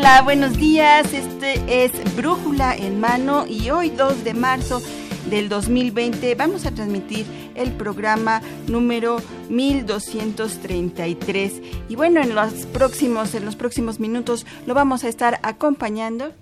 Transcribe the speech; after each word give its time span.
Hola, 0.00 0.22
buenos 0.22 0.56
días. 0.56 1.12
Este 1.12 1.84
es 1.84 1.92
Brújula 2.16 2.74
en 2.74 3.00
mano 3.00 3.44
y 3.46 3.68
hoy 3.68 3.90
2 3.90 4.24
de 4.24 4.32
marzo 4.32 4.80
del 5.28 5.50
2020 5.50 6.34
vamos 6.36 6.64
a 6.64 6.70
transmitir 6.70 7.26
el 7.54 7.72
programa 7.72 8.40
número 8.66 9.18
1233 9.50 11.60
y 11.90 11.96
bueno, 11.96 12.22
en 12.22 12.34
los 12.34 12.64
próximos 12.72 13.34
en 13.34 13.44
los 13.44 13.56
próximos 13.56 14.00
minutos 14.00 14.46
lo 14.66 14.72
vamos 14.72 15.04
a 15.04 15.10
estar 15.10 15.38
acompañando 15.42 16.32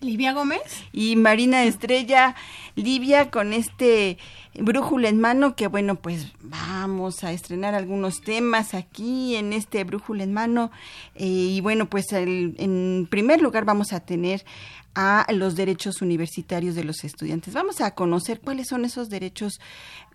Livia 0.00 0.32
Gómez 0.32 0.62
y 0.92 1.14
Marina 1.14 1.62
Estrella. 1.62 2.34
Livia 2.74 3.30
con 3.30 3.52
este 3.52 4.18
brújula 4.58 5.08
en 5.08 5.20
mano 5.20 5.56
que 5.56 5.66
bueno 5.66 5.96
pues 5.96 6.32
vamos 6.40 7.24
a 7.24 7.32
estrenar 7.32 7.74
algunos 7.74 8.20
temas 8.20 8.74
aquí 8.74 9.36
en 9.36 9.52
este 9.52 9.82
brújula 9.84 10.22
en 10.22 10.32
mano 10.32 10.70
eh, 11.14 11.26
y 11.26 11.60
bueno 11.60 11.90
pues 11.90 12.12
en 12.12 13.08
primer 13.10 13.42
lugar 13.42 13.64
vamos 13.64 13.92
a 13.92 14.00
tener 14.00 14.44
a 14.94 15.26
los 15.32 15.56
derechos 15.56 16.02
universitarios 16.02 16.74
de 16.74 16.84
los 16.84 17.02
estudiantes. 17.04 17.52
Vamos 17.52 17.80
a 17.80 17.94
conocer 17.94 18.40
cuáles 18.40 18.68
son 18.68 18.84
esos 18.84 19.08
derechos 19.08 19.60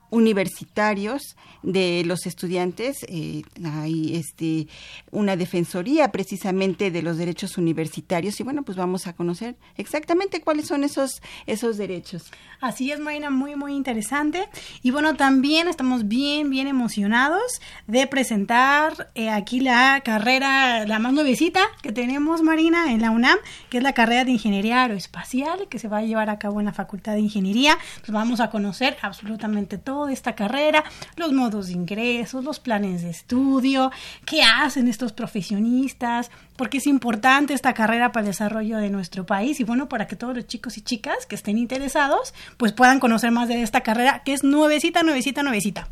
universitarios 0.09 1.35
de 1.61 2.03
los 2.05 2.25
estudiantes. 2.25 3.05
Eh, 3.07 3.43
hay 3.63 4.15
este, 4.15 4.67
una 5.11 5.35
defensoría 5.35 6.11
precisamente 6.11 6.91
de 6.91 7.01
los 7.01 7.17
derechos 7.17 7.57
universitarios 7.57 8.39
y 8.39 8.43
bueno, 8.43 8.63
pues 8.63 8.77
vamos 8.77 9.07
a 9.07 9.13
conocer 9.13 9.55
exactamente 9.77 10.41
cuáles 10.41 10.67
son 10.67 10.83
esos, 10.83 11.21
esos 11.45 11.77
derechos. 11.77 12.31
Así 12.61 12.91
es, 12.91 12.99
Marina, 12.99 13.29
muy, 13.29 13.55
muy 13.55 13.73
interesante. 13.73 14.49
Y 14.81 14.91
bueno, 14.91 15.15
también 15.15 15.67
estamos 15.67 16.07
bien, 16.07 16.49
bien 16.49 16.67
emocionados 16.67 17.61
de 17.87 18.07
presentar 18.07 19.11
eh, 19.15 19.29
aquí 19.29 19.59
la 19.59 20.01
carrera, 20.03 20.85
la 20.85 20.99
más 20.99 21.13
nuevecita 21.13 21.61
que 21.81 21.91
tenemos, 21.91 22.41
Marina, 22.41 22.91
en 22.91 23.01
la 23.01 23.11
UNAM, 23.11 23.37
que 23.69 23.77
es 23.77 23.83
la 23.83 23.93
carrera 23.93 24.25
de 24.25 24.31
Ingeniería 24.31 24.83
Aeroespacial, 24.83 25.67
que 25.69 25.79
se 25.79 25.87
va 25.87 25.97
a 25.97 26.03
llevar 26.03 26.29
a 26.29 26.39
cabo 26.39 26.59
en 26.59 26.65
la 26.65 26.73
Facultad 26.73 27.13
de 27.13 27.21
Ingeniería. 27.21 27.77
Pues 27.99 28.11
vamos 28.11 28.39
a 28.39 28.49
conocer 28.49 28.97
absolutamente 29.01 29.77
todo 29.77 29.98
de 30.05 30.13
esta 30.13 30.35
carrera, 30.35 30.83
los 31.15 31.31
modos 31.33 31.67
de 31.67 31.73
ingresos, 31.73 32.43
los 32.43 32.59
planes 32.59 33.01
de 33.01 33.09
estudio, 33.09 33.91
qué 34.25 34.41
hacen 34.43 34.87
estos 34.87 35.13
profesionistas, 35.13 36.31
porque 36.55 36.77
es 36.77 36.87
importante 36.87 37.53
esta 37.53 37.73
carrera 37.73 38.11
para 38.11 38.25
el 38.25 38.31
desarrollo 38.31 38.77
de 38.77 38.89
nuestro 38.89 39.25
país 39.25 39.59
y 39.59 39.63
bueno, 39.63 39.89
para 39.89 40.07
que 40.07 40.15
todos 40.15 40.35
los 40.35 40.47
chicos 40.47 40.77
y 40.77 40.81
chicas 40.81 41.25
que 41.25 41.35
estén 41.35 41.57
interesados, 41.57 42.33
pues 42.57 42.73
puedan 42.73 42.99
conocer 42.99 43.31
más 43.31 43.47
de 43.47 43.61
esta 43.61 43.81
carrera 43.81 44.23
que 44.23 44.33
es 44.33 44.43
nuevecita, 44.43 45.03
nuevecita, 45.03 45.43
nuevecita. 45.43 45.87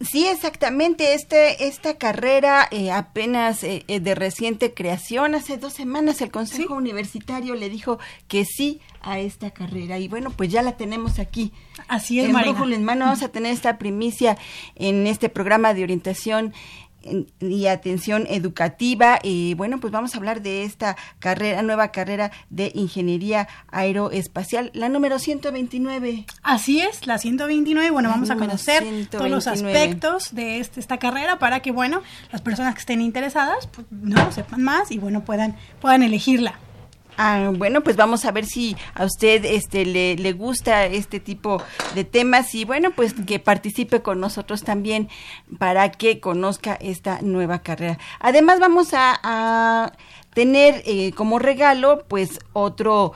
Sí, 0.00 0.26
exactamente. 0.26 1.14
Este, 1.14 1.66
esta 1.66 1.96
carrera 1.96 2.68
eh, 2.70 2.90
apenas 2.90 3.64
eh, 3.64 3.84
eh, 3.88 4.00
de 4.00 4.14
reciente 4.14 4.74
creación, 4.74 5.34
hace 5.34 5.56
dos 5.56 5.72
semanas 5.72 6.20
el 6.20 6.30
Consejo 6.30 6.74
Universitario 6.74 7.54
le 7.54 7.70
dijo 7.70 7.98
que 8.28 8.44
sí 8.44 8.80
a 9.00 9.18
esta 9.20 9.52
carrera 9.52 9.98
y 9.98 10.08
bueno, 10.08 10.30
pues 10.30 10.50
ya 10.50 10.62
la 10.62 10.76
tenemos 10.76 11.18
aquí. 11.18 11.52
Así 11.88 12.20
es, 12.20 12.28
en 12.28 12.36
en 12.36 12.84
mano 12.84 13.04
vamos 13.06 13.22
a 13.22 13.28
tener 13.28 13.52
esta 13.52 13.78
primicia 13.78 14.36
en 14.74 15.06
este 15.06 15.28
programa 15.30 15.72
de 15.72 15.84
orientación 15.84 16.52
y 17.40 17.66
atención 17.66 18.26
educativa. 18.28 19.18
Y 19.22 19.54
bueno, 19.54 19.80
pues 19.80 19.92
vamos 19.92 20.14
a 20.14 20.18
hablar 20.18 20.42
de 20.42 20.64
esta 20.64 20.96
carrera, 21.18 21.62
nueva 21.62 21.92
carrera 21.92 22.30
de 22.50 22.72
ingeniería 22.74 23.48
aeroespacial, 23.68 24.70
la 24.74 24.88
número 24.88 25.18
129. 25.18 26.26
Así 26.42 26.80
es, 26.80 27.06
la 27.06 27.18
129. 27.18 27.90
Bueno, 27.90 28.08
vamos 28.08 28.30
a 28.30 28.36
conocer 28.36 28.84
todos 29.10 29.30
los 29.30 29.46
aspectos 29.46 30.34
de 30.34 30.60
este, 30.60 30.80
esta 30.80 30.98
carrera 30.98 31.38
para 31.38 31.60
que, 31.60 31.70
bueno, 31.70 32.02
las 32.32 32.42
personas 32.42 32.74
que 32.74 32.80
estén 32.80 33.00
interesadas, 33.00 33.66
pues 33.68 33.86
no 33.90 34.32
sepan 34.32 34.62
más 34.62 34.90
y 34.90 34.98
bueno, 34.98 35.24
puedan, 35.24 35.56
puedan 35.80 36.02
elegirla. 36.02 36.58
Ah, 37.16 37.50
bueno, 37.54 37.82
pues 37.82 37.96
vamos 37.96 38.24
a 38.24 38.30
ver 38.30 38.44
si 38.44 38.76
a 38.94 39.04
usted 39.04 39.44
este 39.44 39.86
le, 39.86 40.16
le, 40.16 40.32
gusta 40.32 40.84
este 40.84 41.18
tipo 41.18 41.62
de 41.94 42.04
temas 42.04 42.54
y 42.54 42.64
bueno, 42.64 42.90
pues 42.90 43.14
que 43.26 43.38
participe 43.38 44.02
con 44.02 44.20
nosotros 44.20 44.62
también 44.62 45.08
para 45.58 45.90
que 45.90 46.20
conozca 46.20 46.74
esta 46.74 47.22
nueva 47.22 47.60
carrera. 47.60 47.98
Además 48.20 48.60
vamos 48.60 48.92
a, 48.92 49.18
a 49.22 49.92
tener 50.36 50.82
eh, 50.84 51.12
como 51.12 51.38
regalo 51.38 52.04
pues 52.08 52.40
otro 52.52 53.14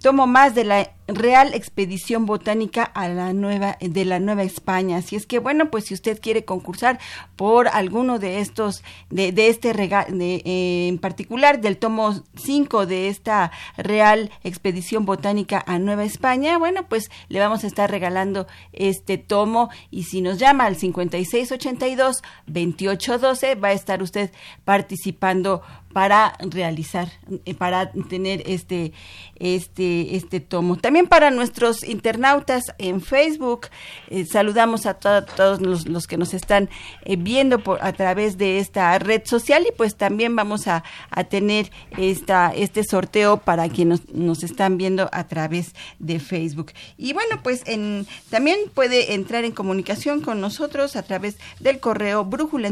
tomo 0.00 0.26
más 0.26 0.54
de 0.54 0.64
la 0.64 0.90
Real 1.08 1.52
Expedición 1.54 2.26
Botánica 2.26 2.84
a 2.84 3.08
la 3.08 3.32
nueva 3.32 3.76
de 3.80 4.04
la 4.04 4.20
Nueva 4.20 4.44
España. 4.44 4.98
Así 4.98 5.16
es 5.16 5.26
que 5.26 5.38
bueno, 5.38 5.70
pues 5.70 5.86
si 5.86 5.94
usted 5.94 6.20
quiere 6.20 6.44
concursar 6.44 7.00
por 7.36 7.68
alguno 7.68 8.18
de 8.18 8.38
estos 8.40 8.82
de, 9.10 9.32
de 9.32 9.48
este 9.48 9.72
regalo 9.72 10.16
eh, 10.20 10.86
en 10.88 10.98
particular 10.98 11.60
del 11.60 11.76
tomo 11.76 12.22
5 12.36 12.86
de 12.86 13.08
esta 13.08 13.50
Real 13.76 14.30
Expedición 14.44 15.04
Botánica 15.04 15.62
a 15.66 15.78
Nueva 15.78 16.04
España, 16.04 16.56
bueno, 16.58 16.86
pues 16.88 17.10
le 17.28 17.40
vamos 17.40 17.64
a 17.64 17.66
estar 17.66 17.90
regalando 17.90 18.46
este 18.72 19.18
tomo 19.18 19.70
y 19.90 20.04
si 20.04 20.22
nos 20.22 20.38
llama 20.38 20.66
al 20.66 20.76
5682 20.76 22.22
2812 22.46 23.54
va 23.56 23.68
a 23.68 23.72
estar 23.72 24.02
usted 24.02 24.30
participando 24.64 25.62
para 25.92 26.34
realizar 26.40 27.08
eh, 27.44 27.54
para 27.54 27.92
tener 27.92 28.42
este 28.46 28.92
este 29.36 29.71
este 29.76 30.40
tomo. 30.40 30.76
También 30.76 31.06
para 31.06 31.30
nuestros 31.30 31.82
internautas 31.84 32.62
en 32.78 33.00
Facebook, 33.00 33.68
eh, 34.08 34.24
saludamos 34.26 34.86
a 34.86 34.94
todos 34.94 35.60
los, 35.60 36.06
que 36.06 36.16
nos 36.16 36.34
están 36.34 36.68
eh, 37.04 37.16
viendo 37.16 37.58
por, 37.60 37.82
a 37.82 37.92
través 37.92 38.38
de 38.38 38.58
esta 38.58 38.98
red 38.98 39.22
social 39.24 39.64
y 39.68 39.72
pues 39.76 39.96
también 39.96 40.36
vamos 40.36 40.68
a, 40.68 40.84
tener 41.28 41.70
esta, 41.96 42.52
este 42.54 42.84
sorteo 42.84 43.38
para 43.38 43.68
quienes 43.68 44.08
nos, 44.12 44.42
están 44.42 44.76
viendo 44.76 45.08
a 45.12 45.26
través 45.28 45.74
de 45.98 46.18
Facebook. 46.18 46.72
Y 46.98 47.12
bueno, 47.12 47.40
pues 47.42 47.62
en, 47.66 48.06
también 48.30 48.58
puede 48.74 49.14
entrar 49.14 49.44
en 49.44 49.52
comunicación 49.52 50.20
con 50.20 50.40
nosotros 50.40 50.96
a 50.96 51.02
través 51.02 51.36
del 51.60 51.80
correo 51.80 52.24
brújula 52.24 52.68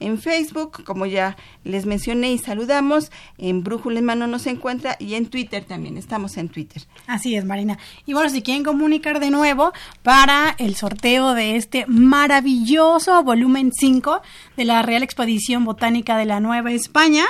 en 0.00 0.18
Facebook, 0.18 0.84
como 0.84 1.06
ya 1.06 1.36
les 1.64 1.86
mencioné 1.86 2.32
y 2.32 2.38
saludamos, 2.38 3.10
en 3.38 3.62
brújula 3.62 4.00
nos 4.00 4.46
encuentra 4.64 4.96
y 4.98 5.12
en 5.12 5.26
Twitter 5.26 5.62
también 5.62 5.98
estamos 5.98 6.38
en 6.38 6.48
Twitter. 6.48 6.82
Así 7.06 7.36
es, 7.36 7.44
Marina. 7.44 7.76
Y 8.06 8.14
bueno, 8.14 8.30
si 8.30 8.40
quieren 8.40 8.64
comunicar 8.64 9.20
de 9.20 9.30
nuevo 9.30 9.74
para 10.02 10.54
el 10.56 10.74
sorteo 10.74 11.34
de 11.34 11.56
este 11.56 11.84
maravilloso 11.86 13.22
volumen 13.22 13.72
5 13.78 14.22
de 14.56 14.64
la 14.64 14.80
Real 14.80 15.02
Expedición 15.02 15.66
Botánica 15.66 16.16
de 16.16 16.24
la 16.24 16.40
Nueva 16.40 16.72
España, 16.72 17.26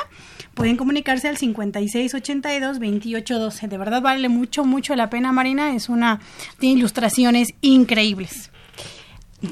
pueden 0.54 0.76
comunicarse 0.76 1.26
al 1.26 1.36
5682-2812. 1.36 3.66
De 3.66 3.78
verdad 3.78 4.00
vale 4.00 4.28
mucho, 4.28 4.64
mucho 4.64 4.94
la 4.94 5.10
pena, 5.10 5.32
Marina. 5.32 5.74
Es 5.74 5.88
una, 5.88 6.20
tiene 6.60 6.78
ilustraciones 6.78 7.52
increíbles. 7.62 8.52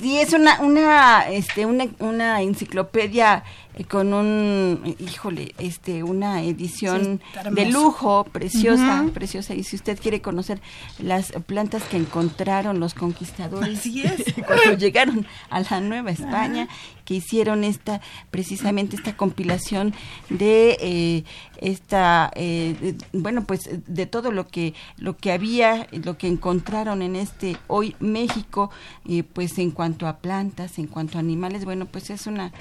Sí, 0.00 0.18
es 0.18 0.32
una, 0.32 0.60
una, 0.60 1.28
este, 1.30 1.66
una, 1.66 1.86
una 1.98 2.40
enciclopedia 2.40 3.44
con 3.88 4.12
un, 4.12 4.96
híjole, 4.98 5.54
este, 5.58 6.02
una 6.02 6.42
edición 6.42 7.20
Sí, 7.32 7.50
de 7.54 7.70
lujo, 7.70 8.24
preciosa, 8.24 9.06
preciosa. 9.14 9.54
Y 9.54 9.64
si 9.64 9.76
usted 9.76 9.98
quiere 9.98 10.20
conocer 10.20 10.60
las 10.98 11.32
plantas 11.46 11.82
que 11.84 11.96
encontraron 11.96 12.80
los 12.80 12.94
conquistadores 12.94 13.78
Así 13.78 14.02
es. 14.04 14.24
cuando 14.46 14.76
llegaron 14.76 15.26
a 15.50 15.60
la 15.60 15.80
Nueva 15.80 16.10
España, 16.10 16.68
que 17.04 17.14
hicieron 17.14 17.64
esta, 17.64 18.00
precisamente 18.30 18.94
esta 18.96 19.16
compilación 19.16 19.92
de 20.28 20.76
eh, 20.80 21.24
esta, 21.60 22.30
eh, 22.36 22.76
de- 22.80 23.18
bueno, 23.18 23.44
pues 23.44 23.68
de 23.86 24.06
todo 24.06 24.30
lo 24.32 24.46
que, 24.48 24.74
lo 24.98 25.16
que 25.16 25.32
había, 25.32 25.86
lo 25.92 26.16
que 26.18 26.28
encontraron 26.28 27.02
en 27.02 27.16
este 27.16 27.56
hoy 27.66 27.96
México, 28.00 28.70
eh, 29.08 29.22
pues 29.24 29.58
en 29.58 29.70
cuanto 29.72 30.06
a 30.06 30.18
plantas, 30.18 30.78
en 30.78 30.86
cuanto 30.86 31.18
a 31.18 31.20
animales, 31.20 31.64
bueno, 31.64 31.86
pues 31.86 32.10
es 32.10 32.26
una, 32.26 32.52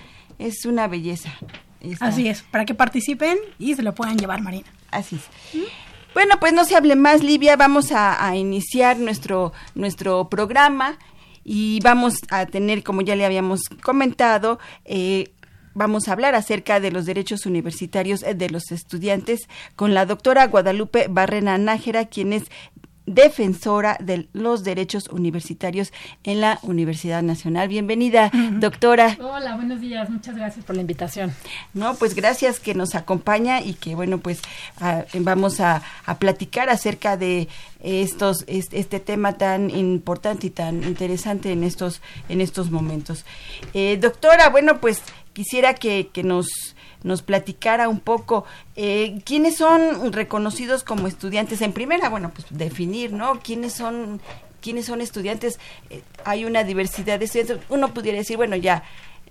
es 0.48 0.66
una 0.66 0.88
belleza. 0.88 1.32
esta- 1.80 2.06
Así 2.08 2.28
es, 2.28 2.42
para 2.44 2.66
que 2.66 2.74
participen 2.76 3.38
y 3.60 3.76
se 3.76 3.82
lo 3.84 3.94
puedan 3.96 4.18
llevar, 4.18 4.42
Marina. 4.42 4.68
Así 4.92 5.16
es. 5.16 5.62
Bueno, 6.14 6.36
pues 6.40 6.52
no 6.54 6.66
se 6.66 6.76
hable 6.76 6.96
más, 6.96 7.24
Livia. 7.24 7.56
Vamos 7.56 7.92
a, 7.92 8.28
a 8.28 8.36
iniciar 8.36 8.98
nuestro, 9.00 9.54
nuestro 9.76 10.28
programa 10.30 10.98
y 11.44 11.80
vamos 11.82 12.16
a 12.30 12.46
tener, 12.46 12.84
como 12.84 13.02
ya 13.02 13.16
le 13.16 13.26
habíamos 13.26 13.62
comentado, 13.82 14.60
eh, 14.86 15.32
vamos 15.74 16.08
a 16.08 16.12
hablar 16.12 16.36
acerca 16.36 16.80
de 16.82 16.92
los 16.92 17.06
derechos 17.06 17.46
universitarios 17.46 18.24
eh, 18.24 18.34
de 18.36 18.50
los 18.50 18.72
estudiantes 18.72 19.48
con 19.78 19.94
la 19.94 20.06
doctora 20.06 20.46
Guadalupe 20.48 21.08
Barrena 21.10 21.58
Nájera, 21.58 22.06
quien 22.06 22.34
es 22.34 22.44
defensora 23.06 23.98
de 24.00 24.28
los 24.34 24.64
derechos 24.64 25.08
universitarios 25.10 25.92
en 26.24 26.42
la 26.42 26.60
Universidad 26.62 27.22
Nacional. 27.24 27.68
Bienvenida, 27.68 28.32
doctora. 28.60 29.18
Hola, 29.20 29.56
buenos 29.56 29.82
días. 29.82 30.10
Muchas 30.10 30.36
gracias 30.36 30.64
por 30.66 30.76
la 30.76 30.82
invitación. 30.82 31.34
No, 31.74 31.96
pues 31.96 32.16
gracias 32.16 32.60
que 32.60 32.74
nos 32.74 32.96
acompaña 32.96 33.62
y 33.62 33.74
que 33.74 33.96
bueno, 33.96 34.20
pues 34.20 34.42
vamos 35.14 35.60
a, 35.60 35.82
a 36.06 36.18
platicar 36.20 36.70
acerca 36.70 37.18
de 37.18 37.48
estos 37.82 38.44
es- 38.48 38.70
este, 38.72 39.00
tema 39.00 39.34
tan 39.34 39.70
importante 39.70 40.48
y 40.48 40.50
tan 40.52 40.84
interesante 40.84 41.52
en 41.52 41.64
estos 41.64 42.02
en 42.30 42.42
estos 42.42 42.70
momentos. 42.72 43.26
Eh, 43.74 43.98
doctora, 44.00 44.50
bueno, 44.50 44.80
pues 44.80 45.02
quisiera 45.34 45.74
que, 45.74 46.10
que 46.14 46.24
nos 46.24 46.48
nos 47.04 47.22
platicara 47.22 47.90
un 47.90 48.00
poco 48.00 48.46
eh, 48.76 49.20
quiénes 49.26 49.58
son 49.58 50.12
reconocidos 50.14 50.84
como 50.84 51.08
estudiantes. 51.08 51.62
En 51.62 51.74
primera, 51.74 52.10
bueno, 52.10 52.32
pues 52.34 52.46
definir, 52.50 53.12
¿no? 53.14 53.40
¿Quiénes 53.40 53.74
son 53.74 54.22
quiénes 54.62 54.86
son 54.86 55.02
estudiantes? 55.02 55.60
Eh, 55.90 56.02
hay 56.26 56.46
una 56.46 56.64
diversidad 56.64 57.18
de 57.20 57.26
estudiantes. 57.26 57.60
Uno 57.70 57.94
pudiera 57.94 58.18
decir, 58.20 58.38
bueno, 58.38 58.56
ya 58.56 58.84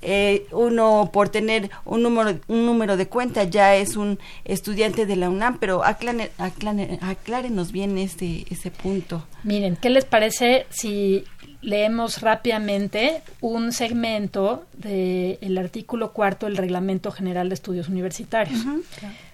eh, 0.03 0.47
uno 0.51 1.11
por 1.13 1.29
tener 1.29 1.71
un 1.85 2.03
número 2.03 2.39
un 2.49 2.65
número 2.65 2.97
de 2.97 3.07
cuenta 3.07 3.45
ya 3.45 3.77
es 3.77 3.97
un 3.97 4.19
estudiante 4.45 5.05
de 5.05 5.15
la 5.17 5.29
UNAM, 5.29 5.59
pero 5.59 5.83
aclare- 5.85 6.31
aclare- 6.39 6.99
aclárenos 7.03 7.71
bien 7.71 7.99
este 7.99 8.47
ese 8.51 8.71
punto. 8.71 9.27
Miren, 9.45 9.77
¿qué 9.77 9.91
les 9.91 10.07
parece 10.07 10.67
si 10.71 11.25
leemos 11.63 12.21
rápidamente 12.21 13.23
un 13.41 13.73
segmento 13.73 14.65
del 14.75 15.59
artículo 15.59 16.13
cuarto 16.13 16.47
del 16.47 16.57
Reglamento 16.57 17.11
General 17.11 17.49
de 17.49 17.55
Estudios 17.55 17.89
Universitarios? 17.89 18.61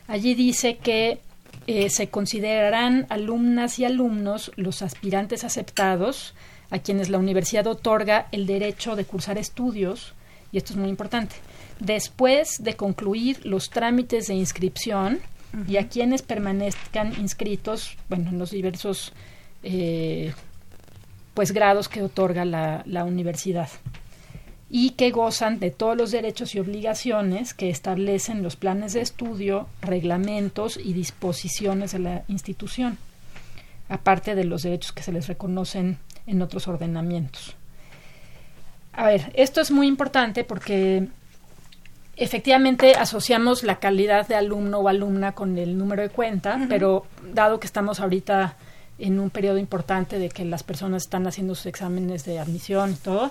Allí 0.09 0.35
dice 0.35 0.77
que 0.77 1.21
eh, 1.67 1.91
se 1.91 2.09
considerarán 2.09 3.07
alumnas 3.09 3.79
y 3.79 3.85
alumnos 3.85 4.53
los 4.57 4.83
aspirantes 4.83 5.45
aceptados 5.45 6.35
a 6.71 6.79
quienes 6.79 7.09
la 7.09 7.19
universidad 7.19 7.67
otorga 7.67 8.29
el 8.33 8.47
derecho 8.47 8.97
de 8.97 9.05
cursar 9.05 9.39
estudios, 9.39 10.15
y 10.53 10.59
esto 10.59 10.73
es 10.73 10.79
muy 10.79 10.89
importante, 10.89 11.37
después 11.81 12.63
de 12.63 12.75
concluir 12.77 13.45
los 13.45 13.71
trámites 13.71 14.27
de 14.29 14.35
inscripción 14.35 15.21
y 15.69 15.77
a 15.79 15.89
quienes 15.89 16.23
permanezcan 16.23 17.15
inscritos, 17.19 17.97
bueno, 18.09 18.31
en 18.31 18.39
los 18.39 18.51
diversos 18.51 19.13
eh, 19.63 20.35
pues 21.37 21.53
grados 21.53 21.91
que 21.91 22.03
otorga 22.03 22.47
la, 22.47 22.83
la 22.87 23.05
universidad 23.05 23.69
y 24.71 24.93
que 24.93 25.11
gozan 25.11 25.61
de 25.61 25.71
todos 25.71 25.95
los 25.95 26.11
derechos 26.11 26.55
y 26.55 26.61
obligaciones 26.61 27.53
que 27.53 27.69
establecen 27.69 28.43
los 28.43 28.57
planes 28.57 28.95
de 28.95 29.03
estudio, 29.03 29.69
reglamentos 29.83 30.79
y 30.83 30.95
disposiciones 30.95 31.93
de 31.93 31.99
la 31.99 32.23
institución, 32.29 32.97
aparte 33.91 34.35
de 34.35 34.45
los 34.45 34.63
derechos 34.63 34.93
que 34.93 35.03
se 35.03 35.13
les 35.13 35.27
reconocen 35.27 35.99
en 36.27 36.41
otros 36.41 36.69
ordenamientos. 36.69 37.55
A 38.95 39.05
ver, 39.05 39.31
esto 39.35 39.61
es 39.61 39.71
muy 39.71 39.89
importante 39.89 40.43
porque 40.43 41.07
efectivamente 42.17 42.95
asociamos 42.95 43.63
la 43.63 43.79
calidad 43.79 44.27
de 44.27 44.37
alumno 44.37 44.79
o 44.79 44.89
alumna 44.89 45.33
con 45.33 45.59
el 45.59 45.77
número 45.77 46.01
de 46.01 46.09
cuenta, 46.09 46.59
pero 46.71 47.05
dado 47.35 47.61
que 47.61 47.67
estamos 47.67 48.01
ahorita 48.01 48.57
en 48.99 49.21
un 49.21 49.31
periodo 49.31 49.59
importante 49.59 50.19
de 50.19 50.29
que 50.29 50.45
las 50.45 50.63
personas 50.63 51.03
están 51.05 51.27
haciendo 51.27 51.55
sus 51.55 51.67
exámenes 51.67 52.25
de 52.25 52.39
admisión 52.39 52.93
y 52.93 52.95
todo, 52.95 53.31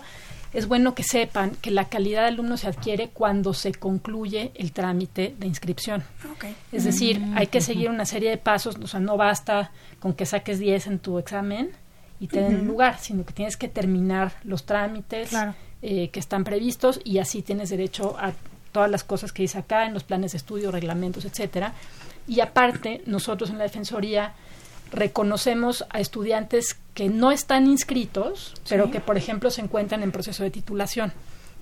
es 0.53 0.67
bueno 0.67 0.95
que 0.95 1.03
sepan 1.03 1.51
que 1.61 1.69
la 1.71 1.85
calidad 1.89 2.21
de 2.21 2.27
alumno 2.29 2.55
se 2.55 2.67
adquiere 2.67 3.09
cuando 3.09 3.53
se 3.53 3.73
concluye 3.73 4.51
el 4.55 4.71
trámite 4.71 5.35
de 5.37 5.47
inscripción. 5.47 6.03
Es 6.71 6.83
decir, 6.85 7.21
hay 7.35 7.47
que 7.47 7.59
seguir 7.61 7.89
una 7.89 8.05
serie 8.05 8.29
de 8.29 8.37
pasos, 8.37 8.77
o 8.81 8.87
sea, 8.87 8.99
no 8.99 9.17
basta 9.17 9.71
con 9.99 10.13
que 10.13 10.25
saques 10.25 10.59
10 10.59 10.87
en 10.87 10.99
tu 10.99 11.17
examen 11.19 11.71
y 12.19 12.27
te 12.27 12.39
den 12.41 12.55
un 12.61 12.67
lugar, 12.67 12.99
sino 12.99 13.25
que 13.25 13.33
tienes 13.33 13.57
que 13.57 13.67
terminar 13.67 14.33
los 14.43 14.65
trámites 14.65 15.29
Claro. 15.29 15.55
eh, 15.81 16.09
que 16.09 16.19
están 16.21 16.43
previstos 16.45 17.01
y 17.03 17.17
así 17.17 17.41
tienes 17.41 17.69
derecho 17.69 18.15
a 18.17 18.31
todas 18.71 18.89
las 18.89 19.03
cosas 19.03 19.33
que 19.33 19.41
dice 19.41 19.57
acá 19.57 19.85
en 19.85 19.93
los 19.93 20.03
planes 20.03 20.31
de 20.33 20.37
estudio, 20.37 20.71
reglamentos, 20.71 21.25
etcétera. 21.25 21.73
Y 22.27 22.39
aparte, 22.39 23.01
nosotros 23.05 23.49
en 23.49 23.57
la 23.57 23.63
Defensoría 23.65 24.33
reconocemos 24.91 25.85
a 25.89 25.99
estudiantes 25.99 26.77
que 26.93 27.09
no 27.09 27.31
están 27.31 27.67
inscritos, 27.67 28.53
pero 28.69 28.91
que, 28.91 29.01
por 29.01 29.17
ejemplo, 29.17 29.51
se 29.51 29.61
encuentran 29.61 30.03
en 30.03 30.11
proceso 30.11 30.43
de 30.43 30.51
titulación. 30.51 31.11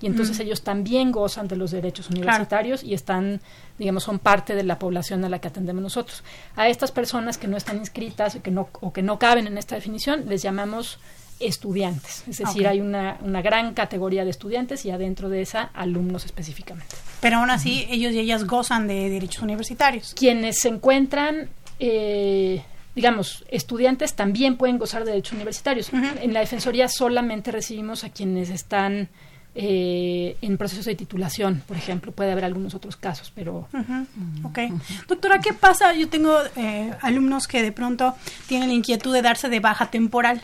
Y 0.00 0.06
entonces 0.06 0.38
ellos 0.40 0.62
también 0.62 1.12
gozan 1.12 1.48
de 1.48 1.56
los 1.56 1.70
derechos 1.70 2.10
universitarios 2.10 2.82
y 2.82 2.94
están, 2.94 3.40
digamos, 3.78 4.02
son 4.02 4.18
parte 4.18 4.54
de 4.54 4.62
la 4.62 4.78
población 4.78 5.24
a 5.24 5.28
la 5.28 5.38
que 5.38 5.48
atendemos 5.48 5.82
nosotros. 5.82 6.24
A 6.56 6.68
estas 6.68 6.92
personas 6.92 7.38
que 7.38 7.48
no 7.48 7.56
están 7.56 7.78
inscritas 7.78 8.34
o 8.34 8.42
que 8.42 8.50
no, 8.50 8.68
o 8.80 8.92
que 8.92 9.02
no 9.02 9.18
caben 9.18 9.46
en 9.46 9.56
esta 9.56 9.76
definición, 9.76 10.24
les 10.28 10.42
llamamos 10.42 10.98
estudiantes. 11.40 12.24
Es 12.28 12.38
decir, 12.38 12.66
hay 12.66 12.80
una, 12.80 13.18
una 13.22 13.42
gran 13.42 13.74
categoría 13.74 14.24
de 14.24 14.30
estudiantes 14.30 14.84
y 14.84 14.90
adentro 14.90 15.28
de 15.28 15.42
esa 15.42 15.62
alumnos 15.74 16.24
específicamente. 16.24 16.94
Pero 17.20 17.38
aún 17.38 17.50
así, 17.50 17.86
ellos 17.90 18.12
y 18.12 18.20
ellas 18.20 18.46
gozan 18.46 18.86
de 18.86 19.08
derechos 19.08 19.42
universitarios. 19.42 20.14
Quienes 20.14 20.58
se 20.60 20.68
encuentran, 20.68 21.48
eh, 21.78 22.62
digamos, 22.94 23.44
estudiantes 23.50 24.14
también 24.14 24.56
pueden 24.56 24.78
gozar 24.78 25.04
de 25.04 25.10
derechos 25.12 25.32
universitarios. 25.34 25.90
En 25.92 26.32
la 26.32 26.40
Defensoría 26.40 26.88
solamente 26.88 27.50
recibimos 27.50 28.04
a 28.04 28.10
quienes 28.10 28.50
están 28.50 29.08
eh, 29.56 30.36
en 30.42 30.58
procesos 30.58 30.84
de 30.84 30.94
titulación, 30.96 31.62
por 31.66 31.76
ejemplo. 31.76 32.10
Puede 32.12 32.32
haber 32.32 32.44
algunos 32.44 32.74
otros 32.74 32.96
casos, 32.96 33.30
pero 33.34 33.68
Ujú, 33.72 34.48
Ok. 34.48 34.58
Doctora, 35.06 35.40
¿qué 35.40 35.52
pasa? 35.52 35.94
Yo 35.94 36.08
tengo 36.08 36.36
eh, 36.56 36.92
alumnos 37.02 37.46
que 37.46 37.62
de 37.62 37.70
pronto 37.72 38.14
tienen 38.48 38.68
la 38.68 38.74
inquietud 38.74 39.12
de 39.12 39.22
darse 39.22 39.48
de 39.48 39.60
baja 39.60 39.90
temporal. 39.90 40.42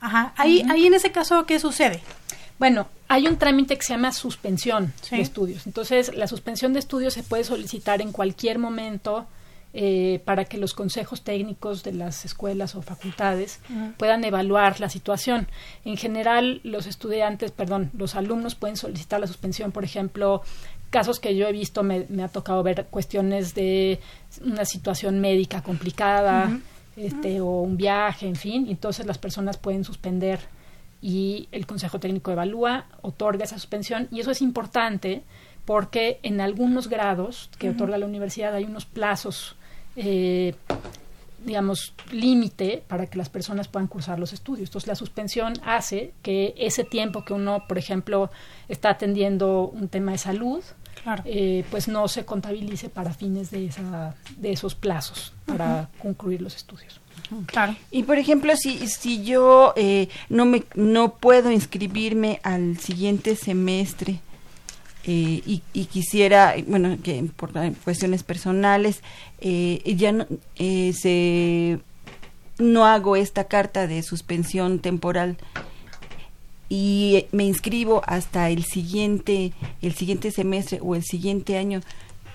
Ajá. 0.00 0.32
Ahí, 0.36 0.64
ahí 0.70 0.86
en 0.86 0.94
ese 0.94 1.10
caso, 1.12 1.44
¿qué 1.44 1.58
sucede? 1.58 2.00
Bueno, 2.58 2.88
hay 3.08 3.26
un 3.28 3.36
trámite 3.36 3.76
que 3.76 3.82
se 3.84 3.92
llama 3.92 4.12
suspensión 4.12 4.92
Sí. 5.02 5.16
de 5.16 5.22
estudios. 5.22 5.66
Entonces, 5.66 6.14
la 6.16 6.26
suspensión 6.26 6.72
de 6.72 6.80
estudios 6.80 7.14
se 7.14 7.22
puede 7.22 7.44
solicitar 7.44 8.00
en 8.00 8.12
cualquier 8.12 8.58
momento 8.58 9.26
eh, 9.74 10.20
para 10.24 10.46
que 10.46 10.58
los 10.58 10.74
consejos 10.74 11.22
técnicos 11.22 11.82
de 11.82 11.92
las 11.92 12.24
escuelas 12.24 12.74
o 12.74 12.82
facultades 12.82 13.60
puedan 13.96 14.24
evaluar 14.24 14.80
la 14.80 14.88
situación. 14.88 15.46
En 15.84 15.96
general, 15.96 16.60
los 16.64 16.86
estudiantes, 16.86 17.52
perdón, 17.52 17.90
los 17.96 18.14
alumnos 18.14 18.54
pueden 18.54 18.76
solicitar 18.76 19.20
la 19.20 19.26
suspensión, 19.26 19.70
por 19.72 19.84
ejemplo, 19.84 20.42
casos 20.90 21.20
que 21.20 21.36
yo 21.36 21.46
he 21.46 21.52
visto, 21.52 21.82
me, 21.82 22.06
me 22.08 22.22
ha 22.24 22.28
tocado 22.28 22.62
ver 22.62 22.86
cuestiones 22.90 23.54
de 23.54 24.00
una 24.44 24.64
situación 24.64 25.20
médica 25.20 25.62
complicada, 25.62 26.58
este, 26.96 27.40
o 27.40 27.62
un 27.62 27.76
viaje, 27.76 28.26
en 28.26 28.36
fin, 28.36 28.66
y 28.66 28.72
entonces 28.72 29.06
las 29.06 29.18
personas 29.18 29.56
pueden 29.56 29.84
suspender 29.84 30.40
y 31.00 31.48
el 31.52 31.66
Consejo 31.66 32.00
Técnico 32.00 32.32
evalúa, 32.32 32.86
otorga 33.02 33.44
esa 33.44 33.58
suspensión. 33.58 34.08
Y 34.10 34.20
eso 34.20 34.30
es 34.32 34.42
importante 34.42 35.22
porque 35.68 36.18
en 36.22 36.40
algunos 36.40 36.88
grados 36.88 37.50
que 37.58 37.68
otorga 37.68 37.98
la 37.98 38.06
universidad 38.06 38.54
hay 38.54 38.64
unos 38.64 38.86
plazos, 38.86 39.54
eh, 39.96 40.54
digamos, 41.44 41.92
límite 42.10 42.82
para 42.88 43.04
que 43.04 43.18
las 43.18 43.28
personas 43.28 43.68
puedan 43.68 43.86
cursar 43.86 44.18
los 44.18 44.32
estudios. 44.32 44.70
Entonces 44.70 44.88
la 44.88 44.94
suspensión 44.94 45.52
hace 45.66 46.14
que 46.22 46.54
ese 46.56 46.84
tiempo 46.84 47.22
que 47.22 47.34
uno, 47.34 47.64
por 47.68 47.76
ejemplo, 47.76 48.30
está 48.70 48.88
atendiendo 48.88 49.68
un 49.68 49.88
tema 49.88 50.12
de 50.12 50.18
salud, 50.18 50.64
Claro. 51.04 51.22
eh, 51.26 51.66
pues 51.70 51.86
no 51.86 52.08
se 52.08 52.24
contabilice 52.24 52.88
para 52.88 53.12
fines 53.12 53.50
de, 53.50 53.66
esa, 53.66 54.14
de 54.38 54.52
esos 54.52 54.74
plazos 54.74 55.34
para 55.44 55.90
concluir 56.00 56.40
los 56.40 56.56
estudios. 56.56 56.98
Claro. 57.44 57.76
Y 57.90 58.04
por 58.04 58.16
ejemplo, 58.16 58.56
si, 58.56 58.88
si 58.88 59.22
yo 59.22 59.74
eh, 59.76 60.08
no 60.30 60.46
me 60.46 60.64
no 60.76 61.16
puedo 61.16 61.50
inscribirme 61.50 62.40
al 62.42 62.78
siguiente 62.78 63.36
semestre, 63.36 64.20
eh, 65.10 65.62
y, 65.72 65.84
quisiera, 65.86 66.54
bueno, 66.66 66.98
que 67.02 67.24
por 67.34 67.50
cuestiones 67.82 68.22
personales, 68.22 69.00
eh, 69.40 69.80
ya 69.96 70.12
no, 70.12 70.26
eh, 70.56 70.92
se, 70.92 71.78
no 72.58 72.84
hago 72.84 73.16
esta 73.16 73.44
carta 73.44 73.86
de 73.86 74.02
suspensión 74.02 74.80
temporal 74.80 75.38
y 76.68 77.24
me 77.32 77.44
inscribo 77.44 78.02
hasta 78.06 78.50
el 78.50 78.64
siguiente, 78.64 79.54
el 79.80 79.94
siguiente 79.94 80.30
semestre 80.30 80.78
o 80.82 80.94
el 80.94 81.04
siguiente 81.04 81.56
año, 81.56 81.80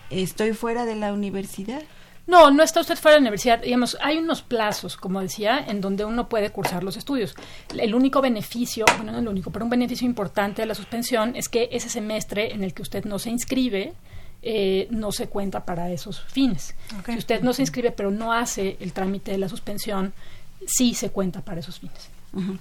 ¿estoy 0.09 0.53
fuera 0.53 0.85
de 0.85 0.95
la 0.95 1.13
universidad? 1.13 1.83
No, 2.25 2.51
no 2.51 2.63
está 2.63 2.79
usted 2.79 2.95
fuera 2.95 3.15
de 3.15 3.21
la 3.21 3.23
universidad. 3.23 3.61
Digamos, 3.61 3.97
hay 4.01 4.17
unos 4.17 4.41
plazos, 4.41 4.95
como 4.95 5.19
decía, 5.19 5.63
en 5.67 5.81
donde 5.81 6.05
uno 6.05 6.29
puede 6.29 6.51
cursar 6.51 6.83
los 6.83 6.95
estudios. 6.95 7.35
El 7.77 7.93
único 7.93 8.21
beneficio, 8.21 8.85
bueno, 8.97 9.11
no 9.11 9.19
el 9.19 9.27
único, 9.27 9.51
pero 9.51 9.65
un 9.65 9.71
beneficio 9.71 10.07
importante 10.07 10.61
de 10.61 10.65
la 10.65 10.75
suspensión 10.75 11.35
es 11.35 11.49
que 11.49 11.69
ese 11.71 11.89
semestre 11.89 12.53
en 12.53 12.63
el 12.63 12.73
que 12.73 12.81
usted 12.81 13.03
no 13.03 13.19
se 13.19 13.29
inscribe, 13.29 13.93
eh, 14.41 14.87
no 14.89 15.11
se 15.11 15.27
cuenta 15.27 15.65
para 15.65 15.91
esos 15.91 16.21
fines. 16.21 16.75
Si 17.05 17.17
usted 17.17 17.41
no 17.41 17.53
se 17.53 17.61
inscribe, 17.61 17.91
pero 17.91 18.09
no 18.09 18.31
hace 18.31 18.77
el 18.79 18.93
trámite 18.93 19.31
de 19.31 19.37
la 19.37 19.49
suspensión, 19.49 20.13
sí 20.65 20.93
se 20.93 21.09
cuenta 21.09 21.41
para 21.41 21.59
esos 21.59 21.79
fines. 21.79 22.09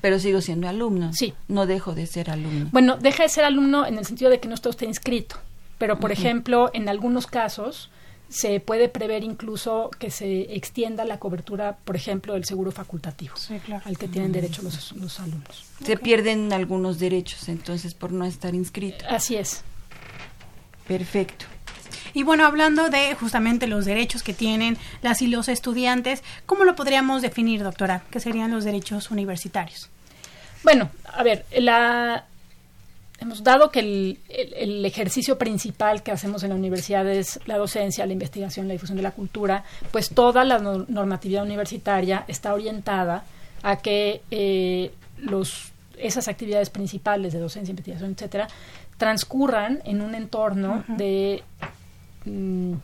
Pero 0.00 0.18
sigo 0.18 0.40
siendo 0.40 0.68
alumno. 0.68 1.12
Sí. 1.12 1.34
No 1.48 1.66
dejo 1.66 1.94
de 1.94 2.06
ser 2.06 2.30
alumno. 2.30 2.68
Bueno, 2.72 2.98
deja 2.98 3.22
de 3.22 3.28
ser 3.28 3.44
alumno 3.44 3.86
en 3.86 3.96
el 3.96 4.04
sentido 4.04 4.30
de 4.30 4.38
que 4.38 4.48
no 4.48 4.54
está 4.54 4.68
usted 4.68 4.86
inscrito. 4.86 5.36
Pero, 5.78 5.98
por 5.98 6.12
ejemplo, 6.12 6.70
en 6.74 6.88
algunos 6.88 7.26
casos, 7.26 7.90
se 8.32 8.60
puede 8.60 8.88
prever 8.88 9.24
incluso 9.24 9.90
que 9.98 10.10
se 10.10 10.54
extienda 10.54 11.04
la 11.04 11.18
cobertura, 11.18 11.76
por 11.84 11.96
ejemplo, 11.96 12.32
del 12.32 12.44
seguro 12.44 12.72
facultativo, 12.72 13.34
al 13.84 13.98
que 13.98 14.08
tienen 14.08 14.32
derecho 14.32 14.62
los, 14.62 14.92
los 14.92 15.20
alumnos. 15.20 15.66
Se 15.84 15.96
pierden 15.96 16.52
algunos 16.52 16.98
derechos, 16.98 17.48
entonces, 17.48 17.94
por 17.94 18.10
no 18.12 18.24
estar 18.24 18.54
inscrito. 18.54 19.04
Así 19.08 19.36
es. 19.36 19.62
Perfecto. 20.88 21.44
Y 22.14 22.22
bueno, 22.22 22.46
hablando 22.46 22.88
de 22.88 23.14
justamente 23.14 23.66
los 23.66 23.84
derechos 23.84 24.22
que 24.22 24.34
tienen 24.34 24.76
las 25.02 25.22
y 25.22 25.26
los 25.26 25.48
estudiantes, 25.48 26.22
¿cómo 26.46 26.64
lo 26.64 26.74
podríamos 26.74 27.22
definir, 27.22 27.62
doctora? 27.62 28.02
¿Qué 28.10 28.20
serían 28.20 28.50
los 28.50 28.64
derechos 28.64 29.10
universitarios? 29.10 29.88
Bueno, 30.62 30.90
a 31.04 31.22
ver, 31.22 31.44
la, 31.58 32.26
hemos 33.22 33.42
dado 33.42 33.70
que 33.70 33.80
el, 33.80 34.84
ejercicio 34.84 35.38
principal 35.38 36.02
que 36.02 36.10
hacemos 36.10 36.42
en 36.42 36.50
la 36.50 36.56
universidad 36.56 37.08
es 37.08 37.40
la 37.46 37.56
docencia, 37.56 38.04
la 38.04 38.12
investigación, 38.12 38.68
la 38.68 38.72
difusión 38.72 38.96
de 38.96 39.02
la 39.02 39.12
cultura, 39.12 39.64
pues 39.90 40.10
toda 40.10 40.44
la 40.44 40.58
normatividad 40.58 41.44
universitaria 41.44 42.24
está 42.28 42.52
orientada 42.52 43.24
a 43.62 43.76
que 43.76 44.22
eh, 44.30 44.92
los, 45.18 45.72
esas 45.96 46.28
actividades 46.28 46.68
principales 46.70 47.32
de 47.32 47.38
docencia, 47.38 47.70
investigación, 47.70 48.12
etcétera, 48.12 48.48
transcurran 48.98 49.80
en 49.84 50.02
un 50.02 50.14
entorno 50.14 50.84
de 50.88 51.42
mm, 52.24 52.74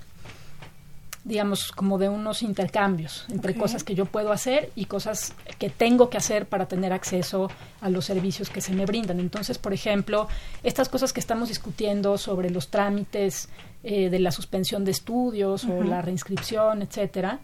digamos, 1.29 1.73
como 1.73 1.99
de 1.99 2.09
unos 2.09 2.43
intercambios 2.43 3.27
entre 3.29 3.55
cosas 3.55 3.85
que 3.85 3.95
yo 3.95 4.07
puedo 4.07 4.33
hacer 4.33 4.73
y 4.75 4.87
cosas 4.87 5.35
que 5.59 5.69
tengo 5.69 6.09
que 6.09 6.17
hacer 6.17 6.47
para 6.47 6.67
tener 6.67 6.95
acceso 6.95 7.51
a 7.83 7.91
los 7.91 8.07
servicios 8.07 8.49
que 8.49 8.63
se 8.63 8.73
me 8.73 8.87
brindan. 8.87 9.21
Entonces, 9.21 9.59
por 9.59 9.75
ejemplo, 9.75 10.27
estas 10.63 10.89
cosas 10.89 11.13
que 11.13 11.21
estamos 11.21 11.51
discutiendo 11.51 12.17
sobre 12.17 12.49
los 12.49 12.69
trámites 12.69 13.51
eh, 13.85 14.09
de 14.09 14.19
la 14.21 14.33
suspensión 14.33 14.87
de 14.87 14.93
estudios 14.93 15.65
o 15.65 15.83
la 15.83 16.01
reinscripción, 16.01 16.81
etcétera, 16.81 17.41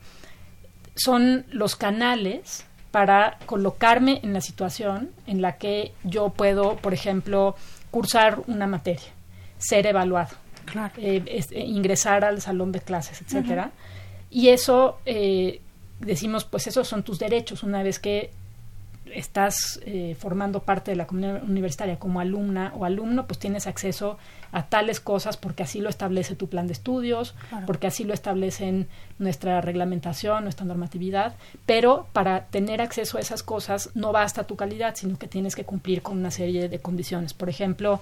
son 0.94 1.44
los 1.50 1.76
canales 1.76 2.64
para 2.90 3.38
colocarme 3.44 4.20
en 4.22 4.32
la 4.32 4.40
situación 4.40 5.10
en 5.26 5.42
la 5.42 5.58
que 5.58 5.92
yo 6.04 6.30
puedo, 6.30 6.76
por 6.76 6.94
ejemplo, 6.94 7.54
cursar 7.90 8.40
una 8.46 8.66
materia, 8.66 9.12
ser 9.58 9.86
evaluado 9.86 10.43
eh, 10.96 11.22
eh, 11.26 11.60
ingresar 11.60 12.24
al 12.24 12.40
salón 12.40 12.72
de 12.72 12.80
clases, 12.80 13.20
etcétera. 13.22 13.70
Y 14.30 14.48
eso, 14.48 14.98
eh, 15.06 15.60
decimos, 16.00 16.44
pues 16.44 16.66
esos 16.66 16.88
son 16.88 17.02
tus 17.02 17.18
derechos. 17.18 17.62
Una 17.62 17.82
vez 17.82 17.98
que 17.98 18.30
estás 19.14 19.80
formando 20.18 20.60
parte 20.60 20.90
de 20.90 20.96
la 20.96 21.06
comunidad 21.06 21.44
universitaria 21.44 21.98
como 22.00 22.18
alumna 22.18 22.72
o 22.74 22.84
alumno, 22.84 23.26
pues 23.26 23.38
tienes 23.38 23.68
acceso 23.68 24.18
a 24.50 24.64
tales 24.64 24.98
cosas 24.98 25.36
porque 25.36 25.62
así 25.62 25.80
lo 25.80 25.88
establece 25.88 26.34
tu 26.34 26.48
plan 26.48 26.66
de 26.66 26.72
estudios, 26.72 27.34
porque 27.66 27.86
así 27.86 28.02
lo 28.02 28.12
establecen 28.12 28.88
nuestra 29.20 29.60
reglamentación, 29.60 30.42
nuestra 30.42 30.64
normatividad, 30.64 31.34
pero 31.64 32.08
para 32.12 32.46
tener 32.46 32.80
acceso 32.80 33.18
a 33.18 33.20
esas 33.20 33.44
cosas 33.44 33.90
no 33.94 34.10
basta 34.10 34.44
tu 34.44 34.56
calidad, 34.56 34.96
sino 34.96 35.16
que 35.16 35.28
tienes 35.28 35.54
que 35.54 35.64
cumplir 35.64 36.02
con 36.02 36.18
una 36.18 36.32
serie 36.32 36.68
de 36.68 36.78
condiciones. 36.80 37.34
Por 37.34 37.48
ejemplo, 37.48 38.00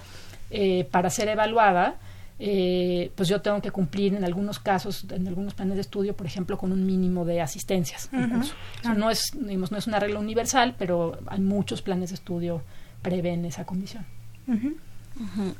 para 0.91 1.09
ser 1.09 1.27
evaluada, 1.27 1.95
eh, 2.39 3.11
pues 3.15 3.29
yo 3.29 3.41
tengo 3.41 3.61
que 3.61 3.71
cumplir 3.71 4.13
en 4.15 4.23
algunos 4.23 4.59
casos, 4.59 5.05
en 5.09 5.27
algunos 5.27 5.53
planes 5.53 5.75
de 5.75 5.81
estudio, 5.81 6.15
por 6.15 6.25
ejemplo, 6.25 6.57
con 6.57 6.71
un 6.71 6.85
mínimo 6.85 7.25
de 7.25 7.41
asistencias. 7.41 8.09
no, 8.11 9.09
es, 9.09 9.35
no 9.35 9.77
es 9.77 9.87
una 9.87 9.99
regla 9.99 10.19
universal, 10.19 10.75
pero 10.77 11.19
hay 11.27 11.39
muchos 11.39 11.81
planes 11.81 12.09
de 12.09 12.15
estudio 12.15 12.63
prevén 13.01 13.45
esa 13.45 13.65
condición. 13.65 14.05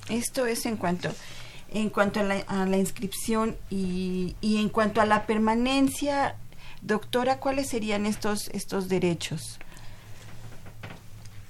Esto 0.09 0.45
es 0.45 0.65
en 0.65 0.77
cuanto 0.77 1.09
en 1.71 1.89
cuanto 1.89 2.19
a 2.19 2.65
la, 2.65 2.77
inscripción 2.77 3.57
y, 3.71 4.35
y, 4.41 4.57
en 4.57 4.69
cuanto 4.69 5.01
a 5.01 5.07
la 5.07 5.25
permanencia, 5.25 6.35
doctora, 6.83 7.39
¿cuáles 7.39 7.67
serían 7.67 8.05
estos 8.05 8.47
estos 8.49 8.89
derechos? 8.89 9.59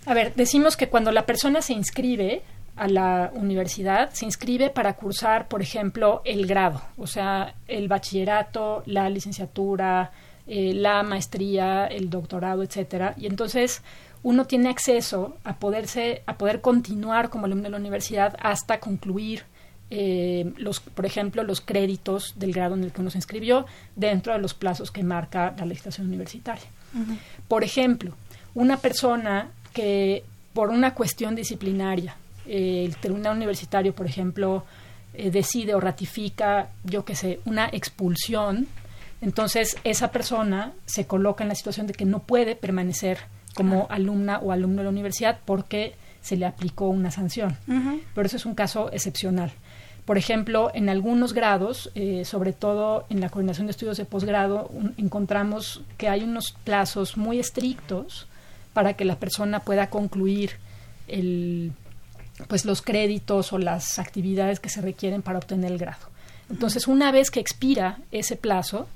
A 0.05 0.13
ver, 0.13 0.33
decimos 0.35 0.77
que 0.77 0.87
cuando 0.87 1.11
la 1.11 1.25
persona 1.25 1.61
se 1.61 1.73
inscribe, 1.73 2.41
a 2.75 2.87
la 2.87 3.31
universidad 3.35 4.11
se 4.13 4.25
inscribe 4.25 4.69
para 4.69 4.93
cursar, 4.93 5.47
por 5.47 5.61
ejemplo, 5.61 6.21
el 6.25 6.47
grado, 6.47 6.81
o 6.97 7.07
sea, 7.07 7.55
el 7.67 7.87
bachillerato, 7.87 8.83
la 8.85 9.09
licenciatura, 9.09 10.11
eh, 10.47 10.73
la 10.73 11.03
maestría, 11.03 11.85
el 11.85 12.09
doctorado, 12.09 12.63
etcétera, 12.63 13.13
y 13.17 13.27
entonces 13.27 13.81
uno 14.23 14.45
tiene 14.45 14.69
acceso 14.69 15.37
a 15.43 15.57
poderse, 15.57 16.23
a 16.25 16.37
poder 16.37 16.61
continuar 16.61 17.29
como 17.29 17.45
alumno 17.45 17.63
de 17.63 17.69
la 17.69 17.77
universidad 17.77 18.35
hasta 18.41 18.79
concluir 18.79 19.43
eh, 19.89 20.51
los, 20.57 20.79
por 20.79 21.05
ejemplo, 21.05 21.43
los 21.43 21.61
créditos 21.61 22.33
del 22.37 22.53
grado 22.53 22.73
en 22.75 22.83
el 22.83 22.91
que 22.91 23.01
uno 23.01 23.11
se 23.11 23.19
inscribió 23.19 23.65
dentro 23.95 24.33
de 24.33 24.39
los 24.39 24.53
plazos 24.53 24.89
que 24.89 25.03
marca 25.03 25.53
la 25.57 25.65
legislación 25.65 26.07
universitaria. 26.07 26.65
Por 27.47 27.63
ejemplo, 27.63 28.13
una 28.55 28.77
persona 28.77 29.49
que 29.73 30.23
por 30.53 30.69
una 30.69 30.93
cuestión 30.93 31.35
disciplinaria 31.35 32.15
el 32.45 32.95
tribunal 32.97 33.37
universitario, 33.37 33.93
por 33.93 34.05
ejemplo, 34.05 34.65
eh, 35.13 35.29
decide 35.31 35.75
o 35.75 35.79
ratifica, 35.79 36.69
yo 36.83 37.05
qué 37.05 37.15
sé, 37.15 37.39
una 37.45 37.69
expulsión, 37.71 38.67
entonces 39.21 39.77
esa 39.83 40.11
persona 40.11 40.73
se 40.85 41.05
coloca 41.05 41.43
en 41.43 41.49
la 41.49 41.55
situación 41.55 41.87
de 41.87 41.93
que 41.93 42.05
no 42.05 42.19
puede 42.19 42.55
permanecer 42.55 43.19
como 43.53 43.87
alumna 43.89 44.39
o 44.39 44.51
alumno 44.51 44.79
de 44.79 44.83
la 44.85 44.89
universidad 44.89 45.39
porque 45.45 45.95
se 46.21 46.35
le 46.35 46.45
aplicó 46.45 46.87
una 46.87 47.11
sanción. 47.11 47.55
Pero 48.15 48.25
eso 48.25 48.37
es 48.37 48.45
un 48.45 48.55
caso 48.55 48.91
excepcional. 48.91 49.51
Por 50.05 50.17
ejemplo, 50.17 50.71
en 50.73 50.89
algunos 50.89 51.33
grados, 51.33 51.91
eh, 51.95 52.25
sobre 52.25 52.51
todo 52.51 53.05
en 53.09 53.21
la 53.21 53.29
coordinación 53.29 53.67
de 53.67 53.71
estudios 53.71 53.97
de 53.97 54.05
posgrado, 54.05 54.69
encontramos 54.97 55.81
que 55.97 56.09
hay 56.09 56.23
unos 56.23 56.55
plazos 56.63 57.15
muy 57.15 57.39
estrictos 57.39 58.27
para 58.73 58.93
que 58.93 59.05
la 59.05 59.17
persona 59.17 59.59
pueda 59.61 59.89
concluir 59.89 60.51
el, 61.07 61.71
pues 62.47 62.65
los 62.65 62.81
créditos 62.81 63.53
o 63.53 63.57
las 63.57 63.99
actividades 63.99 64.59
que 64.59 64.69
se 64.69 64.81
requieren 64.81 65.21
para 65.21 65.39
obtener 65.39 65.71
el 65.71 65.77
grado. 65.77 66.07
Entonces, 66.49 66.87
una 66.87 67.11
vez 67.11 67.31
que 67.31 67.39
expira 67.39 67.99
ese 68.11 68.35
plazo, 68.35 68.87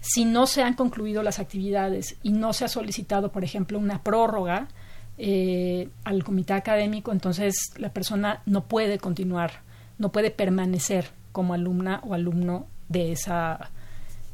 si 0.00 0.24
no 0.24 0.46
se 0.46 0.62
han 0.62 0.74
concluido 0.74 1.22
las 1.22 1.38
actividades 1.38 2.16
y 2.22 2.32
no 2.32 2.52
se 2.52 2.64
ha 2.64 2.68
solicitado, 2.68 3.30
por 3.30 3.44
ejemplo, 3.44 3.78
una 3.78 4.02
prórroga 4.02 4.68
eh, 5.16 5.88
al 6.04 6.22
comité 6.22 6.52
académico, 6.52 7.12
entonces 7.12 7.72
la 7.76 7.90
persona 7.90 8.42
no 8.46 8.64
puede 8.64 8.98
continuar, 8.98 9.62
no 9.98 10.10
puede 10.10 10.30
permanecer 10.30 11.10
como 11.32 11.54
alumna 11.54 12.00
o 12.04 12.14
alumno 12.14 12.66
de 12.88 13.12
esa, 13.12 13.70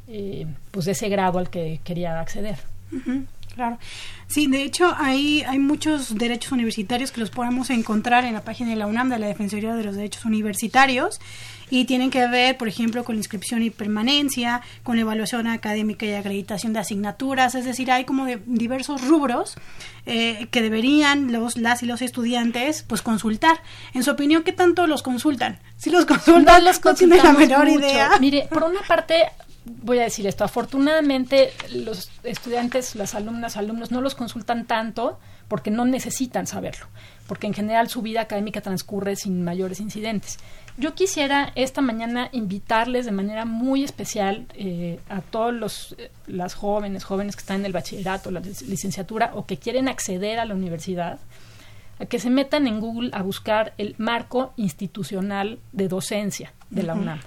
eh, 0.06 0.46
pues 0.70 0.86
de 0.86 0.92
ese 0.92 1.08
grado 1.08 1.38
al 1.38 1.50
que 1.50 1.80
quería 1.84 2.20
acceder. 2.20 2.58
Claro. 3.54 3.78
Sí, 4.26 4.48
de 4.48 4.62
hecho 4.62 4.94
hay, 4.98 5.42
hay 5.42 5.58
muchos 5.58 6.16
derechos 6.16 6.52
universitarios 6.52 7.12
que 7.12 7.20
los 7.20 7.30
podemos 7.30 7.70
encontrar 7.70 8.24
en 8.24 8.34
la 8.34 8.42
página 8.42 8.70
de 8.70 8.76
la 8.76 8.86
UNAM, 8.86 9.08
de 9.10 9.18
la 9.18 9.28
Defensoría 9.28 9.74
de 9.74 9.84
los 9.84 9.94
Derechos 9.94 10.24
Universitarios, 10.24 11.20
y 11.70 11.84
tienen 11.84 12.10
que 12.10 12.26
ver, 12.26 12.56
por 12.56 12.68
ejemplo, 12.68 13.04
con 13.04 13.14
la 13.14 13.20
inscripción 13.20 13.62
y 13.62 13.70
permanencia, 13.70 14.60
con 14.82 14.96
la 14.96 15.02
evaluación 15.02 15.46
académica 15.46 16.04
y 16.04 16.12
acreditación 16.12 16.72
de 16.72 16.80
asignaturas, 16.80 17.54
es 17.54 17.64
decir, 17.64 17.90
hay 17.90 18.04
como 18.04 18.26
de 18.26 18.40
diversos 18.46 19.06
rubros 19.06 19.56
eh, 20.06 20.48
que 20.50 20.62
deberían 20.62 21.32
los 21.32 21.56
las 21.56 21.82
y 21.82 21.86
los 21.86 22.02
estudiantes 22.02 22.84
pues 22.86 23.02
consultar. 23.02 23.60
En 23.94 24.02
su 24.02 24.10
opinión, 24.10 24.42
¿qué 24.42 24.52
tanto 24.52 24.86
los 24.86 25.02
consultan? 25.02 25.58
Si 25.76 25.90
los 25.90 26.06
consultan, 26.06 26.62
no, 26.62 26.70
los 26.70 26.84
no 26.84 26.94
tienen 26.94 27.22
la 27.22 27.32
menor 27.32 27.68
idea. 27.68 28.10
Mire, 28.20 28.46
por 28.50 28.64
una 28.64 28.80
parte 28.82 29.14
voy 29.64 29.98
a 29.98 30.02
decir 30.02 30.26
esto, 30.26 30.44
afortunadamente 30.44 31.52
los 31.72 32.10
estudiantes, 32.22 32.94
las 32.94 33.14
alumnas, 33.14 33.56
alumnos 33.56 33.90
no 33.90 34.00
los 34.00 34.14
consultan 34.14 34.66
tanto 34.66 35.18
porque 35.48 35.70
no 35.70 35.84
necesitan 35.84 36.46
saberlo, 36.46 36.86
porque 37.26 37.46
en 37.46 37.54
general 37.54 37.88
su 37.88 38.02
vida 38.02 38.22
académica 38.22 38.60
transcurre 38.60 39.16
sin 39.16 39.42
mayores 39.42 39.80
incidentes. 39.80 40.38
Yo 40.76 40.94
quisiera 40.94 41.52
esta 41.54 41.80
mañana 41.80 42.28
invitarles 42.32 43.06
de 43.06 43.12
manera 43.12 43.44
muy 43.44 43.84
especial 43.84 44.46
eh, 44.54 44.98
a 45.08 45.20
todos 45.20 45.54
los 45.54 45.94
eh, 45.98 46.10
las 46.26 46.54
jóvenes, 46.54 47.04
jóvenes 47.04 47.36
que 47.36 47.40
están 47.40 47.60
en 47.60 47.66
el 47.66 47.72
bachillerato, 47.72 48.30
la 48.30 48.40
licenciatura 48.40 49.30
o 49.34 49.46
que 49.46 49.56
quieren 49.56 49.88
acceder 49.88 50.40
a 50.40 50.44
la 50.44 50.54
universidad, 50.54 51.20
a 52.00 52.06
que 52.06 52.18
se 52.18 52.28
metan 52.28 52.66
en 52.66 52.80
Google 52.80 53.10
a 53.12 53.22
buscar 53.22 53.72
el 53.78 53.94
marco 53.98 54.52
institucional 54.56 55.60
de 55.72 55.88
docencia 55.88 56.52
de 56.70 56.82
la 56.82 56.94
UNAM. 56.94 57.20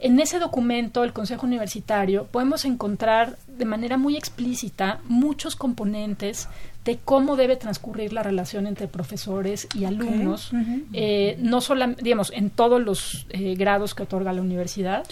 En 0.00 0.20
ese 0.20 0.38
documento, 0.38 1.02
el 1.02 1.12
Consejo 1.12 1.46
Universitario, 1.46 2.26
podemos 2.26 2.64
encontrar 2.64 3.36
de 3.48 3.64
manera 3.64 3.96
muy 3.96 4.16
explícita 4.16 5.00
muchos 5.08 5.56
componentes 5.56 6.48
de 6.84 6.98
cómo 7.04 7.36
debe 7.36 7.56
transcurrir 7.56 8.12
la 8.12 8.22
relación 8.22 8.66
entre 8.66 8.86
profesores 8.86 9.66
y 9.74 9.84
alumnos, 9.84 10.52
eh, 10.92 11.36
no 11.40 11.60
solamente, 11.60 12.02
digamos, 12.02 12.32
en 12.32 12.50
todos 12.50 12.80
los 12.80 13.26
eh, 13.30 13.56
grados 13.56 13.94
que 13.94 14.04
otorga 14.04 14.32
la 14.32 14.40
universidad. 14.40 15.04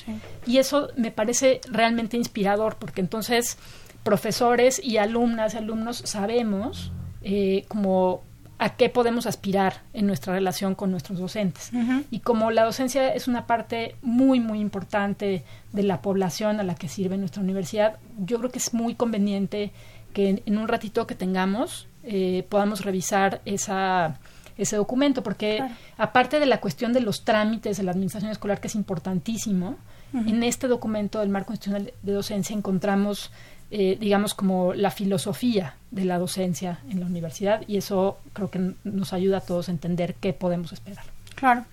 Y 0.46 0.58
eso 0.58 0.88
me 0.96 1.10
parece 1.10 1.60
realmente 1.70 2.16
inspirador, 2.16 2.76
porque 2.78 3.00
entonces 3.00 3.58
profesores 4.04 4.80
y 4.82 4.98
alumnas 4.98 5.54
y 5.54 5.56
alumnos 5.58 5.98
sabemos 6.04 6.92
eh, 7.22 7.64
como 7.66 8.22
a 8.58 8.70
qué 8.76 8.88
podemos 8.88 9.26
aspirar 9.26 9.82
en 9.92 10.06
nuestra 10.06 10.32
relación 10.32 10.74
con 10.74 10.90
nuestros 10.90 11.18
docentes. 11.18 11.70
Y 12.10 12.20
como 12.20 12.50
la 12.50 12.64
docencia 12.64 13.12
es 13.12 13.28
una 13.28 13.46
parte 13.46 13.96
muy, 14.02 14.40
muy 14.40 14.60
importante 14.60 15.44
de 15.72 15.82
la 15.82 16.00
población 16.00 16.58
a 16.58 16.62
la 16.62 16.74
que 16.74 16.88
sirve 16.88 17.18
nuestra 17.18 17.42
universidad, 17.42 17.98
yo 18.18 18.38
creo 18.38 18.50
que 18.50 18.58
es 18.58 18.72
muy 18.72 18.94
conveniente 18.94 19.72
que 20.14 20.42
en, 20.46 20.58
un 20.58 20.68
ratito 20.68 21.06
que 21.06 21.14
tengamos 21.14 21.88
eh, 22.02 22.46
podamos 22.48 22.82
revisar 22.82 23.42
esa, 23.44 24.18
ese 24.56 24.76
documento, 24.76 25.22
porque 25.22 25.62
aparte 25.98 26.40
de 26.40 26.46
la 26.46 26.60
cuestión 26.60 26.94
de 26.94 27.00
los 27.00 27.24
trámites 27.24 27.76
de 27.76 27.82
la 27.82 27.90
administración 27.90 28.30
escolar, 28.30 28.60
que 28.60 28.68
es 28.68 28.74
importantísimo, 28.74 29.76
en 30.14 30.42
este 30.44 30.66
documento 30.66 31.20
del 31.20 31.28
marco 31.28 31.52
institucional 31.52 31.92
de 32.02 32.12
docencia 32.12 32.56
encontramos 32.56 33.30
eh, 33.70 33.96
digamos, 34.00 34.34
como 34.34 34.74
la 34.74 34.90
filosofía 34.90 35.74
de 35.90 36.04
la 36.04 36.18
docencia 36.18 36.80
en 36.88 37.00
la 37.00 37.06
universidad 37.06 37.62
y 37.66 37.76
eso 37.78 38.18
creo 38.32 38.50
que 38.50 38.74
nos 38.84 39.12
ayuda 39.12 39.38
a 39.38 39.40
todos 39.40 39.68
a 39.68 39.72
entender 39.72 40.14
qué 40.14 40.32
podemos 40.32 40.72
esperar. 40.72 41.04
Claro. 41.34 41.64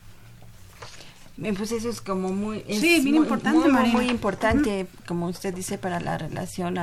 Eh, 1.42 1.54
pues 1.56 1.72
eso 1.72 1.90
es 1.90 2.02
como 2.02 2.30
muy... 2.30 2.64
sí, 2.70 3.02
muy, 3.02 3.18
importante, 3.18 3.70
muy, 3.70 4.10
importante, 4.10 4.88
como 5.08 5.28
usted 5.28 5.54
dice, 5.54 5.78
para 5.78 6.00
la 6.00 6.18
relación 6.18 6.78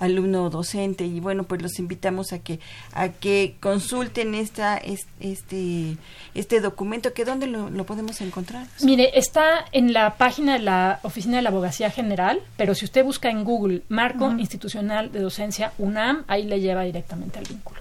alumno 0.00 0.20
alumno 0.20 0.50
docente 0.50 1.04
y 1.04 1.20
bueno 1.20 1.44
pues 1.44 1.62
los 1.62 1.78
invitamos 1.78 2.32
a 2.32 2.40
que 2.40 2.58
a 2.92 3.08
que 3.08 3.56
consulten 3.60 4.34
esta 4.34 4.76
este 4.76 5.96
este 6.34 6.60
documento 6.60 7.12
que 7.12 7.24
dónde 7.24 7.46
lo, 7.46 7.70
podemos 7.84 8.20
encontrar 8.20 8.66
mire 8.82 9.18
está 9.18 9.66
en 9.72 9.92
la 9.92 10.16
página 10.16 10.54
de 10.54 10.60
la 10.60 11.00
oficina 11.02 11.36
de 11.36 11.42
la 11.42 11.50
abogacía 11.50 11.90
general 11.90 12.40
pero 12.56 12.74
si 12.74 12.84
usted 12.84 13.04
busca 13.04 13.30
en 13.30 13.44
Google 13.44 13.82
marco 13.88 14.30
institucional 14.32 15.12
de 15.12 15.20
docencia 15.20 15.72
UNAM 15.78 16.24
ahí 16.26 16.44
le 16.44 16.60
lleva 16.60 16.82
directamente 16.82 17.38
al 17.38 17.44
vínculo. 17.46 17.80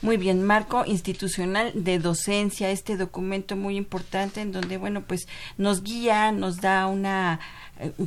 Muy 0.00 0.16
bien, 0.16 0.44
marco 0.44 0.84
institucional 0.86 1.72
de 1.74 1.98
docencia, 1.98 2.70
este 2.70 2.96
documento 2.96 3.56
muy 3.56 3.76
importante 3.76 4.40
en 4.40 4.52
donde, 4.52 4.76
bueno, 4.76 5.02
pues 5.02 5.26
nos 5.56 5.82
guía, 5.82 6.30
nos 6.30 6.60
da 6.60 6.86
una, 6.86 7.40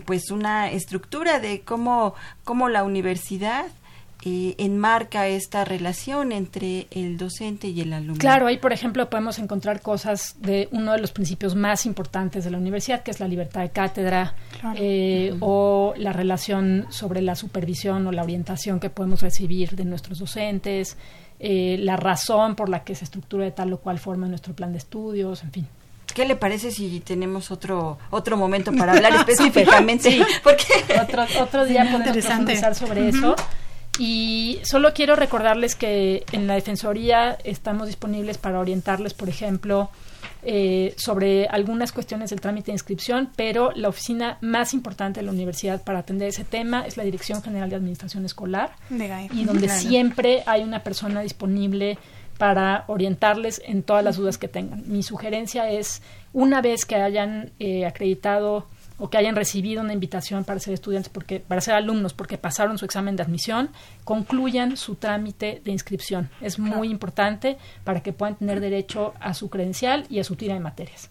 pues 0.06 0.32
una 0.32 0.72
estructura 0.72 1.40
de 1.40 1.62
cómo, 1.62 2.16
cómo 2.44 2.70
la 2.70 2.84
universidad 2.84 3.66
eh, 4.24 4.54
enmarca 4.60 5.28
esta 5.28 5.66
relación 5.66 6.32
entre 6.32 6.86
el 6.92 7.18
docente 7.18 7.70
y 7.70 7.82
el 7.82 7.92
alumno. 7.92 8.20
Claro, 8.20 8.46
ahí 8.46 8.58
por 8.58 8.72
ejemplo 8.72 9.10
podemos 9.10 9.40
encontrar 9.40 9.82
cosas 9.82 10.36
de 10.40 10.70
uno 10.72 10.92
de 10.92 11.00
los 11.00 11.12
principios 11.12 11.56
más 11.56 11.88
importantes 11.88 12.44
de 12.44 12.52
la 12.52 12.60
universidad, 12.60 13.02
que 13.02 13.10
es 13.10 13.20
la 13.20 13.28
libertad 13.28 13.62
de 13.62 13.72
cátedra, 13.72 14.36
eh, 14.76 15.36
o 15.40 15.96
la 15.98 16.14
relación 16.14 16.86
sobre 16.90 17.24
la 17.24 17.36
supervisión 17.36 18.06
o 18.06 18.12
la 18.12 18.22
orientación 18.22 18.80
que 18.80 18.92
podemos 18.92 19.24
recibir 19.24 19.72
de 19.72 19.86
nuestros 19.86 20.20
docentes, 20.20 20.98
eh, 21.40 21.78
la 21.80 21.98
razón 21.98 22.56
por 22.56 22.70
la 22.70 22.84
que 22.84 22.94
se 22.94 23.06
estructura 23.06 23.46
de 23.46 23.52
tal 23.52 23.74
o 23.74 23.80
cual 23.80 23.98
forma 23.98 24.28
nuestro 24.28 24.54
plan 24.54 24.72
de 24.72 24.78
estudios, 24.78 25.42
en 25.42 25.52
fin. 25.52 25.68
¿Qué 26.14 26.26
le 26.26 26.36
parece 26.36 26.72
si 26.72 27.00
tenemos 27.00 27.52
otro 27.52 27.98
otro 28.10 28.38
momento 28.38 28.72
para 28.74 28.94
hablar 28.94 29.14
específicamente? 29.28 30.12
sí, 30.12 30.22
porque 30.44 30.66
otro, 31.02 31.26
otro 31.42 31.66
día 31.66 31.88
podemos 31.92 32.26
profundizar 32.26 32.76
sobre 32.76 33.10
eso. 33.10 33.36
Y 34.00 34.60
solo 34.64 34.94
quiero 34.94 35.16
recordarles 35.16 35.76
que 35.76 36.24
en 36.32 36.48
la 36.48 36.56
Defensoría 36.56 37.38
estamos 37.44 37.88
disponibles 37.88 38.38
para 38.38 38.60
orientarles, 38.60 39.14
por 39.14 39.30
ejemplo, 39.30 39.92
eh, 40.44 40.96
sobre 40.98 41.46
algunas 41.46 41.92
cuestiones 41.92 42.32
del 42.32 42.42
trámite 42.42 42.68
de 42.68 42.74
inscripción, 42.74 43.30
pero 43.36 43.72
la 43.76 43.90
oficina 43.90 44.40
más 44.42 44.74
importante 44.74 45.20
de 45.20 45.28
la 45.28 45.32
universidad 45.32 45.84
para 45.84 46.00
atender 46.00 46.30
ese 46.30 46.44
tema 46.44 46.84
es 46.88 46.98
la 46.98 47.04
Dirección 47.04 47.44
General 47.44 47.70
de 47.70 47.76
Administración 47.76 48.26
Escolar, 48.26 48.72
y 49.34 49.44
donde 49.44 49.70
siempre 49.70 50.42
hay 50.48 50.64
una 50.64 50.80
persona 50.80 51.22
disponible 51.22 52.00
para 52.42 52.86
orientarles 52.88 53.62
en 53.64 53.84
todas 53.84 54.04
las 54.04 54.18
dudas 54.18 54.40
que 54.40 54.48
tengan. 54.48 54.82
Mi 54.88 55.04
sugerencia 55.04 55.70
es, 55.70 56.02
una 56.34 56.60
vez 56.60 56.86
que 56.86 56.96
hayan 56.96 57.52
eh, 57.60 57.86
acreditado 57.86 58.66
o 59.02 59.10
que 59.10 59.18
hayan 59.18 59.36
recibido 59.36 59.82
una 59.82 59.94
invitación 59.94 60.44
para 60.44 60.60
ser 60.60 60.76
estudiantes, 60.76 61.10
porque, 61.10 61.40
para 61.40 61.60
ser 61.60 61.74
alumnos, 61.74 62.14
porque 62.14 62.38
pasaron 62.38 62.78
su 62.78 62.86
examen 62.86 63.16
de 63.16 63.24
admisión, 63.24 63.72
concluyan 64.04 64.78
su 64.78 64.94
trámite 64.94 65.60
de 65.66 65.72
inscripción. 65.72 66.30
Es 66.40 66.60
muy 66.60 66.92
importante 66.92 67.58
para 67.84 68.02
que 68.02 68.14
puedan 68.14 68.36
tener 68.36 68.60
derecho 68.60 69.16
a 69.20 69.34
su 69.34 69.50
credencial 69.50 70.06
y 70.08 70.20
a 70.20 70.24
su 70.24 70.36
tira 70.36 70.54
de 70.54 70.60
materias. 70.60 71.10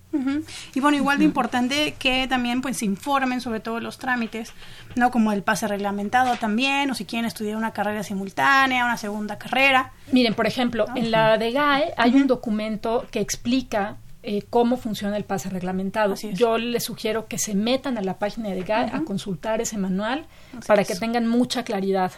Y 0.73 0.79
bueno, 0.79 0.97
igual 0.97 1.19
de 1.19 1.25
importante 1.25 1.97
que 1.99 2.29
también 2.29 2.63
pues 2.63 2.79
se 2.79 2.85
informen 2.85 3.41
sobre 3.41 3.59
todos 3.59 3.83
los 3.83 3.99
trámites, 3.99 4.53
¿no? 4.95 5.11
Como 5.11 5.33
el 5.33 5.43
pase 5.43 5.67
reglamentado 5.67 6.37
también, 6.37 6.93
o 6.93 6.95
si 6.95 7.05
quieren 7.05 7.27
estudiar 7.27 7.57
una 7.57 7.73
carrera 7.73 8.05
simultánea, 8.05 8.85
una 8.85 8.99
segunda 8.99 9.37
carrera. 9.37 9.93
Miren, 10.13 10.35
por 10.35 10.47
ejemplo, 10.47 10.87
en 10.95 11.11
la 11.11 11.39
de 11.39 11.51
GAE 11.51 11.93
hay 11.97 12.15
un 12.15 12.29
documento 12.29 13.09
que 13.11 13.19
explica 13.19 13.97
eh, 14.23 14.43
cómo 14.51 14.77
funciona 14.77 15.17
el 15.17 15.25
pase 15.25 15.49
reglamentado. 15.49 16.15
Yo 16.15 16.59
les 16.59 16.85
sugiero 16.85 17.27
que 17.27 17.39
se 17.39 17.55
metan 17.55 17.97
a 17.97 18.03
la 18.03 18.19
página 18.19 18.51
de 18.51 18.63
GAE 18.63 18.91
a 18.93 19.03
consultar 19.05 19.61
ese 19.61 19.79
manual 19.79 20.27
para 20.67 20.85
que 20.85 20.95
tengan 20.95 21.27
mucha 21.27 21.65
claridad. 21.65 22.13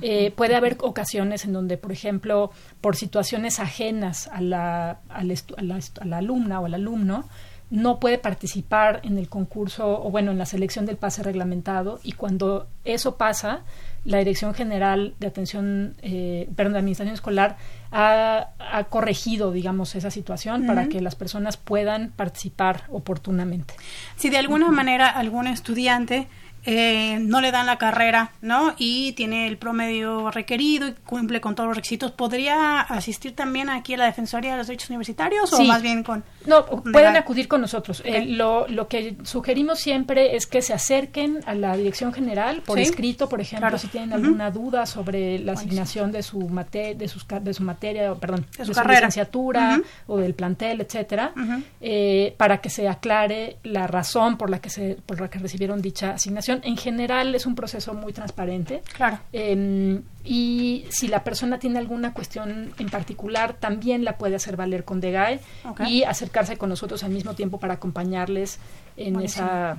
Eh, 0.00 0.32
puede 0.34 0.54
haber 0.54 0.78
ocasiones 0.80 1.44
en 1.44 1.52
donde, 1.52 1.76
por 1.76 1.92
ejemplo, 1.92 2.50
por 2.80 2.96
situaciones 2.96 3.60
ajenas 3.60 4.28
a 4.28 4.40
la, 4.40 5.00
a 5.10 5.22
la, 5.22 6.16
alumna 6.16 6.60
o 6.60 6.64
al 6.64 6.74
alumno, 6.74 7.28
no 7.70 8.00
puede 8.00 8.18
participar 8.18 9.00
en 9.02 9.18
el 9.18 9.28
concurso 9.28 10.02
o 10.02 10.10
bueno, 10.10 10.30
en 10.30 10.38
la 10.38 10.46
selección 10.46 10.86
del 10.86 10.96
pase 10.96 11.22
reglamentado 11.22 12.00
y 12.02 12.12
cuando 12.12 12.68
eso 12.84 13.16
pasa, 13.16 13.62
la 14.04 14.18
Dirección 14.18 14.54
General 14.54 15.14
de 15.20 15.26
Atención, 15.26 15.96
eh, 16.02 16.48
perdón, 16.56 16.72
de 16.72 16.78
Administración 16.80 17.14
Escolar 17.14 17.56
ha, 17.92 18.86
corregido, 18.88 19.52
digamos, 19.52 19.94
esa 19.94 20.10
situación 20.10 20.66
para 20.66 20.88
que 20.88 21.00
las 21.00 21.14
personas 21.14 21.56
puedan 21.56 22.10
participar 22.10 22.84
oportunamente. 22.90 23.74
Si 24.16 24.30
de 24.30 24.38
alguna 24.38 24.70
manera 24.70 25.08
algún 25.08 25.46
estudiante 25.46 26.26
eh, 26.64 27.18
no 27.20 27.40
le 27.40 27.50
dan 27.50 27.66
la 27.66 27.76
carrera, 27.76 28.32
¿no? 28.40 28.74
Y 28.78 29.12
tiene 29.12 29.48
el 29.48 29.58
promedio 29.58 30.30
requerido 30.30 30.88
y 30.88 30.92
cumple 30.92 31.40
con 31.40 31.54
todos 31.54 31.68
los 31.68 31.76
requisitos, 31.76 32.12
¿podría 32.12 32.80
asistir 32.80 33.34
también 33.34 33.68
aquí 33.68 33.94
a 33.94 33.96
la 33.98 34.04
Defensoría 34.04 34.52
de 34.52 34.58
los 34.58 34.66
Derechos 34.68 34.90
Universitarios 34.90 35.52
o 35.52 35.64
más 35.64 35.82
bien 35.82 36.02
con... 36.02 36.24
No, 36.46 36.66
pueden 36.66 37.16
acudir 37.16 37.48
con 37.48 37.60
nosotros. 37.60 38.02
Eh, 38.04 38.26
lo, 38.26 38.66
lo 38.68 38.88
que 38.88 39.16
sugerimos 39.24 39.80
siempre 39.80 40.36
es 40.36 40.46
que 40.46 40.62
se 40.62 40.72
acerquen 40.72 41.40
a 41.46 41.54
la 41.54 41.76
Dirección 41.76 42.12
General 42.12 42.62
por 42.62 42.78
escrito, 42.78 43.28
por 43.28 43.40
ejemplo, 43.40 43.76
si 43.78 43.88
tienen 43.88 44.12
alguna 44.12 44.50
duda 44.50 44.86
sobre 44.86 45.38
la 45.38 45.52
asignación 45.52 46.12
de 46.12 46.22
su, 46.22 46.48
mate 46.48 46.94
de, 46.94 47.08
sus, 47.08 47.26
de 47.28 47.54
su 47.54 47.62
materia, 47.62 48.14
perdón, 48.14 48.46
de 48.56 48.64
su, 48.64 48.72
licenciatura 48.72 49.80
o 50.06 50.18
del 50.18 50.34
plantel, 50.34 50.80
etcétera, 50.80 51.32
eh, 51.80 52.34
para 52.36 52.58
que 52.58 52.70
se 52.70 52.88
aclare 52.88 53.56
la 53.64 53.86
razón 53.86 54.36
por 54.36 54.50
la 54.50 54.60
que 54.60 54.70
se 54.70 54.96
por 55.06 55.20
la 55.20 55.28
que 55.28 55.38
recibieron 55.38 55.80
dicha 55.80 56.12
asignación 56.12 56.51
en 56.62 56.76
general 56.76 57.34
es 57.34 57.46
un 57.46 57.54
proceso 57.54 57.94
muy 57.94 58.12
transparente. 58.12 58.82
Claro. 58.94 59.18
Em, 59.32 60.02
y 60.24 60.84
si 60.90 61.08
la 61.08 61.24
persona 61.24 61.58
tiene 61.58 61.78
alguna 61.78 62.12
cuestión 62.14 62.72
en 62.78 62.88
particular, 62.88 63.54
también 63.54 64.04
la 64.04 64.18
puede 64.18 64.36
hacer 64.36 64.56
valer 64.56 64.84
con 64.84 65.00
DEGAE 65.00 65.40
y 65.86 66.04
acercarse 66.04 66.56
con 66.56 66.68
nosotros 66.68 67.02
al 67.04 67.10
mismo 67.10 67.34
tiempo 67.34 67.58
para 67.58 67.74
acompañarles 67.74 68.58
en 68.96 69.20
esa 69.20 69.78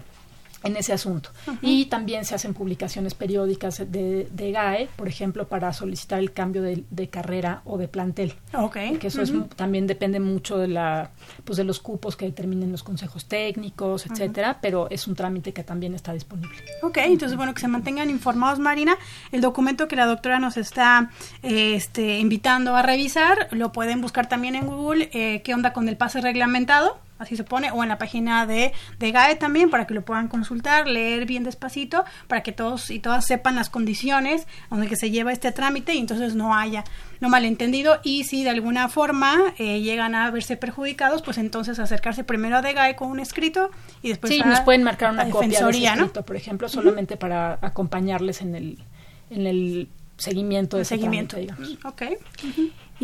en 0.64 0.78
ese 0.78 0.94
asunto. 0.94 1.30
Y 1.62 1.86
también 1.86 2.26
se 2.26 2.36
hacen 2.36 2.54
publicaciones 2.54 3.14
periódicas 3.14 3.80
de, 3.92 4.28
de, 4.32 4.52
GAE, 4.52 4.90
por 4.96 5.08
ejemplo, 5.08 5.48
para 5.48 5.74
solicitar 5.74 6.20
el 6.20 6.32
cambio 6.32 6.62
de, 6.62 6.84
de 6.90 7.10
carrera 7.10 7.62
o 7.66 7.78
de 7.78 7.88
plantel. 7.88 8.34
Ok. 8.54 8.78
Que 9.00 9.08
eso 9.08 9.22
es, 9.22 9.34
también 9.56 9.88
depende 9.88 10.20
mucho 10.20 10.58
de 10.58 10.68
la 10.68 11.12
pues 11.44 11.58
de 11.58 11.64
los 11.64 11.80
cupos 11.80 12.16
que 12.16 12.26
determinen 12.26 12.72
los 12.72 12.84
consejos 12.84 13.26
técnicos, 13.26 14.06
etcétera, 14.06 14.60
pero 14.62 14.90
es 14.90 15.08
un 15.08 15.16
trámite 15.16 15.54
que 15.54 15.64
también 15.64 15.94
está 15.94 16.14
disponible. 16.14 16.58
Ok, 16.82 16.98
entonces 16.98 17.38
bueno, 17.38 17.54
que 17.54 17.62
se 17.62 17.68
mantengan 17.68 18.10
informados, 18.10 18.60
Marina. 18.60 18.98
El 19.32 19.42
documento 19.42 19.88
que 19.88 19.96
la 19.96 20.06
doctora 20.06 20.40
nos 20.40 20.58
está 20.58 21.12
este, 21.42 22.20
invitando 22.20 22.76
a 22.76 22.82
revisar, 22.82 23.48
lo 23.52 23.72
pueden 23.72 24.02
buscar 24.02 24.28
también 24.28 24.56
en 24.56 24.68
Google, 24.68 25.10
eh, 25.14 25.42
qué 25.44 25.54
onda 25.54 25.74
con 25.74 25.90
el 25.90 25.98
pase 25.98 26.22
reglamentado, 26.22 27.00
así 27.24 27.36
se 27.36 27.44
pone, 27.44 27.72
o 27.72 27.84
en 27.84 27.90
la 27.90 27.98
página 27.98 28.46
de, 28.46 28.74
de 29.00 29.12
GAE 29.12 29.36
también, 29.36 29.70
para 29.70 29.88
que 29.88 29.94
lo 29.94 30.04
puedan 30.04 30.28
consultar, 30.28 30.88
leer 30.88 31.26
bien 31.26 31.44
despacito, 31.44 32.04
para 32.28 32.44
que 32.44 32.52
todos 32.52 32.90
y 32.90 33.00
todas 33.00 33.26
sepan 33.26 33.56
las 33.56 33.70
condiciones 33.70 34.48
donde 34.70 34.88
que 34.88 34.96
se 34.96 35.12
lleva 35.12 35.32
este 35.32 35.52
trámite 35.52 35.94
y 35.94 36.00
entonces 36.00 36.36
no 36.36 36.56
haya 36.56 36.84
no 37.20 37.30
malentendido 37.30 38.00
y 38.04 38.26
si 38.26 38.44
de 38.44 38.50
alguna 38.50 38.90
forma 38.90 39.54
eh, 39.58 39.80
llegan 39.80 40.14
a 40.14 40.30
verse 40.30 40.58
perjudicados, 40.58 41.22
pues 41.22 41.38
entonces 41.38 41.80
acercarse 41.80 42.24
primero 42.24 42.58
a 42.58 42.62
DGAE 42.62 42.96
con 42.96 43.10
un 43.10 43.20
escrito 43.20 43.72
y 44.02 44.10
después 44.10 44.34
sí, 44.34 44.42
a, 44.42 44.46
nos 44.46 44.60
pueden 44.62 44.84
marcar 44.84 45.12
una 45.12 45.30
copia 45.30 45.48
de 45.48 45.70
ese 45.70 46.24
por 46.24 46.36
ejemplo, 46.36 46.68
solamente 46.68 47.16
para 47.16 47.60
acompañarles 47.62 48.42
en 48.42 48.56
el 48.56 48.84
en 49.30 49.48
el 49.48 49.88
seguimiento 50.18 50.78
de 50.78 50.82
El 50.82 50.88
seguimiento, 50.88 51.38
trámite, 51.38 51.56
digamos. 51.56 51.86
Ok. 51.86 52.04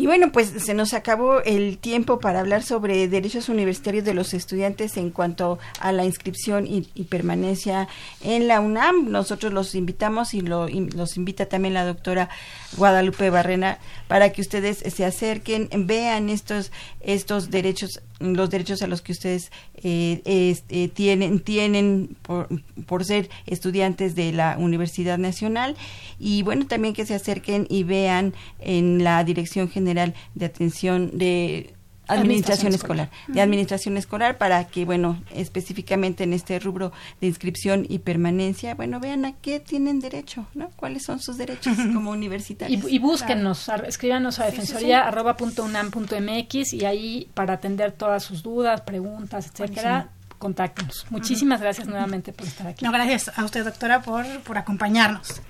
Y 0.00 0.06
bueno, 0.06 0.32
pues 0.32 0.48
se 0.56 0.72
nos 0.72 0.94
acabó 0.94 1.42
el 1.42 1.76
tiempo 1.76 2.20
para 2.20 2.40
hablar 2.40 2.62
sobre 2.62 3.06
derechos 3.06 3.50
universitarios 3.50 4.02
de 4.02 4.14
los 4.14 4.32
estudiantes 4.32 4.96
en 4.96 5.10
cuanto 5.10 5.58
a 5.78 5.92
la 5.92 6.06
inscripción 6.06 6.66
y, 6.66 6.88
y 6.94 7.04
permanencia 7.04 7.86
en 8.22 8.48
la 8.48 8.60
UNAM. 8.60 9.10
Nosotros 9.10 9.52
los 9.52 9.74
invitamos 9.74 10.32
y 10.32 10.40
lo, 10.40 10.70
y 10.70 10.88
los 10.88 11.18
invita 11.18 11.44
también 11.50 11.74
la 11.74 11.84
doctora 11.84 12.30
Guadalupe 12.78 13.28
Barrena 13.28 13.76
para 14.10 14.32
que 14.32 14.40
ustedes 14.40 14.78
se 14.78 15.04
acerquen, 15.04 15.68
vean 15.86 16.30
estos 16.30 16.72
estos 17.00 17.48
derechos 17.48 18.00
los 18.18 18.50
derechos 18.50 18.82
a 18.82 18.88
los 18.88 19.02
que 19.02 19.12
ustedes 19.12 19.52
eh, 19.84 20.20
eh, 20.68 20.88
tienen 20.88 21.38
tienen 21.38 22.16
por, 22.22 22.48
por 22.86 23.04
ser 23.04 23.30
estudiantes 23.46 24.16
de 24.16 24.32
la 24.32 24.56
Universidad 24.58 25.16
Nacional. 25.16 25.76
Y 26.18 26.42
bueno 26.42 26.66
también 26.66 26.92
que 26.92 27.06
se 27.06 27.14
acerquen 27.14 27.68
y 27.70 27.84
vean 27.84 28.34
en 28.58 29.04
la 29.04 29.22
Dirección 29.22 29.68
General 29.70 30.12
de 30.34 30.46
Atención 30.46 31.16
de 31.16 31.72
Administración 32.10 32.68
Administración 32.68 32.74
escolar, 32.74 33.10
de 33.28 33.40
administración 33.40 33.96
escolar 33.96 34.38
para 34.38 34.64
que, 34.66 34.84
bueno, 34.84 35.22
específicamente 35.32 36.24
en 36.24 36.32
este 36.32 36.58
rubro 36.58 36.92
de 37.20 37.26
inscripción 37.26 37.86
y 37.88 37.98
permanencia, 38.00 38.74
bueno, 38.74 39.00
vean 39.00 39.24
a 39.24 39.32
qué 39.32 39.60
tienen 39.60 40.00
derecho, 40.00 40.46
¿no? 40.54 40.70
¿Cuáles 40.76 41.04
son 41.04 41.20
sus 41.20 41.36
derechos 41.38 41.76
como 41.76 42.10
universitarios? 42.10 42.84
Y, 42.84 42.96
y 42.96 42.98
búsquennos, 42.98 43.68
ar- 43.68 43.84
escríbanos 43.86 44.38
a 44.38 44.46
defensoría 44.46 45.06
arroba 45.06 45.36
punto 45.36 45.64
unam 45.64 45.90
punto 45.90 46.16
mx 46.20 46.72
y 46.72 46.84
ahí 46.84 47.28
para 47.34 47.54
atender 47.54 47.92
todas 47.92 48.22
sus 48.22 48.42
dudas, 48.42 48.80
preguntas, 48.82 49.46
etcétera, 49.52 50.08
contáctenos. 50.38 51.06
Muchísimas 51.10 51.60
gracias 51.60 51.86
nuevamente 51.86 52.32
por 52.32 52.46
estar 52.46 52.66
aquí. 52.66 52.84
No, 52.84 52.92
gracias 52.92 53.30
a 53.38 53.44
usted, 53.44 53.64
doctora, 53.64 54.00
por, 54.02 54.24
por 54.40 54.56
acompañarnos. 54.58 55.40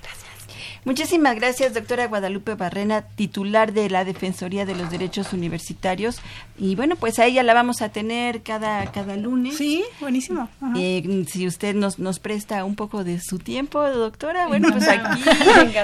Muchísimas 0.85 1.37
gracias, 1.37 1.75
doctora 1.75 2.07
Guadalupe 2.07 2.55
Barrena, 2.55 3.03
titular 3.03 3.73
de 3.73 3.91
la 3.91 4.05
Defensoría 4.05 4.67
de 4.67 4.75
los 4.75 4.91
Derechos 4.91 5.33
Universitarios. 5.33 6.21
Y 6.59 6.75
bueno, 6.77 6.97
pues 6.97 7.19
a 7.19 7.27
ella 7.27 7.43
la 7.43 7.55
vamos 7.55 7.83
a 7.83 7.91
tener 7.91 8.43
cada, 8.43 8.91
cada 8.93 9.17
lunes. 9.17 9.57
Sí, 9.57 9.85
buenísimo. 10.01 10.49
Ajá. 10.61 10.73
Eh, 10.77 11.25
si 11.29 11.47
usted 11.47 11.75
nos, 11.75 11.99
nos 11.99 12.19
presta 12.19 12.65
un 12.65 12.77
poco 12.77 13.05
de 13.05 13.21
su 13.21 13.39
tiempo, 13.39 13.83
doctora, 13.89 14.47
bueno, 14.47 14.69
pues 14.71 14.89
aquí 14.89 15.23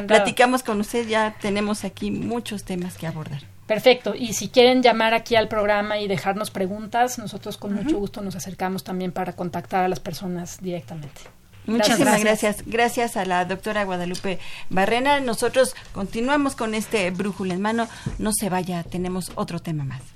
platicamos 0.06 0.62
con 0.62 0.80
usted, 0.80 1.06
ya 1.06 1.34
tenemos 1.40 1.84
aquí 1.84 2.10
muchos 2.10 2.64
temas 2.64 2.96
que 2.96 3.06
abordar. 3.06 3.42
Perfecto. 3.66 4.14
Y 4.14 4.34
si 4.34 4.48
quieren 4.48 4.82
llamar 4.82 5.12
aquí 5.12 5.34
al 5.34 5.48
programa 5.48 5.98
y 5.98 6.06
dejarnos 6.06 6.50
preguntas, 6.50 7.18
nosotros 7.18 7.56
con 7.56 7.74
mucho 7.74 7.98
gusto 7.98 8.20
nos 8.22 8.36
acercamos 8.36 8.84
también 8.84 9.10
para 9.10 9.34
contactar 9.34 9.84
a 9.84 9.88
las 9.88 9.98
personas 9.98 10.58
directamente. 10.60 11.35
Muchas 11.66 11.98
Gracias. 11.98 12.20
gracias. 12.20 12.56
gracias. 12.66 13.16
a 13.16 13.24
la 13.24 13.44
doctora 13.44 13.84
Guadalupe 13.84 14.38
Barrena. 14.70 15.20
Nosotros 15.20 15.74
continuamos 15.92 16.54
con 16.56 16.74
este 16.74 17.10
brújula 17.10 17.54
en 17.54 17.60
mano. 17.60 17.88
No 18.18 18.32
se 18.32 18.48
vaya, 18.48 18.82
tenemos 18.84 19.32
otro 19.34 19.60
tema 19.60 19.84
más. 19.84 20.15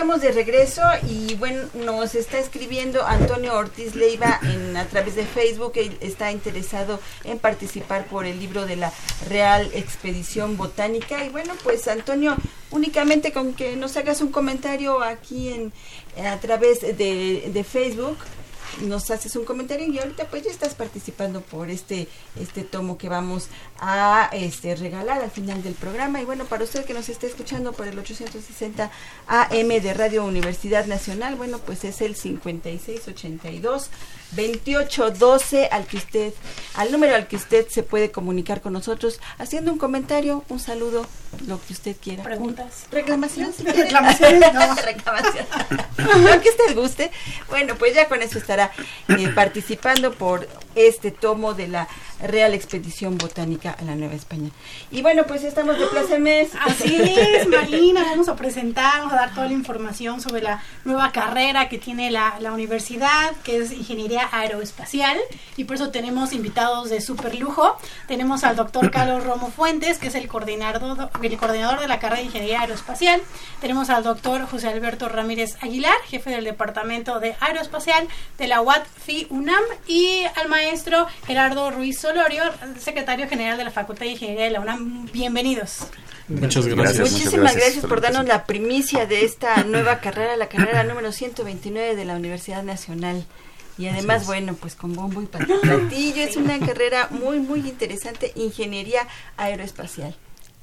Estamos 0.00 0.22
de 0.22 0.32
regreso 0.32 0.80
y 1.10 1.34
bueno, 1.34 1.68
nos 1.74 2.14
está 2.14 2.38
escribiendo 2.38 3.04
Antonio 3.04 3.54
Ortiz 3.54 3.94
Leiva 3.94 4.40
en, 4.44 4.74
a 4.74 4.86
través 4.86 5.14
de 5.14 5.26
Facebook. 5.26 5.72
Él 5.74 5.94
está 6.00 6.32
interesado 6.32 6.98
en 7.24 7.38
participar 7.38 8.06
por 8.06 8.24
el 8.24 8.40
libro 8.40 8.64
de 8.64 8.76
la 8.76 8.90
Real 9.28 9.70
Expedición 9.74 10.56
Botánica. 10.56 11.22
Y 11.22 11.28
bueno, 11.28 11.52
pues 11.62 11.86
Antonio, 11.86 12.34
únicamente 12.70 13.30
con 13.30 13.52
que 13.52 13.76
nos 13.76 13.94
hagas 13.98 14.22
un 14.22 14.32
comentario 14.32 15.02
aquí 15.02 15.50
en 15.50 15.70
a 16.24 16.38
través 16.38 16.80
de, 16.80 17.50
de 17.52 17.64
Facebook, 17.64 18.16
nos 18.82 19.10
haces 19.10 19.36
un 19.36 19.44
comentario 19.44 19.86
y 19.86 19.98
ahorita 19.98 20.26
pues 20.26 20.44
ya 20.44 20.50
estás 20.50 20.74
participando 20.74 21.40
por 21.40 21.70
este 21.70 22.08
este 22.40 22.62
tomo 22.62 22.98
que 22.98 23.08
vamos 23.08 23.48
a 23.80 24.30
este 24.32 24.74
regalar 24.76 25.22
al 25.22 25.30
final 25.30 25.62
del 25.62 25.74
programa 25.74 26.20
y 26.20 26.24
bueno 26.24 26.44
para 26.44 26.64
usted 26.64 26.84
que 26.84 26.94
nos 26.94 27.08
esté 27.08 27.26
escuchando 27.26 27.72
por 27.72 27.86
el 27.88 27.98
860 27.98 28.90
AM 29.26 29.68
de 29.68 29.94
Radio 29.94 30.24
Universidad 30.24 30.86
Nacional 30.86 31.36
bueno 31.36 31.58
pues 31.58 31.84
es 31.84 32.00
el 32.00 32.16
5682 32.16 33.90
2812 34.32 35.68
al 35.70 35.86
que 35.86 35.96
usted 35.96 36.32
al 36.74 36.92
número 36.92 37.16
al 37.16 37.26
que 37.26 37.36
usted 37.36 37.66
se 37.68 37.82
puede 37.82 38.10
comunicar 38.10 38.60
con 38.60 38.72
nosotros 38.72 39.20
haciendo 39.38 39.72
un 39.72 39.78
comentario 39.78 40.44
un 40.48 40.60
saludo 40.60 41.06
lo 41.46 41.60
que 41.60 41.72
usted 41.72 41.96
quiera 42.00 42.22
Preguntas. 42.22 42.84
si 42.84 42.88
quiere. 42.88 43.82
Reclamaciones, 43.84 44.52
no. 44.54 44.74
reclamación 44.84 45.46
lo 45.98 46.40
que 46.40 46.48
usted 46.48 46.74
guste 46.76 47.10
bueno 47.48 47.74
pues 47.76 47.94
ya 47.94 48.08
con 48.08 48.22
eso 48.22 48.38
estará 48.38 48.59
eh, 49.08 49.28
participando 49.34 50.12
por 50.12 50.46
este 50.74 51.10
tomo 51.10 51.54
de 51.54 51.68
la 51.68 51.88
Real 52.22 52.54
Expedición 52.54 53.18
Botánica 53.18 53.76
a 53.78 53.82
la 53.82 53.94
Nueva 53.94 54.14
España. 54.14 54.50
Y 54.90 55.02
bueno, 55.02 55.24
pues 55.26 55.42
estamos 55.44 55.76
de 55.78 56.18
mes. 56.18 56.50
Así 56.60 56.96
es, 56.96 57.48
Marina, 57.48 58.02
vamos 58.02 58.28
a 58.28 58.36
presentar, 58.36 58.98
vamos 58.98 59.12
a 59.12 59.16
dar 59.16 59.34
toda 59.34 59.46
la 59.46 59.52
información 59.52 60.20
sobre 60.20 60.42
la 60.42 60.62
nueva 60.84 61.12
carrera 61.12 61.68
que 61.68 61.78
tiene 61.78 62.10
la, 62.10 62.36
la 62.40 62.52
universidad, 62.52 63.32
que 63.42 63.58
es 63.58 63.72
Ingeniería 63.72 64.28
Aeroespacial, 64.32 65.18
y 65.56 65.64
por 65.64 65.76
eso 65.76 65.90
tenemos 65.90 66.32
invitados 66.32 66.90
de 66.90 67.00
super 67.00 67.38
lujo. 67.38 67.76
Tenemos 68.06 68.44
al 68.44 68.56
doctor 68.56 68.90
Carlos 68.92 69.24
Romo 69.24 69.50
Fuentes, 69.50 69.98
que 69.98 70.08
es 70.08 70.14
el 70.14 70.28
coordinador, 70.28 71.10
el 71.22 71.36
coordinador 71.38 71.80
de 71.80 71.88
la 71.88 71.98
carrera 71.98 72.20
de 72.20 72.26
Ingeniería 72.26 72.60
Aeroespacial. 72.60 73.22
Tenemos 73.60 73.90
al 73.90 74.04
doctor 74.04 74.46
José 74.46 74.68
Alberto 74.68 75.08
Ramírez 75.08 75.56
Aguilar, 75.62 75.96
jefe 76.06 76.30
del 76.30 76.44
Departamento 76.44 77.20
de 77.20 77.34
Aeroespacial 77.40 78.08
de 78.38 78.48
la 78.48 78.60
UAT-FI 78.60 79.28
UNAM, 79.30 79.62
y 79.86 80.24
al 80.36 80.48
maestro 80.48 80.59
Gerardo 81.26 81.70
Ruiz 81.70 81.98
Solorio, 81.98 82.42
secretario 82.78 83.28
general 83.28 83.56
de 83.56 83.64
la 83.64 83.70
Facultad 83.70 84.04
de 84.04 84.12
Ingeniería 84.12 84.44
de 84.44 84.50
la 84.50 84.60
UNAM. 84.60 85.06
Bienvenidos. 85.12 85.86
Muchas 86.28 86.66
gracias. 86.66 87.12
Muchísimas 87.12 87.56
gracias, 87.56 87.86
por 87.86 88.00
darnos 88.00 88.26
la 88.26 88.44
primicia 88.44 89.06
de 89.06 89.24
esta 89.24 89.64
nueva 89.66 90.00
carrera, 90.00 90.36
la 90.36 90.48
carrera 90.48 90.84
número 90.84 91.12
129 91.12 91.96
de 91.96 92.04
la 92.04 92.14
Universidad 92.14 92.62
Nacional. 92.62 93.24
Y 93.78 93.88
además, 93.88 94.26
bueno, 94.26 94.54
pues 94.54 94.74
con 94.74 94.92
bombo 94.92 95.22
y 95.22 95.26
platillo, 95.26 96.22
es 96.22 96.36
una 96.36 96.58
carrera 96.58 97.08
muy, 97.10 97.38
muy 97.38 97.60
interesante, 97.60 98.32
ingeniería 98.36 99.08
aeroespacial. 99.38 100.14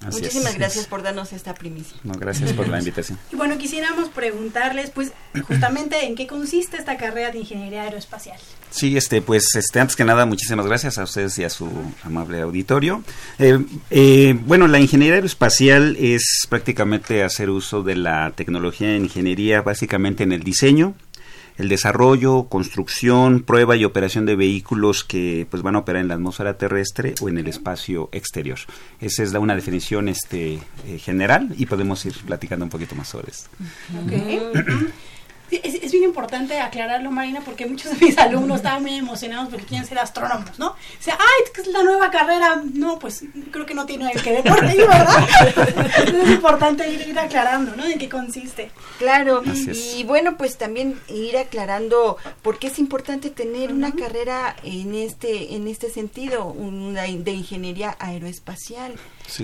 Muchísimas 0.05 0.55
gracias 0.55 0.85
por 0.85 1.01
darnos 1.01 1.33
esta 1.33 1.53
primicia. 1.55 1.97
No, 2.03 2.13
gracias 2.13 2.53
por 2.53 2.67
la 2.67 2.79
invitación. 2.79 3.17
Y 3.31 3.35
bueno, 3.35 3.57
quisiéramos 3.57 4.09
preguntarles, 4.09 4.91
pues, 4.91 5.11
justamente 5.47 6.05
en 6.05 6.15
qué 6.15 6.27
consiste 6.27 6.77
esta 6.77 6.97
carrera 6.97 7.31
de 7.31 7.39
ingeniería 7.39 7.81
aeroespacial. 7.81 8.37
Sí, 8.69 8.95
este, 8.95 9.21
pues, 9.21 9.55
este, 9.55 9.79
antes 9.79 9.95
que 9.95 10.05
nada, 10.05 10.25
muchísimas 10.25 10.67
gracias 10.67 10.97
a 10.99 11.03
ustedes 11.03 11.37
y 11.39 11.43
a 11.43 11.49
su 11.49 11.69
amable 12.03 12.41
auditorio. 12.41 13.03
Eh, 13.39 13.59
eh, 13.89 14.39
bueno, 14.45 14.67
la 14.67 14.79
ingeniería 14.79 15.15
aeroespacial 15.15 15.97
es 15.99 16.45
prácticamente 16.47 17.23
hacer 17.23 17.49
uso 17.49 17.81
de 17.81 17.95
la 17.95 18.31
tecnología 18.35 18.95
en 18.95 19.05
ingeniería, 19.05 19.61
básicamente 19.61 20.23
en 20.23 20.31
el 20.31 20.43
diseño, 20.43 20.93
el 21.57 21.69
desarrollo, 21.69 22.47
construcción, 22.49 23.41
prueba 23.41 23.75
y 23.75 23.85
operación 23.85 24.25
de 24.25 24.35
vehículos 24.35 25.03
que 25.03 25.47
pues 25.49 25.63
van 25.63 25.75
a 25.75 25.79
operar 25.79 26.01
en 26.01 26.07
la 26.07 26.13
atmósfera 26.13 26.57
terrestre 26.57 27.15
o 27.21 27.29
en 27.29 27.37
el 27.37 27.47
espacio 27.47 28.09
exterior. 28.11 28.59
Esa 29.01 29.23
es 29.23 29.33
la 29.33 29.39
una 29.39 29.55
definición 29.55 30.07
este 30.07 30.59
eh, 30.87 30.99
general 30.99 31.53
y 31.57 31.65
podemos 31.65 32.05
ir 32.05 32.13
platicando 32.25 32.65
un 32.65 32.69
poquito 32.69 32.95
más 32.95 33.07
sobre 33.07 33.31
esto. 33.31 33.49
Es, 35.87 35.91
bien 35.91 36.03
importante 36.03 36.59
aclararlo, 36.59 37.11
Marina, 37.11 37.41
porque 37.43 37.65
muchos 37.65 37.97
de 37.97 38.05
mis 38.05 38.17
alumnos 38.17 38.57
estaban 38.57 38.81
muy 38.81 38.95
emocionados 38.95 39.49
porque 39.49 39.65
quieren 39.65 39.87
ser 39.87 39.99
astrónomos, 39.99 40.59
¿no? 40.59 40.69
O 40.69 40.75
sea, 40.99 41.17
ay, 41.19 41.61
es 41.61 41.67
la 41.67 41.83
nueva 41.83 42.11
carrera. 42.11 42.61
No, 42.73 42.99
pues 42.99 43.23
creo 43.51 43.65
que 43.65 43.73
no 43.73 43.85
tiene 43.85 44.11
que 44.11 44.31
ver 44.31 44.43
por 44.43 44.63
ahí, 44.63 44.77
¿verdad? 44.77 45.27
es 46.23 46.29
importante 46.29 46.89
ir, 46.89 47.17
aclarando, 47.17 47.75
¿no? 47.75 47.85
En 47.85 47.97
qué 47.97 48.09
consiste. 48.09 48.71
Claro, 48.99 49.41
y 49.45 50.03
bueno, 50.03 50.37
pues 50.37 50.57
también 50.57 50.99
ir 51.07 51.37
aclarando 51.37 52.17
por 52.41 52.59
qué 52.59 52.67
es 52.67 52.79
importante 52.79 53.29
tener 53.29 53.71
una 53.71 53.91
carrera 53.93 54.55
en 54.63 54.93
este, 54.93 55.55
en 55.55 55.67
este 55.67 55.89
sentido, 55.89 56.45
una 56.45 57.03
de 57.03 57.31
ingeniería 57.31 57.95
aeroespacial. 57.99 58.95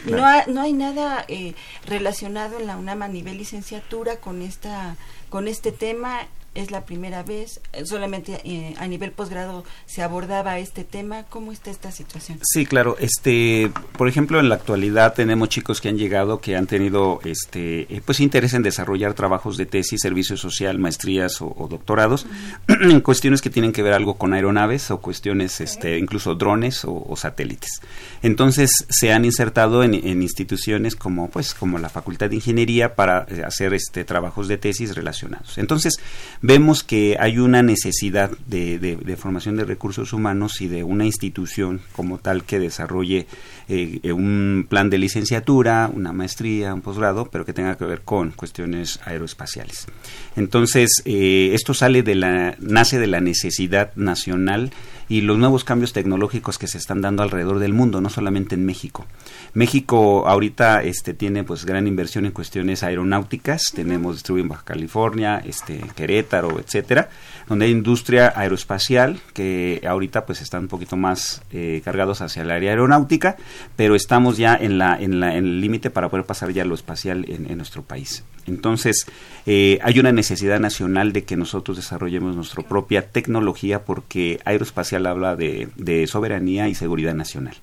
no, 0.05 0.25
no 0.47 0.61
hay 0.61 0.73
nada 0.73 1.25
eh, 1.27 1.55
relacionado 1.85 2.59
en 2.59 2.67
la 2.67 2.77
UNAM 2.77 3.01
a 3.03 3.07
nivel 3.07 3.37
licenciatura 3.37 4.17
con 4.17 4.41
esta 4.41 4.95
con 5.33 5.47
este 5.47 5.71
tema 5.71 6.27
es 6.55 6.71
la 6.71 6.85
primera 6.85 7.23
vez, 7.23 7.61
eh, 7.73 7.85
solamente 7.85 8.39
eh, 8.43 8.75
a 8.77 8.87
nivel 8.87 9.11
posgrado 9.11 9.63
se 9.85 10.01
abordaba 10.01 10.59
este 10.59 10.83
tema. 10.83 11.23
¿Cómo 11.23 11.51
está 11.51 11.71
esta 11.71 11.91
situación? 11.91 12.39
Sí, 12.43 12.65
claro. 12.65 12.95
Este, 12.99 13.71
por 13.97 14.07
ejemplo, 14.07 14.39
en 14.39 14.49
la 14.49 14.55
actualidad 14.55 15.13
tenemos 15.13 15.49
chicos 15.49 15.81
que 15.81 15.89
han 15.89 15.97
llegado 15.97 16.41
que 16.41 16.55
han 16.55 16.67
tenido, 16.67 17.19
este, 17.23 17.81
eh, 17.93 18.01
pues 18.05 18.19
interés 18.19 18.53
en 18.53 18.63
desarrollar 18.63 19.13
trabajos 19.13 19.57
de 19.57 19.65
tesis, 19.65 20.01
servicio 20.01 20.37
social, 20.37 20.77
maestrías 20.79 21.41
o, 21.41 21.67
doctorados 21.69 22.25
en 22.67 23.01
cuestiones 23.01 23.41
que 23.41 23.49
tienen 23.49 23.71
que 23.71 23.83
ver 23.83 23.93
algo 23.93 24.15
con 24.17 24.33
aeronaves 24.33 24.91
o 24.91 24.99
cuestiones, 24.99 25.59
este, 25.61 25.97
incluso 25.97 26.35
drones 26.35 26.85
o, 26.85 27.15
satélites. 27.15 27.81
Entonces 28.21 28.69
se 28.89 29.13
han 29.13 29.25
insertado 29.25 29.83
en, 29.83 29.93
instituciones 29.93 30.95
como, 30.95 31.29
pues, 31.29 31.53
como 31.53 31.77
la 31.77 31.89
Facultad 31.89 32.29
de 32.29 32.35
Ingeniería 32.35 32.95
para 32.95 33.27
hacer, 33.45 33.73
este, 33.73 34.03
trabajos 34.03 34.47
de 34.47 34.57
tesis 34.57 34.95
relacionados. 34.95 35.57
Entonces 35.57 35.99
vemos 36.43 36.83
que 36.83 37.15
hay 37.19 37.39
una 37.39 37.63
necesidad 37.63 38.29
de, 38.47 39.17
formación 39.17 39.55
de 39.55 39.63
recursos 39.63 40.11
humanos 40.11 40.59
y 40.61 40.67
de 40.67 40.83
una 40.83 41.05
institución 41.05 41.79
como 41.95 42.19
tal 42.19 42.43
que 42.43 42.59
desarrolle 42.59 43.27
eh, 43.69 44.11
un 44.11 44.67
plan 44.67 44.89
de 44.89 44.97
licenciatura, 44.97 45.89
una 45.91 46.11
maestría, 46.11 46.73
un 46.73 46.81
posgrado, 46.81 47.29
pero 47.31 47.45
que 47.45 47.53
tenga 47.53 47.77
que 47.77 47.85
ver 47.85 48.01
con 48.01 48.31
cuestiones 48.31 48.99
aeroespaciales. 49.05 49.87
Entonces, 50.35 51.01
eh, 51.05 51.51
esto 51.53 51.73
sale 51.73 52.03
de 52.03 52.15
la, 52.15 52.57
nace 52.59 52.99
de 52.99 53.07
la 53.07 53.21
necesidad 53.21 53.95
nacional 53.95 54.71
y 55.13 55.21
los 55.21 55.37
nuevos 55.37 55.63
cambios 55.63 55.93
tecnológicos 55.93 56.57
que 56.57 56.65
se 56.65 56.79
están 56.79 57.01
dando 57.01 57.21
alrededor 57.21 57.59
del 57.59 57.71
mundo, 57.71 58.01
no 58.01 58.09
solamente 58.09 58.55
en 58.55 58.65
México. 58.65 59.05
México 59.53 60.27
ahorita 60.27 60.81
este 60.81 61.13
tiene 61.13 61.43
pues 61.43 61.65
gran 61.65 61.85
inversión 61.85 62.25
en 62.25 62.31
cuestiones 62.31 62.81
aeronáuticas, 62.81 63.61
tenemos 63.75 64.15
distribuido 64.15 64.45
en 64.45 64.49
Baja 64.49 64.63
California, 64.65 65.39
este 65.45 65.81
Querétaro, 65.95 66.59
etcétera, 66.59 67.09
donde 67.47 67.65
hay 67.65 67.71
industria 67.71 68.33
aeroespacial 68.35 69.19
que 69.35 69.83
ahorita 69.87 70.25
pues 70.25 70.41
están 70.41 70.63
un 70.63 70.69
poquito 70.69 70.97
más 70.97 71.43
eh, 71.51 71.83
cargados 71.85 72.21
hacia 72.21 72.41
el 72.41 72.49
área 72.49 72.71
aeronáutica, 72.71 73.37
pero 73.75 73.93
estamos 73.93 74.37
ya 74.37 74.55
en 74.55 74.79
la 74.79 74.99
en 74.99 75.19
la 75.19 75.37
en 75.37 75.45
el 75.45 75.61
límite 75.61 75.91
para 75.91 76.09
poder 76.09 76.25
pasar 76.25 76.49
ya 76.53 76.65
lo 76.65 76.73
espacial 76.73 77.23
en, 77.29 77.55
nuestro 77.55 77.83
país. 77.83 78.23
Entonces, 78.47 79.05
eh, 79.45 79.79
hay 79.81 79.99
una 79.99 80.11
necesidad 80.11 80.59
nacional 80.59 81.13
de 81.13 81.23
que 81.23 81.35
nosotros 81.35 81.77
desarrollemos 81.77 82.35
nuestra 82.35 82.63
propia 82.63 83.09
tecnología 83.09 83.83
porque 83.83 84.39
aeroespacial 84.45 85.05
habla 85.05 85.35
de, 85.35 85.69
de 85.75 86.07
soberanía 86.07 86.67
y 86.69 86.75
seguridad 86.75 87.13
nacional. 87.13 87.55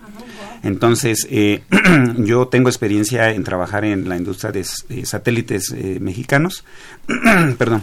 Entonces, 0.62 1.26
eh, 1.30 1.62
yo 2.18 2.48
tengo 2.48 2.68
experiencia 2.68 3.30
en 3.30 3.44
trabajar 3.44 3.84
en 3.84 4.08
la 4.08 4.16
industria 4.16 4.52
de, 4.52 4.64
satélites 5.04 5.72
eh, 5.72 5.98
mexicanos, 6.00 6.64
perdón, 7.58 7.82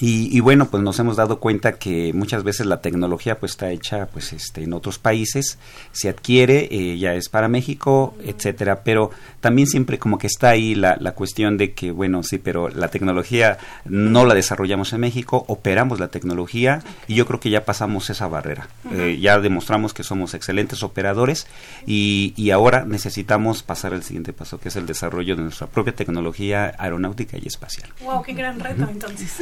y, 0.00 0.40
bueno, 0.40 0.68
pues 0.68 0.82
nos 0.82 0.98
hemos 0.98 1.16
dado 1.16 1.40
cuenta 1.40 1.78
que 1.78 2.12
muchas 2.12 2.44
veces 2.44 2.66
la 2.66 2.80
tecnología 2.80 3.38
pues 3.38 3.52
está 3.52 3.70
hecha 3.70 4.06
pues 4.06 4.32
este 4.32 4.62
en 4.62 4.72
otros 4.72 4.98
países, 4.98 5.58
se 5.92 6.08
adquiere, 6.08 6.68
eh, 6.70 6.98
ya 6.98 7.14
es 7.14 7.28
para 7.28 7.48
México, 7.48 8.14
etcétera, 8.22 8.82
pero 8.84 9.10
también 9.40 9.66
siempre 9.66 9.98
como 9.98 10.18
que 10.18 10.26
está 10.26 10.50
ahí 10.50 10.74
la, 10.74 10.96
la 11.00 11.12
cuestión 11.12 11.56
de 11.56 11.72
que 11.72 11.92
bueno, 11.92 12.22
sí, 12.22 12.38
pero 12.38 12.68
la 12.68 12.88
tecnología 12.88 13.58
no 13.84 14.24
la 14.24 14.34
desarrollamos 14.34 14.92
en 14.92 15.00
México, 15.00 15.44
operamos 15.48 16.00
la 16.00 16.08
tecnología 16.08 16.82
y 17.06 17.14
yo 17.14 17.26
creo 17.26 17.40
que 17.40 17.50
ya 17.50 17.64
pasamos 17.64 18.10
esa 18.10 18.28
barrera. 18.28 18.68
Eh, 18.92 19.18
ya 19.20 19.38
demostramos 19.38 19.94
que 19.94 20.02
somos 20.02 20.34
excelentes 20.34 20.82
operadores 20.82 21.46
y, 21.86 22.34
y 22.36 22.50
ahora 22.50 22.84
necesitamos 22.84 23.62
pasar 23.62 23.94
al 23.94 24.02
siguiente 24.02 24.32
paso, 24.32 24.58
que 24.58 24.68
es 24.68 24.76
el 24.76 24.86
desarrollo 24.86 25.36
de 25.36 25.42
nuestra 25.42 25.66
propia 25.66 25.94
tecnología 25.94 26.74
aeronáutica 26.78 27.36
y 27.38 27.46
espacial. 27.46 27.90
Wow, 28.02 28.22
qué 28.22 28.32
gran 28.34 28.60
reto 28.60 28.86
entonces. 28.90 29.32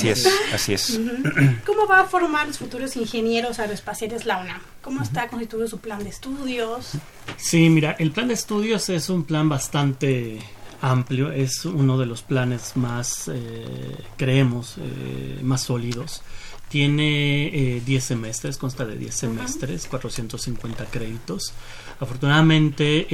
Así 0.00 0.08
es, 0.08 0.28
así 0.52 0.72
es. 0.72 1.00
¿Cómo 1.66 1.86
va 1.86 2.00
a 2.00 2.04
formar 2.04 2.46
los 2.46 2.58
futuros 2.58 2.96
ingenieros 2.96 3.58
aeroespaciales 3.58 4.24
la 4.24 4.38
UNAM? 4.38 4.60
¿Cómo 4.82 5.02
está 5.02 5.28
constituido 5.28 5.68
su 5.68 5.78
plan 5.78 6.02
de 6.02 6.08
estudios? 6.08 6.92
Sí, 7.36 7.68
mira, 7.68 7.96
el 7.98 8.10
plan 8.10 8.28
de 8.28 8.34
estudios 8.34 8.88
es 8.88 9.10
un 9.10 9.24
plan 9.24 9.48
bastante 9.48 10.38
amplio, 10.80 11.30
es 11.30 11.66
uno 11.66 11.98
de 11.98 12.06
los 12.06 12.22
planes 12.22 12.76
más, 12.76 13.28
eh, 13.28 13.96
creemos, 14.16 14.76
eh, 14.78 15.38
más 15.42 15.62
sólidos. 15.62 16.22
Tiene 16.70 17.82
10 17.84 18.04
eh, 18.04 18.06
semestres, 18.06 18.56
consta 18.56 18.86
de 18.86 18.96
10 18.96 19.14
semestres, 19.14 19.86
450 19.86 20.86
créditos. 20.86 21.52
Afortunadamente 21.98 23.06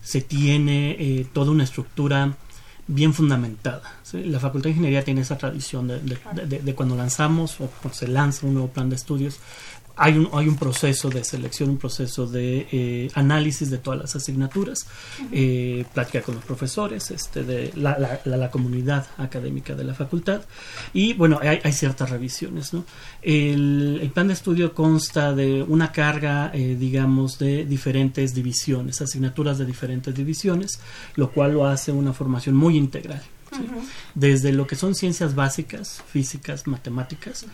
se 0.00 0.20
tiene 0.20 1.26
toda 1.32 1.50
una 1.50 1.64
estructura 1.64 2.36
bien 2.88 3.14
fundamentada. 3.14 3.82
La 4.12 4.40
Facultad 4.40 4.64
de 4.64 4.70
Ingeniería 4.70 5.04
tiene 5.04 5.20
esa 5.20 5.36
tradición 5.36 5.86
de, 5.86 6.00
de, 6.00 6.74
cuando 6.74 6.96
lanzamos 6.96 7.60
o 7.60 7.66
cuando 7.66 7.96
se 7.96 8.08
lanza 8.08 8.46
un 8.46 8.54
nuevo 8.54 8.68
plan 8.68 8.88
de 8.88 8.96
estudios, 8.96 9.38
hay 9.98 10.16
un, 10.16 10.28
hay 10.32 10.48
un 10.48 10.56
proceso 10.56 11.10
de 11.10 11.24
selección, 11.24 11.70
un 11.70 11.78
proceso 11.78 12.26
de 12.26 12.68
eh, 12.70 13.10
análisis 13.14 13.68
de 13.68 13.78
todas 13.78 13.98
las 13.98 14.16
asignaturas, 14.16 14.86
eh, 15.32 15.84
plática 15.92 16.22
con 16.22 16.36
los 16.36 16.44
profesores, 16.44 17.10
este, 17.10 17.42
de 17.42 17.72
la, 17.74 17.98
la, 17.98 18.36
la, 18.36 18.50
comunidad 18.50 19.06
académica 19.18 19.74
de 19.74 19.84
la 19.84 19.94
facultad 19.94 20.42
y 20.92 21.14
bueno, 21.14 21.40
hay, 21.42 21.58
hay 21.62 21.72
ciertas 21.72 22.10
revisiones. 22.10 22.72
¿no? 22.72 22.84
El, 23.22 23.98
el, 24.00 24.10
plan 24.10 24.28
de 24.28 24.34
estudio 24.34 24.72
consta 24.72 25.34
de 25.34 25.62
una 25.62 25.90
carga, 25.90 26.50
eh, 26.54 26.76
digamos, 26.78 27.38
de 27.38 27.64
diferentes 27.64 28.34
divisiones, 28.34 29.02
asignaturas 29.02 29.58
de 29.58 29.66
diferentes 29.66 30.14
divisiones, 30.14 30.80
lo 31.16 31.30
cual 31.32 31.54
lo 31.54 31.66
hace 31.66 31.90
una 31.90 32.12
formación 32.12 32.54
muy 32.54 32.76
integral. 32.76 33.22
Desde 34.14 34.52
lo 34.52 34.66
que 34.66 34.76
son 34.76 34.94
ciencias 34.94 35.34
básicas, 35.34 36.02
físicas, 36.10 36.66
matemáticas, 36.66 37.46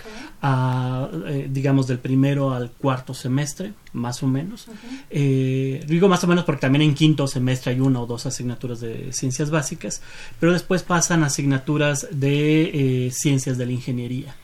a, 0.42 1.08
eh, 1.26 1.48
digamos, 1.50 1.86
del 1.86 1.98
primero 1.98 2.52
al 2.52 2.70
cuarto 2.70 3.14
semestre, 3.14 3.74
más 3.92 4.22
o 4.22 4.26
menos. 4.26 4.66
Eh, 5.10 5.84
digo 5.86 6.08
más 6.08 6.24
o 6.24 6.26
menos 6.26 6.44
porque 6.44 6.62
también 6.62 6.82
en 6.82 6.94
quinto 6.94 7.26
semestre 7.26 7.72
hay 7.72 7.80
una 7.80 8.00
o 8.00 8.06
dos 8.06 8.26
asignaturas 8.26 8.80
de 8.80 9.12
ciencias 9.12 9.50
básicas, 9.50 10.02
pero 10.40 10.52
después 10.52 10.82
pasan 10.82 11.24
asignaturas 11.24 12.08
de 12.10 13.06
eh, 13.06 13.10
ciencias 13.10 13.58
de 13.58 13.66
la 13.66 13.72
ingeniería. 13.72 14.34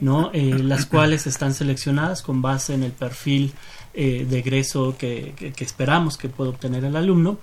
¿no? 0.00 0.30
las 0.32 0.86
cuales 0.86 1.26
están 1.26 1.52
seleccionadas 1.52 2.22
con 2.22 2.40
base 2.40 2.72
en 2.72 2.82
el 2.82 2.92
perfil 2.92 3.52
de 3.94 4.38
egreso 4.38 4.96
que, 4.98 5.34
que, 5.54 5.64
esperamos 5.64 6.16
que 6.16 6.28
pueda 6.30 6.50
obtener 6.50 6.84
el 6.84 6.96
alumno 6.96 7.38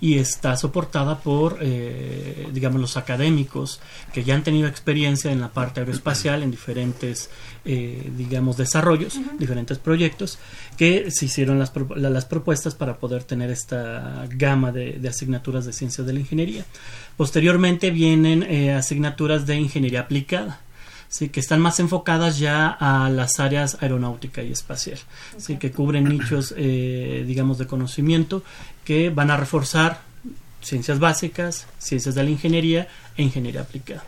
y 0.00 0.18
está 0.18 0.56
soportada 0.56 1.18
por, 1.18 1.58
eh, 1.60 2.48
digamos, 2.52 2.80
los 2.80 2.96
académicos 2.96 3.80
que 4.12 4.22
ya 4.22 4.34
han 4.34 4.44
tenido 4.44 4.68
experiencia 4.68 5.32
en 5.32 5.40
la 5.40 5.48
parte 5.48 5.80
aeroespacial 5.80 6.42
en 6.42 6.50
diferentes, 6.50 7.30
eh, 7.64 8.10
digamos, 8.16 8.56
desarrollos, 8.56 9.18
diferentes 9.38 9.78
proyectos, 9.78 10.38
que 10.76 11.10
se 11.10 11.24
hicieron 11.24 11.58
las, 11.58 11.72
las 11.96 12.24
propuestas 12.26 12.74
para 12.74 12.98
poder 12.98 13.24
tener 13.24 13.50
esta 13.50 14.26
gama 14.30 14.70
de, 14.70 15.00
asignaturas 15.08 15.64
de 15.64 15.72
ciencias 15.72 16.06
de 16.06 16.12
la 16.12 16.20
ingeniería. 16.20 16.64
Posteriormente 17.16 17.90
vienen 17.90 18.44
eh, 18.44 18.72
asignaturas 18.72 19.46
de 19.46 19.56
ingeniería 19.56 20.00
aplicada 20.00 20.60
sí, 21.08 21.30
que 21.30 21.40
están 21.40 21.60
más 21.60 21.80
enfocadas 21.80 22.38
ya 22.38 22.68
a 22.68 23.08
las 23.10 23.40
áreas 23.40 23.78
aeronáutica 23.80 24.42
y 24.42 24.52
espacial, 24.52 24.98
sí, 25.36 25.56
que 25.56 25.70
cubren 25.70 26.04
nichos, 26.04 26.54
eh, 26.56 27.24
digamos, 27.26 27.58
de 27.58 27.66
conocimiento 27.66 28.42
que 28.84 29.10
van 29.10 29.30
a 29.30 29.36
reforzar 29.36 30.00
ciencias 30.60 30.98
básicas, 30.98 31.66
ciencias 31.78 32.14
de 32.14 32.24
la 32.24 32.30
ingeniería 32.30 32.88
e 33.16 33.22
ingeniería 33.22 33.62
aplicada. 33.62 34.04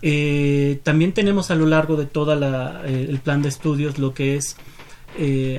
Eh, 0.00 0.80
también 0.84 1.12
tenemos 1.12 1.50
a 1.50 1.56
lo 1.56 1.66
largo 1.66 1.96
de 1.96 2.06
todo 2.06 2.32
eh, 2.34 3.06
el 3.08 3.18
plan 3.18 3.42
de 3.42 3.48
estudios 3.48 3.98
lo 3.98 4.14
que 4.14 4.36
es 4.36 4.56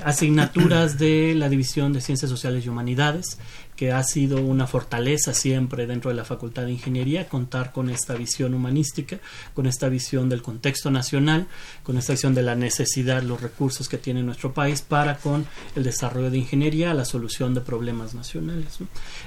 asignaturas 0.05 0.97
de 0.97 1.33
la 1.35 1.49
División 1.49 1.91
de 1.91 1.99
Ciencias 1.99 2.31
Sociales 2.31 2.65
y 2.65 2.69
Humanidades, 2.69 3.39
que 3.79 3.93
ha 3.93 4.03
sido 4.03 4.41
una 4.41 4.67
fortaleza 4.67 5.33
siempre 5.33 5.87
dentro 5.87 6.09
de 6.09 6.17
la 6.17 6.25
Facultad 6.25 6.63
de 6.63 6.73
Ingeniería, 6.73 7.29
contar 7.29 7.71
con 7.71 7.89
esta 7.89 8.13
visión 8.13 8.53
humanística, 8.53 9.19
con 9.53 9.67
esta 9.67 9.87
visión 9.87 10.27
del 10.27 10.41
contexto 10.41 10.91
nacional, 10.91 11.47
con 11.81 11.97
esta 11.97 12.11
visión 12.11 12.35
de 12.35 12.41
la 12.41 12.55
necesidad, 12.55 13.23
los 13.23 13.39
recursos 13.39 13.87
que 13.87 13.97
tiene 13.97 14.21
nuestro 14.21 14.53
país 14.53 14.81
para 14.81 15.15
con 15.15 15.45
el 15.77 15.83
desarrollo 15.85 16.29
de 16.29 16.39
ingeniería, 16.39 16.93
la 16.93 17.05
solución 17.05 17.53
de 17.53 17.61
problemas 17.61 18.13
nacionales. 18.13 18.79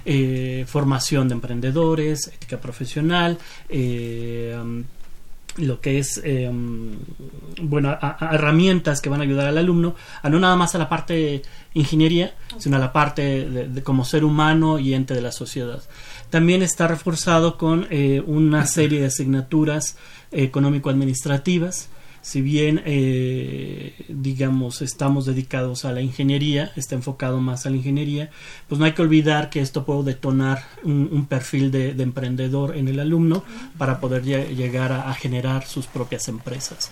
Eh, 0.04 0.66
formación 0.68 1.28
de 1.28 1.34
emprendedores, 1.34 2.26
ética 2.26 2.60
profesional, 2.60 3.38
eh, 3.70 4.54
lo 5.56 5.80
que 5.80 5.98
es 5.98 6.20
em, 6.24 6.92
bueno 7.60 7.98
herramientas 8.20 9.00
que 9.00 9.10
van 9.10 9.20
a 9.20 9.24
ayudar 9.24 9.46
al 9.46 9.58
alumno 9.58 9.94
a 10.22 10.30
no 10.30 10.38
nada 10.38 10.56
más 10.56 10.74
a 10.74 10.78
la 10.78 10.88
parte 10.88 11.42
ingeniería 11.74 12.34
sino 12.58 12.76
a 12.76 12.78
la 12.78 12.92
parte 12.92 13.48
de, 13.48 13.82
como 13.82 14.04
ser 14.04 14.24
humano 14.24 14.78
y 14.78 14.94
ente 14.94 15.14
de 15.14 15.20
la 15.20 15.32
sociedad. 15.32 15.82
También 16.30 16.62
está 16.62 16.88
reforzado 16.88 17.58
con 17.58 17.86
eh, 17.90 18.22
una 18.26 18.66
serie 18.66 19.00
de 19.00 19.06
asignaturas 19.06 19.96
económico 20.30 20.88
administrativas 20.88 21.88
si 22.22 22.40
bien 22.40 22.82
eh, 22.86 23.94
digamos 24.08 24.80
estamos 24.80 25.26
dedicados 25.26 25.84
a 25.84 25.92
la 25.92 26.00
ingeniería, 26.00 26.72
está 26.76 26.94
enfocado 26.94 27.40
más 27.40 27.66
a 27.66 27.70
la 27.70 27.76
ingeniería, 27.76 28.30
pues 28.68 28.78
no 28.78 28.84
hay 28.84 28.92
que 28.92 29.02
olvidar 29.02 29.50
que 29.50 29.60
esto 29.60 29.84
puede 29.84 30.04
detonar 30.04 30.62
un, 30.84 31.26
perfil 31.28 31.70
de, 31.70 31.90
emprendedor 31.90 32.76
en 32.76 32.88
el 32.88 33.00
alumno 33.00 33.44
para 33.76 34.00
poder 34.00 34.24
llegar 34.24 34.92
a, 34.92 35.12
generar 35.14 35.66
sus 35.66 35.86
propias 35.86 36.28
empresas. 36.28 36.90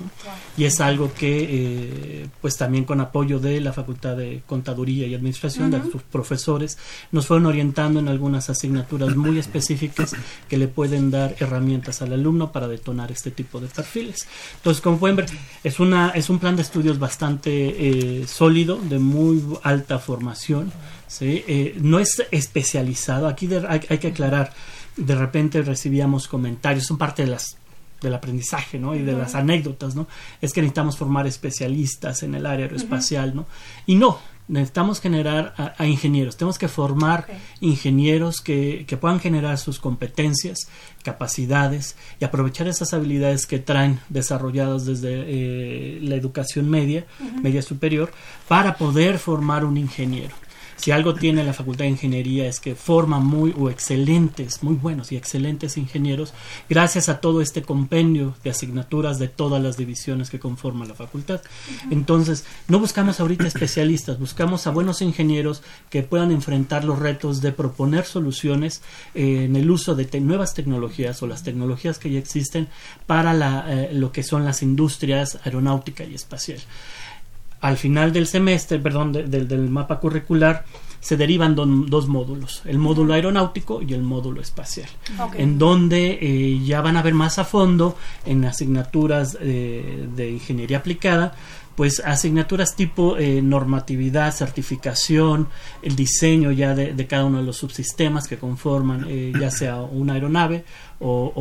Y 0.57 0.65
es 0.65 0.81
algo 0.81 1.13
que 1.15 1.47
eh, 1.49 2.27
pues 2.41 2.57
también 2.57 2.85
con 2.85 3.01
apoyo 3.01 3.39
de 3.39 3.61
la 3.61 3.73
Facultad 3.73 4.17
de 4.17 4.43
Contaduría 4.47 5.07
y 5.07 5.15
Administración, 5.15 5.71
de 5.71 5.83
sus 5.91 6.03
profesores, 6.03 6.77
nos 7.13 7.27
fueron 7.27 7.47
orientando 7.47 8.01
en 8.01 8.09
algunas 8.09 8.51
asignaturas 8.51 9.17
muy 9.17 9.39
específicas 9.39 10.13
que 10.49 10.59
le 10.59 10.69
pueden 10.69 11.11
dar 11.11 11.37
herramientas 11.39 12.03
al 12.03 12.13
alumno 12.13 12.53
para 12.53 12.69
detonar 12.69 13.13
este 13.13 13.31
tipo 13.31 13.61
de 13.61 13.69
perfiles. 13.69 14.27
Entonces, 14.57 14.83
como 14.83 14.99
pueden 14.99 15.17
es, 15.65 15.81
una, 15.81 16.11
es 16.11 16.31
un 16.31 16.39
plan 16.39 16.57
de 16.57 16.63
estudios 16.63 16.99
bastante 16.99 17.51
eh, 17.51 18.27
sólido, 18.27 18.77
de 18.77 18.99
muy 18.99 19.43
alta 19.63 19.99
formación. 19.99 20.73
¿sí? 21.07 21.45
Eh, 21.47 21.79
no 21.81 21.99
es 21.99 22.23
especializado. 22.31 23.27
Aquí 23.27 23.49
hay, 23.69 23.99
que 23.99 24.09
aclarar, 24.09 24.53
de 24.97 25.15
repente 25.15 25.63
recibíamos 25.63 26.29
comentarios, 26.29 26.87
son 26.87 26.99
parte 26.99 27.25
de 27.25 27.31
las 27.31 27.57
del 28.01 28.15
aprendizaje, 28.15 28.79
¿no? 28.79 28.95
Y 28.95 29.03
de 29.03 29.13
las 29.13 29.35
anécdotas, 29.35 29.95
¿no? 29.95 30.07
Es 30.41 30.55
que 30.55 30.63
necesitamos 30.63 30.97
formar 30.97 31.27
especialistas 31.27 32.23
en 32.23 32.35
el 32.35 32.47
área 32.47 32.65
aeroespacial, 32.65 33.37
¿no? 33.37 33.45
Y 33.85 33.97
no, 33.97 34.19
necesitamos 34.51 35.01
generar 35.01 35.75
a, 35.77 35.87
ingenieros, 35.87 36.37
tenemos 36.37 36.59
que 36.59 36.69
formar 36.69 37.27
ingenieros 37.61 38.41
que, 38.41 38.85
que, 38.87 38.97
puedan 38.97 39.21
generar 39.21 39.59
sus 39.59 39.79
competencias, 39.79 40.69
capacidades 41.03 41.97
y 42.21 42.25
aprovechar 42.25 42.69
esas 42.69 42.93
habilidades 42.93 43.47
que 43.47 43.59
traen 43.59 44.01
desarrolladas 44.09 44.87
desde 44.87 45.09
eh, 45.13 45.99
la 46.03 46.15
educación 46.17 46.69
media, 46.69 47.07
media 47.43 47.63
superior, 47.63 48.13
para 48.49 48.77
poder 48.77 49.19
formar 49.19 49.65
un 49.65 49.77
ingeniero. 49.77 50.35
Si 50.81 50.93
algo 50.93 51.13
tiene 51.13 51.45
la 51.45 51.53
Facultad 51.53 51.85
de 51.85 51.91
Ingeniería 51.91 52.47
es 52.47 52.59
que 52.59 52.75
forma 52.75 53.21
muy 53.21 53.55
o 53.59 53.69
excelentes, 53.69 54.63
muy 54.63 54.77
buenos 54.77 55.13
y 55.13 55.17
excelentes 55.17 55.77
ingenieros 55.77 56.33
gracias 56.71 57.11
a 57.11 57.21
todo 57.21 57.43
este 57.43 57.61
compendio 57.61 58.35
de 58.43 58.49
asignaturas 58.49 59.19
de 59.19 59.29
todas 59.29 59.63
las 59.63 59.77
divisiones 59.77 60.31
que 60.31 60.41
conforman 60.41 60.89
la 60.89 60.95
facultad. 60.95 61.43
Entonces, 61.91 62.47
no 62.67 62.79
buscamos 62.79 63.21
ahorita 63.21 63.47
especialistas, 63.47 64.19
buscamos 64.19 64.67
a 64.67 64.71
buenos 64.71 65.03
ingenieros 65.03 65.63
que 65.91 66.03
puedan 66.03 66.31
enfrentar 66.31 66.85
los 66.85 66.99
retos 66.99 67.43
de 67.43 67.53
proponer 67.53 68.07
soluciones 68.07 68.81
eh, 69.15 69.45
en 69.45 69.57
el 69.57 69.71
uso 69.71 69.95
de 69.95 70.09
nuevas 70.19 70.55
tecnologías 70.55 71.23
o 71.23 71.27
las 71.27 71.43
tecnologías 71.43 71.99
que 71.99 72.11
ya 72.11 72.19
existen 72.19 72.69
para 73.07 73.35
la, 73.35 73.67
eh, 73.69 73.91
lo 73.93 74.13
que 74.13 74.23
son 74.23 74.47
las 74.47 74.63
industrias 74.63 75.41
aeronáutica 75.45 76.05
y 76.05 76.15
espacial 76.15 76.61
al 77.61 77.77
final 77.77 78.13
del 78.13 78.27
semestre, 78.27 78.79
perdón, 78.79 79.13
del 79.13 79.69
mapa 79.69 80.01
curricular, 80.01 80.65
se 81.01 81.17
derivan 81.17 81.55
dos 81.55 82.09
módulos, 82.09 82.63
el 82.67 82.79
módulo 82.79 83.15
aeronáutico 83.15 83.81
y 83.81 83.95
el 83.95 84.03
módulo 84.03 84.43
espacial, 84.43 84.89
en 85.35 85.59
donde 85.59 86.19
eh, 86.21 86.61
ya 86.63 86.83
van 86.83 86.99
a 86.99 87.03
ver 87.03 87.15
más 87.15 87.39
a 87.39 87.45
fondo 87.45 87.97
en 88.27 88.45
asignaturas 88.45 89.39
eh, 89.41 90.07
de 90.15 90.31
ingeniería 90.31 90.79
aplicada, 90.79 91.35
pues 91.77 92.01
asignaturas 92.01 92.77
tipo 92.77 93.17
eh, 93.17 93.41
normatividad, 93.43 94.35
certificación, 94.35 95.49
el 95.83 95.97
diseño 95.97 96.53
ya 96.53 96.75
de, 96.75 97.07
cada 97.07 97.25
uno 97.25 97.39
de 97.39 97.45
los 97.45 97.57
subsistemas 97.57 98.29
que 98.29 98.39
conforman 98.39 99.07
ya 99.39 99.51
sea 99.51 99.81
una 99.81 100.15
aeronave 100.15 100.65
o, 101.01 101.33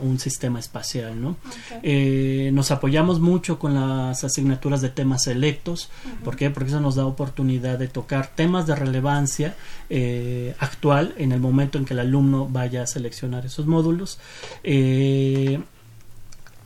un, 0.00 0.18
sistema 0.18 0.58
espacial. 0.58 1.20
¿no? 1.20 1.36
Eh, 1.82 2.50
nos 2.52 2.70
apoyamos 2.70 3.20
mucho 3.20 3.58
con 3.58 3.74
las 3.74 4.24
asignaturas 4.24 4.80
de 4.80 4.88
temas 4.88 5.24
selectos. 5.24 5.90
¿Por 6.24 6.36
qué? 6.36 6.50
Porque 6.50 6.70
eso 6.70 6.80
nos 6.80 6.94
da 6.94 7.04
oportunidad 7.04 7.78
de 7.78 7.88
tocar 7.88 8.34
temas 8.34 8.66
de 8.66 8.74
relevancia 8.74 9.56
eh, 9.90 10.54
actual 10.58 11.14
en 11.18 11.32
el 11.32 11.40
momento 11.40 11.78
en 11.78 11.84
que 11.84 11.94
el 11.94 12.00
alumno 12.00 12.48
vaya 12.48 12.82
a 12.82 12.86
seleccionar 12.86 13.46
esos 13.46 13.66
módulos. 13.66 14.18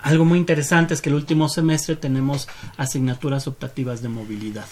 Eh, 0.04 0.08
algo 0.12 0.24
muy 0.24 0.38
interesante 0.38 0.94
es 0.94 1.00
que 1.00 1.08
el 1.08 1.16
último 1.16 1.48
semestre 1.48 1.96
tenemos 1.96 2.48
asignaturas 2.76 3.46
optativas 3.46 4.02
de 4.02 4.08
movilidad. 4.08 4.66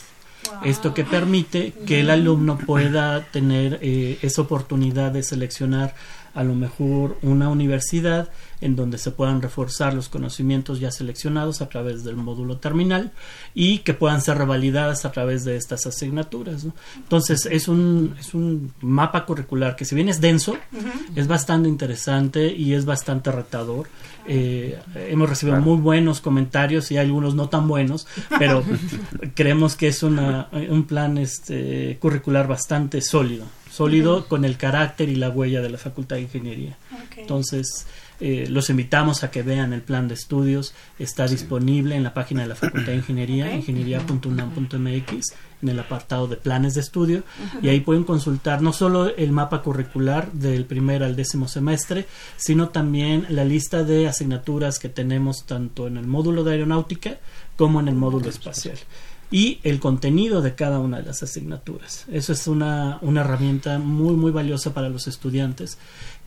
Esto 0.64 0.94
que 0.94 1.04
permite 1.04 1.72
que 1.86 2.00
el 2.00 2.10
alumno 2.10 2.58
pueda 2.58 3.24
tener 3.30 3.78
esa 3.82 4.42
oportunidad 4.42 5.12
de 5.12 5.22
seleccionar 5.22 5.94
a 6.34 6.44
lo 6.44 6.54
mejor 6.54 7.18
una 7.22 7.48
universidad 7.48 8.28
en 8.60 8.76
donde 8.76 8.98
se 8.98 9.10
puedan 9.10 9.40
reforzar 9.40 9.94
los 9.94 10.08
conocimientos 10.08 10.80
ya 10.80 10.90
seleccionados 10.90 11.62
a 11.62 11.68
través 11.68 12.04
del 12.04 12.16
módulo 12.16 12.58
terminal 12.58 13.12
y 13.54 13.78
que 13.78 13.94
puedan 13.94 14.20
ser 14.20 14.38
revalidadas 14.38 15.04
a 15.04 15.12
través 15.12 15.44
de 15.44 15.56
estas 15.56 15.86
asignaturas. 15.86 16.66
Entonces 16.96 17.46
es 17.46 17.68
un, 17.68 18.14
es 18.18 18.34
un 18.34 18.72
mapa 18.80 19.24
curricular 19.24 19.76
que 19.76 19.84
si 19.84 19.94
bien 19.94 20.08
es 20.08 20.20
denso, 20.20 20.56
es 21.14 21.26
bastante 21.26 21.68
interesante 21.68 22.54
y 22.54 22.74
es 22.74 22.84
bastante 22.84 23.32
retador. 23.32 23.88
Eh, 24.26 24.78
hemos 24.94 25.28
recibido 25.28 25.58
muy 25.60 25.78
buenos 25.78 26.20
comentarios 26.20 26.90
y 26.92 26.98
algunos 26.98 27.34
no 27.34 27.48
tan 27.48 27.66
buenos, 27.66 28.06
pero 28.38 28.62
creemos 29.34 29.76
que 29.76 29.88
es 29.88 30.02
una, 30.02 30.48
un 30.52 30.84
plan 30.84 31.18
este, 31.18 31.96
curricular 32.00 32.46
bastante 32.46 33.00
sólido 33.00 33.46
sólido 33.80 34.26
con 34.28 34.44
el 34.44 34.58
carácter 34.58 35.08
y 35.08 35.16
la 35.16 35.30
huella 35.30 35.62
de 35.62 35.70
la 35.70 35.78
Facultad 35.78 36.16
de 36.16 36.22
Ingeniería. 36.22 36.76
Entonces, 37.16 37.86
Eh, 38.20 38.46
los 38.50 38.68
invitamos 38.68 39.24
a 39.24 39.30
que 39.30 39.42
vean 39.42 39.72
el 39.72 39.80
plan 39.80 40.06
de 40.06 40.14
estudios. 40.14 40.74
Está 40.98 41.26
disponible 41.26 41.96
en 41.96 42.02
la 42.02 42.12
página 42.12 42.42
de 42.42 42.48
la 42.48 42.54
Facultad 42.54 42.92
de 42.92 42.96
Ingeniería, 42.96 43.54
ingeniería.unam.mx, 43.54 45.34
en 45.62 45.68
el 45.68 45.80
apartado 45.80 46.28
de 46.28 46.36
planes 46.36 46.74
de 46.74 46.82
estudio. 46.82 47.22
Y 47.62 47.68
ahí 47.68 47.80
pueden 47.80 48.04
consultar 48.04 48.60
no 48.60 48.74
solo 48.74 49.16
el 49.16 49.32
mapa 49.32 49.62
curricular 49.62 50.30
del 50.32 50.66
primer 50.66 51.02
al 51.02 51.16
décimo 51.16 51.48
semestre, 51.48 52.06
sino 52.36 52.68
también 52.68 53.24
la 53.30 53.44
lista 53.44 53.84
de 53.84 54.06
asignaturas 54.06 54.78
que 54.78 54.90
tenemos 54.90 55.46
tanto 55.46 55.86
en 55.86 55.96
el 55.96 56.06
módulo 56.06 56.44
de 56.44 56.52
aeronáutica 56.52 57.18
como 57.56 57.80
en 57.80 57.88
el 57.88 57.94
módulo 57.94 58.28
espacial 58.28 58.78
y 59.30 59.60
el 59.62 59.78
contenido 59.78 60.42
de 60.42 60.54
cada 60.54 60.80
una 60.80 60.98
de 60.98 61.06
las 61.06 61.22
asignaturas. 61.22 62.06
Eso 62.10 62.32
es 62.32 62.46
una, 62.46 62.98
una 63.02 63.20
herramienta 63.20 63.78
muy, 63.78 64.14
muy 64.14 64.32
valiosa 64.32 64.74
para 64.74 64.88
los 64.88 65.06
estudiantes 65.06 65.78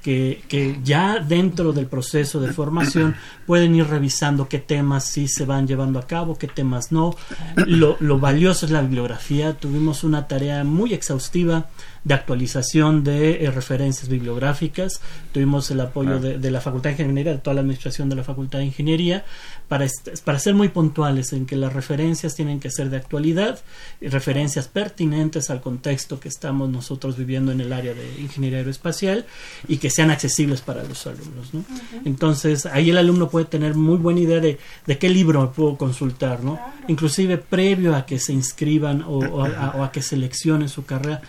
que, 0.02 0.44
que, 0.50 0.80
ya 0.84 1.20
dentro 1.20 1.72
del 1.72 1.88
proceso 1.88 2.42
de 2.42 2.52
formación 2.52 3.16
pueden 3.48 3.74
ir 3.74 3.88
revisando 3.88 4.50
qué 4.50 4.60
temas 4.60 5.06
sí 5.06 5.30
se 5.30 5.46
van 5.46 5.66
llevando 5.66 5.98
a 5.98 6.06
cabo, 6.06 6.38
qué 6.38 6.48
temas 6.48 6.92
no. 6.92 7.16
Lo, 7.56 7.96
lo 8.02 8.20
valioso 8.20 8.66
es 8.66 8.72
la 8.72 8.82
bibliografía. 8.82 9.54
Tuvimos 9.54 10.04
una 10.04 10.28
tarea 10.28 10.66
muy 10.66 10.94
exhaustiva 10.94 11.68
de 12.04 12.14
actualización 12.14 13.04
de 13.04 13.46
eh, 13.46 13.52
referencias 13.52 14.10
bibliográficas. 14.10 15.02
Tuvimos 15.32 15.72
el 15.72 15.80
apoyo 15.80 16.20
de, 16.20 16.38
de, 16.38 16.52
la 16.52 16.60
Facultad 16.60 16.90
de 16.90 17.04
Ingeniería, 17.04 17.34
de 17.34 17.38
toda 17.40 17.54
la 17.54 17.62
administración 17.62 18.10
de 18.10 18.16
la 18.16 18.24
Facultad 18.24 18.60
de 18.60 18.66
Ingeniería, 18.66 19.24
para, 19.70 19.88
para 20.26 20.40
ser 20.40 20.54
muy 20.54 20.70
puntuales 20.70 21.32
en 21.34 21.46
que 21.46 21.56
las 21.56 21.72
referencias 21.72 22.36
tienen 22.36 22.60
que 22.60 22.70
ser 22.70 22.90
de 22.90 22.98
actualidad 22.98 23.60
y 24.02 24.08
referencias 24.08 24.68
pertinentes 24.68 25.50
al 25.50 25.62
contexto 25.62 26.20
que 26.20 26.28
estamos 26.28 26.70
nosotros 26.70 27.18
viviendo 27.18 27.52
en 27.52 27.62
el 27.62 27.72
área 27.72 27.94
de 27.94 28.20
ingeniería 28.20 28.60
aeroespacial 28.60 29.26
y 29.68 29.78
que 29.78 29.90
sean 29.90 30.12
accesibles 30.12 30.62
para 30.62 30.84
los 30.84 31.08
alumnos. 31.08 31.54
¿no? 31.54 31.60
Uh 31.60 31.64
-huh. 31.64 32.02
Entonces, 32.06 32.66
ahí 32.66 32.90
el 32.90 32.98
alumno 32.98 33.30
puede 33.30 33.46
tener 33.46 33.76
muy 33.76 33.98
buena 33.98 34.20
idea 34.20 34.40
de, 34.40 34.60
de 34.86 34.98
qué 34.98 35.10
libro 35.10 35.52
puedo 35.54 35.78
consultar, 35.78 36.44
¿no? 36.44 36.60
inclusive 36.88 37.38
previo 37.38 37.96
a 37.96 38.06
que 38.06 38.20
se 38.20 38.34
inscriban 38.34 39.04
o, 39.04 39.20
o, 39.20 39.46
a, 39.46 39.76
o 39.78 39.84
a 39.84 39.92
que 39.92 40.02
seleccionen 40.02 40.68
su 40.68 40.86
carrera 40.86 41.22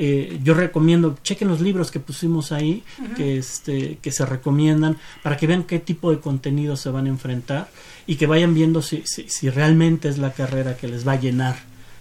eh, 0.00 0.38
yo 0.44 0.54
recomiendo, 0.54 1.18
chequen 1.24 1.48
los 1.48 1.60
libros 1.60 1.90
que 1.90 1.98
pusimos 1.98 2.52
ahí, 2.52 2.84
uh 3.00 3.02
-huh. 3.02 3.14
que, 3.16 3.36
este, 3.38 3.98
que 4.00 4.12
se 4.12 4.24
recomiendan, 4.24 4.96
para 5.24 5.36
que 5.36 5.48
vean 5.48 5.64
qué 5.64 5.80
tipo 5.80 6.12
de 6.12 6.20
contenido 6.20 6.76
se 6.76 6.88
van 6.90 7.06
a 7.06 7.08
enfrentar 7.08 7.68
y 8.06 8.14
que 8.14 8.28
vayan 8.28 8.54
viendo 8.54 8.80
si, 8.80 9.02
si, 9.06 9.28
si 9.28 9.50
realmente 9.50 10.08
es 10.08 10.18
la 10.18 10.32
carrera 10.32 10.76
que 10.76 10.86
les 10.86 11.06
va 11.06 11.12
a 11.12 11.20
llenar. 11.20 11.56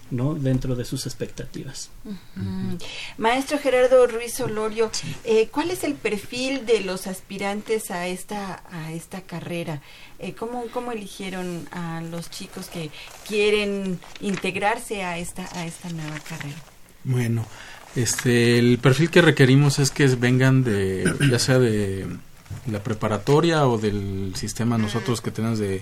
¿no? 0.09 0.35
dentro 0.35 0.73
de 0.77 0.85
sus 0.85 1.05
expectativas. 1.05 1.89
Uh 2.05 2.11
-huh. 2.11 2.83
Maestro 3.17 3.59
Gerardo 3.59 4.07
Ruiz 4.07 4.39
Olorio, 4.39 4.89
sí. 4.93 5.13
eh, 5.25 5.49
¿cuál 5.51 5.69
es 5.69 5.83
el 5.83 5.95
perfil 5.95 6.65
de 6.65 6.79
los 6.79 7.07
aspirantes 7.07 7.91
a 7.91 8.07
esta, 8.07 8.63
a 8.71 8.93
esta 8.93 9.19
carrera? 9.23 9.81
Eh, 10.19 10.33
¿cómo, 10.33 10.63
¿Cómo 10.71 10.93
eligieron 10.93 11.67
a 11.71 11.99
los 12.01 12.29
chicos 12.29 12.67
que 12.67 12.89
quieren 13.27 13.99
integrarse 14.21 15.03
a 15.03 15.17
esta, 15.17 15.43
a 15.59 15.65
esta 15.65 15.89
nueva 15.89 16.19
carrera? 16.19 16.55
Bueno, 17.03 17.45
este, 17.97 18.59
el 18.59 18.77
perfil 18.77 19.09
que 19.09 19.23
requerimos 19.23 19.79
es 19.79 19.89
que 19.89 20.05
vengan 20.07 20.63
de, 20.63 21.11
ya 21.31 21.39
sea 21.39 21.57
de 21.57 22.05
la 22.71 22.83
preparatoria 22.83 23.67
o 23.67 23.79
del 23.79 24.33
sistema 24.35 24.77
nosotros 24.77 25.19
que 25.19 25.31
tenemos 25.31 25.57
de 25.57 25.81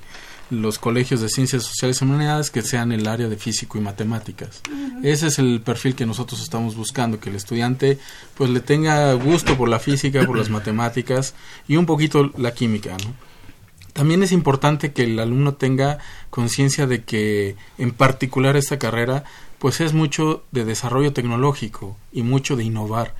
los 0.49 0.79
colegios 0.79 1.19
de 1.19 1.27
ciencias 1.27 1.63
sociales 1.63 2.01
y 2.01 2.05
humanidades 2.05 2.51
que 2.51 2.61
sean 2.61 2.93
el 2.93 3.07
área 3.07 3.27
de 3.27 3.35
físico 3.35 3.77
y 3.77 3.81
matemáticas. 3.81 4.61
Uh 4.69 4.73
-huh. 4.73 5.05
Ese 5.05 5.27
es 5.27 5.39
el 5.39 5.59
perfil 5.59 5.95
que 5.95 6.05
nosotros 6.05 6.41
estamos 6.41 6.75
buscando, 6.75 7.19
que 7.19 7.29
el 7.29 7.35
estudiante 7.35 7.99
pues 8.37 8.49
le 8.49 8.61
tenga 8.61 9.11
gusto 9.13 9.57
por 9.57 9.67
la 9.67 9.79
física, 9.79 10.25
por 10.25 10.37
las 10.37 10.49
matemáticas 10.57 11.33
y 11.67 11.75
un 11.75 11.85
poquito 11.85 12.31
la 12.37 12.53
química, 12.53 12.91
¿no? 12.91 13.13
También 13.95 14.23
es 14.23 14.33
importante 14.33 14.91
que 14.91 15.03
el 15.03 15.17
alumno 15.19 15.53
tenga 15.53 15.99
conciencia 16.29 16.85
de 16.85 17.03
que 17.03 17.55
en 17.77 17.91
particular 17.91 18.57
esta 18.57 18.77
carrera 18.77 19.23
pues 19.59 19.81
es 19.81 19.93
mucho 19.93 20.43
de 20.51 20.65
desarrollo 20.65 21.13
tecnológico 21.13 21.97
y 22.11 22.23
mucho 22.23 22.55
de 22.55 22.63
innovar. 22.63 23.13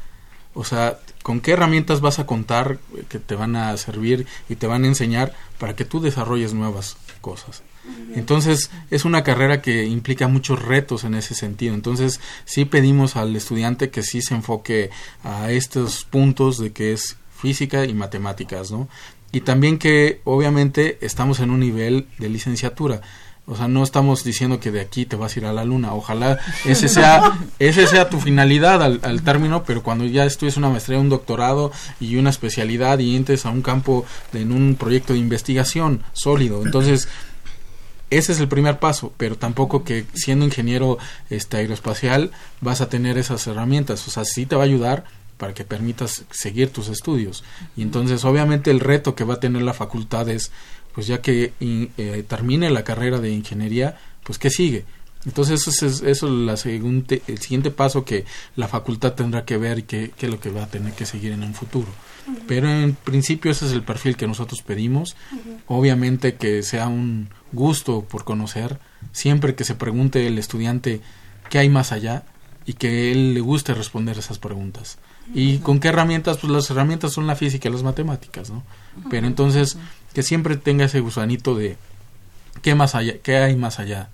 O 0.54 0.64
sea, 0.64 1.00
¿con 1.22 1.42
qué 1.42 1.52
herramientas 1.52 2.02
vas 2.02 2.20
a 2.20 2.26
contar 2.26 2.80
que 3.10 3.20
te 3.20 3.36
van 3.36 3.56
a 3.56 3.76
servir 3.78 4.26
y 4.48 4.56
te 4.56 4.68
van 4.68 4.84
a 4.84 4.88
enseñar 4.88 5.34
para 5.60 5.76
que 5.76 5.86
tú 5.86 6.00
desarrolles 6.00 6.54
nuevas 6.54 6.98
cosas? 7.22 7.64
Entonces, 8.16 8.72
es 8.90 9.06
una 9.06 9.24
carrera 9.24 9.62
que 9.62 9.86
implica 9.86 10.28
muchos 10.28 10.62
retos 10.62 11.04
en 11.04 11.14
ese 11.14 11.36
sentido. 11.36 11.76
Entonces, 11.76 12.20
sí 12.46 12.66
pedimos 12.66 13.16
al 13.16 13.36
estudiante 13.36 13.90
que 13.90 14.02
sí 14.02 14.22
se 14.22 14.34
enfoque 14.34 14.90
a 15.24 15.52
estos 15.52 16.06
puntos 16.06 16.58
de 16.58 16.72
que 16.72 16.94
es 16.94 17.18
física 17.36 17.86
y 17.86 17.94
matemáticas, 17.94 18.72
¿no? 18.72 18.88
Y 19.32 19.42
también 19.42 19.78
que 19.78 20.22
obviamente 20.24 20.98
estamos 21.02 21.42
en 21.42 21.52
un 21.52 21.60
nivel 21.60 22.08
de 22.18 22.30
licenciatura. 22.30 23.02
O 23.48 23.56
sea, 23.56 23.68
no 23.68 23.84
estamos 23.84 24.24
diciendo 24.24 24.60
que 24.60 24.72
de 24.72 24.82
aquí 24.82 25.06
te 25.06 25.16
vas 25.16 25.36
a 25.36 25.40
ir 25.40 25.46
a 25.46 25.54
la 25.54 25.66
luna. 25.66 25.94
Ojalá 25.94 26.40
ese 26.66 26.90
sea, 26.90 27.38
ese 27.60 27.86
sea 27.86 28.10
tu 28.10 28.20
finalidad 28.20 28.82
al, 28.82 29.00
al 29.04 29.22
término, 29.22 29.64
pero 29.64 29.84
cuando 29.84 30.06
ya 30.06 30.26
estudies 30.26 30.58
una 30.58 30.70
maestría, 30.70 31.00
un 31.00 31.10
doctorado 31.10 31.72
y 32.00 32.16
una 32.18 32.32
especialidad 32.32 33.00
y 33.00 33.16
entres 33.16 33.46
a 33.46 33.52
un 33.52 33.62
campo 33.62 34.06
de, 34.32 34.42
en 34.42 34.52
un 34.52 34.76
proyecto 34.76 35.14
de 35.14 35.20
investigación 35.20 36.04
sólido. 36.14 36.64
Entonces, 36.66 37.08
ese 38.10 38.32
es 38.32 38.40
el 38.40 38.48
primer 38.48 38.80
paso, 38.80 39.14
pero 39.18 39.38
tampoco 39.38 39.84
que 39.84 40.06
siendo 40.14 40.46
ingeniero 40.46 40.98
este, 41.30 41.58
aeroespacial 41.58 42.32
vas 42.62 42.82
a 42.82 42.90
tener 42.90 43.18
esas 43.18 43.46
herramientas. 43.48 44.08
O 44.08 44.12
sea, 44.12 44.26
sí 44.26 44.46
te 44.46 44.56
va 44.56 44.62
a 44.64 44.66
ayudar 44.66 45.06
para 45.38 45.54
que 45.54 45.66
permitas 45.66 46.24
seguir 46.32 46.72
tus 46.72 46.88
estudios. 46.88 47.44
Y 47.76 47.82
entonces, 47.82 48.24
obviamente, 48.24 48.72
el 48.72 48.80
reto 48.80 49.16
que 49.16 49.24
va 49.24 49.36
a 49.36 49.40
tener 49.40 49.64
la 49.64 49.74
facultad 49.74 50.30
es 50.30 50.52
pues 50.96 51.08
ya 51.08 51.22
que 51.22 51.54
eh, 51.60 52.26
termine 52.28 52.70
la 52.72 52.86
carrera 52.86 53.20
de 53.20 53.30
ingeniería, 53.30 53.98
pues 54.24 54.40
¿qué 54.40 54.50
sigue? 54.50 54.86
Entonces 55.26 55.68
eso 55.68 55.86
es, 55.86 56.02
eso 56.04 56.28
es 56.28 56.34
la 56.34 56.54
el 56.54 57.38
siguiente 57.40 57.72
paso 57.72 58.06
que 58.06 58.26
la 58.56 58.68
facultad 58.68 59.14
tendrá 59.14 59.44
que 59.44 59.58
ver 59.58 59.80
y 59.80 59.84
qué 59.84 60.14
es 60.18 60.30
lo 60.30 60.40
que 60.40 60.52
va 60.52 60.64
a 60.64 60.68
tener 60.68 60.94
que 60.94 61.06
seguir 61.06 61.32
en 61.34 61.44
un 61.44 61.54
futuro. 61.54 61.88
Uh 62.28 62.32
-huh. 62.32 62.40
Pero 62.48 62.70
en 62.70 62.94
principio 62.96 63.52
ese 63.52 63.66
es 63.66 63.72
el 63.74 63.84
perfil 63.84 64.16
que 64.16 64.28
nosotros 64.28 64.62
pedimos. 64.62 65.16
Uh 65.32 65.36
-huh. 65.36 65.58
Obviamente 65.68 66.36
que 66.36 66.64
sea 66.64 66.88
un 66.88 67.30
gusto 67.52 68.06
por 68.06 68.24
conocer, 68.24 68.80
siempre 69.12 69.56
que 69.56 69.64
se 69.64 69.76
pregunte 69.76 70.28
el 70.28 70.38
estudiante 70.38 71.02
qué 71.50 71.58
hay 71.60 71.70
más 71.70 71.92
allá 71.92 72.24
y 72.66 72.74
que 72.74 73.12
él 73.12 73.34
le 73.34 73.42
guste 73.42 73.74
responder 73.74 74.18
esas 74.18 74.40
preguntas. 74.40 74.98
¿Y 75.34 75.58
con 75.60 75.80
qué 75.80 75.88
herramientas? 75.88 76.38
Pues 76.38 76.54
las 76.54 76.70
herramientas 76.70 77.14
son 77.14 77.26
la 77.26 77.36
física 77.36 77.68
y 77.68 77.72
las 77.72 77.82
matemáticas, 77.82 78.52
¿no? 78.52 78.64
Pero 79.10 79.26
entonces 79.26 79.78
que 80.16 80.24
siempre 80.24 80.56
tenga 80.56 80.86
ese 80.86 81.02
gusanito 81.02 81.56
de 81.56 81.76
qué 82.62 82.74
más 82.74 82.96
allá, 82.96 83.16
qué 83.22 83.38
hay 83.38 83.56
más 83.58 83.80
allá. 83.80 84.08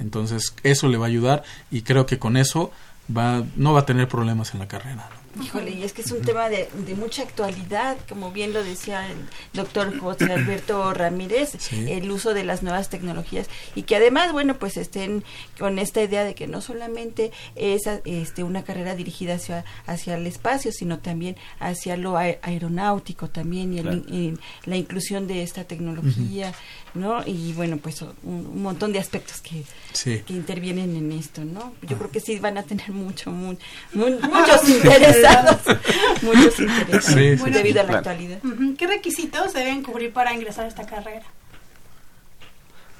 Entonces 0.00 0.52
eso 0.64 0.88
le 0.88 0.98
va 0.98 1.06
a 1.06 1.08
ayudar 1.08 1.44
y 1.70 1.82
creo 1.82 2.06
que 2.06 2.18
con 2.18 2.36
eso 2.36 2.72
va 3.16 3.44
no 3.54 3.72
va 3.72 3.80
a 3.80 3.86
tener 3.86 4.08
problemas 4.08 4.52
en 4.52 4.58
la 4.58 4.66
carrera. 4.66 5.08
Híjole, 5.42 5.70
y 5.70 5.82
es 5.82 5.92
que 5.92 6.02
es 6.02 6.10
un 6.10 6.22
tema 6.22 6.48
de, 6.48 6.68
de, 6.86 6.94
mucha 6.94 7.22
actualidad, 7.22 7.96
como 8.08 8.32
bien 8.32 8.52
lo 8.52 8.64
decía 8.64 9.06
el 9.08 9.18
doctor 9.52 9.96
José 9.98 10.32
Alberto 10.32 10.92
Ramírez, 10.92 11.52
sí. 11.58 11.90
el 11.90 12.10
uso 12.10 12.34
de 12.34 12.44
las 12.44 12.62
nuevas 12.62 12.88
tecnologías 12.88 13.48
y 13.74 13.82
que 13.82 13.96
además, 13.96 14.32
bueno, 14.32 14.58
pues 14.58 14.76
estén 14.76 15.24
con 15.58 15.78
esta 15.78 16.02
idea 16.02 16.24
de 16.24 16.34
que 16.34 16.46
no 16.46 16.60
solamente 16.60 17.30
es 17.54 17.82
este, 18.04 18.42
una 18.42 18.64
carrera 18.64 18.96
dirigida 18.96 19.34
hacia, 19.34 19.64
hacia 19.86 20.16
el 20.16 20.26
espacio, 20.26 20.72
sino 20.72 20.98
también 20.98 21.36
hacia 21.60 21.96
lo 21.96 22.16
aeronáutico 22.16 23.28
también 23.28 23.72
y, 23.72 23.78
el, 23.78 23.84
claro. 23.84 24.02
y 24.08 24.34
la 24.64 24.76
inclusión 24.76 25.26
de 25.26 25.42
esta 25.42 25.64
tecnología, 25.64 26.48
uh 26.48 26.98
-huh. 26.98 27.00
¿no? 27.00 27.22
Y 27.26 27.52
bueno, 27.52 27.76
pues 27.76 28.02
un, 28.02 28.14
un 28.24 28.62
montón 28.62 28.92
de 28.92 28.98
aspectos 28.98 29.40
que, 29.40 29.62
sí. 29.92 30.22
que, 30.26 30.32
intervienen 30.32 30.96
en 30.96 31.12
esto, 31.12 31.44
¿no? 31.44 31.74
Yo 31.82 31.96
creo 31.96 32.10
que 32.10 32.20
sí 32.20 32.38
van 32.38 32.58
a 32.58 32.62
tener 32.62 32.90
mucho, 32.90 33.30
muy, 33.30 33.58
muy, 33.92 34.12
muchos 34.12 34.68
intereses 34.68 35.27
muchos 36.22 36.60
intereses 36.60 37.04
sí, 37.04 37.38
sí, 37.38 37.50
debido 37.50 37.80
a 37.80 37.84
la 37.84 37.98
actualidad. 37.98 38.38
¿Qué 38.76 38.86
requisitos 38.86 39.52
deben 39.52 39.82
cubrir 39.82 40.12
para 40.12 40.32
ingresar 40.32 40.64
a 40.64 40.68
esta 40.68 40.86
carrera? 40.86 41.24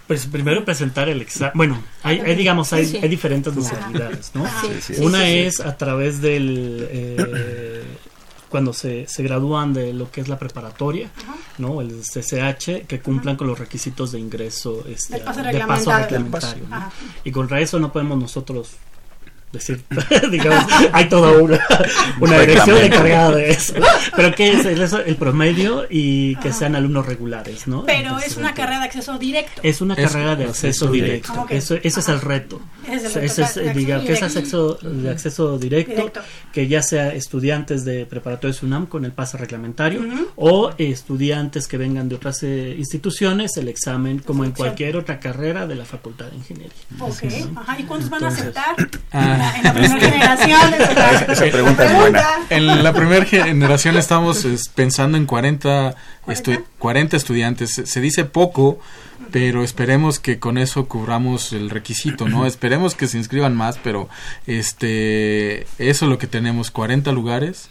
Pues 0.07 0.27
primero 0.27 0.65
presentar 0.65 1.09
el 1.09 1.21
examen. 1.21 1.53
Bueno, 1.55 1.83
hay, 2.03 2.21
hay, 2.21 2.35
digamos, 2.35 2.73
hay, 2.73 2.99
hay 3.03 3.09
diferentes 3.09 3.55
modalidades, 3.55 4.33
¿no? 4.35 4.47
Una 5.01 5.29
es 5.29 5.61
a 5.61 5.77
través 5.77 6.21
del... 6.23 6.89
Eh, 6.91 7.85
cuando 8.49 8.73
se, 8.73 9.07
se 9.07 9.23
gradúan 9.23 9.75
de 9.75 9.93
lo 9.93 10.11
que 10.11 10.21
es 10.21 10.29
la 10.29 10.39
preparatoria, 10.39 11.11
Ajá. 11.17 11.37
¿no? 11.59 11.81
El 11.81 12.01
CCH, 12.01 12.87
que 12.87 13.01
cumplan 13.01 13.35
Ajá. 13.35 13.39
con 13.39 13.47
los 13.47 13.59
requisitos 13.59 14.13
de 14.13 14.21
ingreso 14.21 14.85
este, 14.89 15.19
de 15.19 15.21
paso 15.21 15.43
de 15.43 15.61
paso 15.61 15.91
reglamentario. 15.93 16.65
Y 17.25 17.31
contra 17.31 17.61
eso 17.61 17.79
no 17.79 17.93
podemos 17.93 18.19
nosotros 18.19 18.71
decir, 19.53 19.83
digamos, 20.31 20.65
hay 20.93 21.09
toda 21.09 21.33
una, 21.33 21.61
una 22.21 22.41
dirección 22.41 22.79
encargada 22.79 23.33
de 23.33 23.51
eso. 23.51 23.75
Pero 24.15 24.35
¿qué 24.35 24.53
es 24.53 24.67
el, 24.67 24.81
el 25.07 25.17
promedio 25.17 25.87
y 25.89 26.37
que 26.37 26.53
sean 26.53 26.77
alumnos 26.77 27.07
regulares, 27.07 27.67
¿no? 27.67 27.85
Pero 27.85 28.19
es 28.19 28.37
una 28.37 28.55
carrera 28.55 28.81
de 28.81 28.87
acceso 28.87 29.19
directo. 29.19 29.61
Es 29.63 29.81
una 29.81 29.97
carrera 29.97 30.37
de 30.37 30.45
acceso, 30.45 30.91
directo. 30.91 31.47
Eso, 31.49 31.77
ese 31.83 32.01
es 32.01 32.09
el 32.09 32.21
reto. 32.21 32.61
Ese 32.91 33.43
es, 33.43 33.75
digamos, 33.75 34.07
que 34.07 34.13
es 34.15 34.23
acceso, 34.23 34.75
de 34.75 35.11
acceso 35.11 35.59
directo, 35.59 36.11
que 36.53 36.69
ya 36.69 36.83
sea 36.83 37.13
estudiantes 37.13 37.85
de 37.85 38.07
preparatoria 38.07 38.49
UNAM 38.63 38.87
con 38.87 39.05
el 39.05 39.13
pase 39.13 39.37
reglamentario 39.37 40.03
o 40.37 40.71
estudiantes 40.79 41.67
que 41.69 41.77
vengan 41.77 42.09
de 42.09 42.15
otras 42.15 42.43
eh, 42.43 42.75
instituciones, 42.79 43.57
el 43.57 43.69
examen 43.69 44.19
como 44.21 44.45
en 44.45 44.53
cualquier 44.53 44.97
otra 44.97 45.21
carrera 45.21 45.67
de 45.67 45.75
la 45.75 45.85
Facultad 45.85 46.27
de 46.27 46.37
Ingeniería. 46.37 46.73
Ok, 47.01 47.25
Ajá. 47.57 47.79
¿y 47.79 47.85
cuántos 47.85 48.11
van 48.11 48.25
a 48.25 48.29
aceptar? 48.29 48.77
En 49.57 49.63
la 49.63 49.73
primera 49.73 50.37
generación. 50.37 50.75
Esa, 51.29 51.45
pregunta 51.51 51.85
es 51.85 51.95
buena. 51.95 52.25
En 52.51 52.83
la 52.83 52.93
primera 52.93 53.25
generación 53.25 53.97
estamos 53.97 54.47
pensando 54.75 55.17
en 55.19 55.27
40, 55.27 55.95
40 56.79 57.17
estudiantes. 57.17 57.83
Se 57.85 58.01
dice 58.01 58.25
poco 58.25 58.79
pero 59.31 59.63
esperemos 59.63 60.19
que 60.19 60.39
con 60.39 60.59
eso 60.59 60.87
cubramos 60.87 61.53
el 61.53 61.71
requisito, 61.71 62.29
¿no? 62.29 62.47
esperemos 62.47 62.95
que 62.95 63.07
se 63.07 63.19
inscriban 63.19 63.57
más, 63.57 63.79
pero 63.83 64.09
este 64.47 65.63
eso 65.79 66.05
es 66.05 66.11
lo 66.11 66.19
que 66.19 66.27
tenemos, 66.27 66.71
40 66.71 67.13
lugares. 67.13 67.69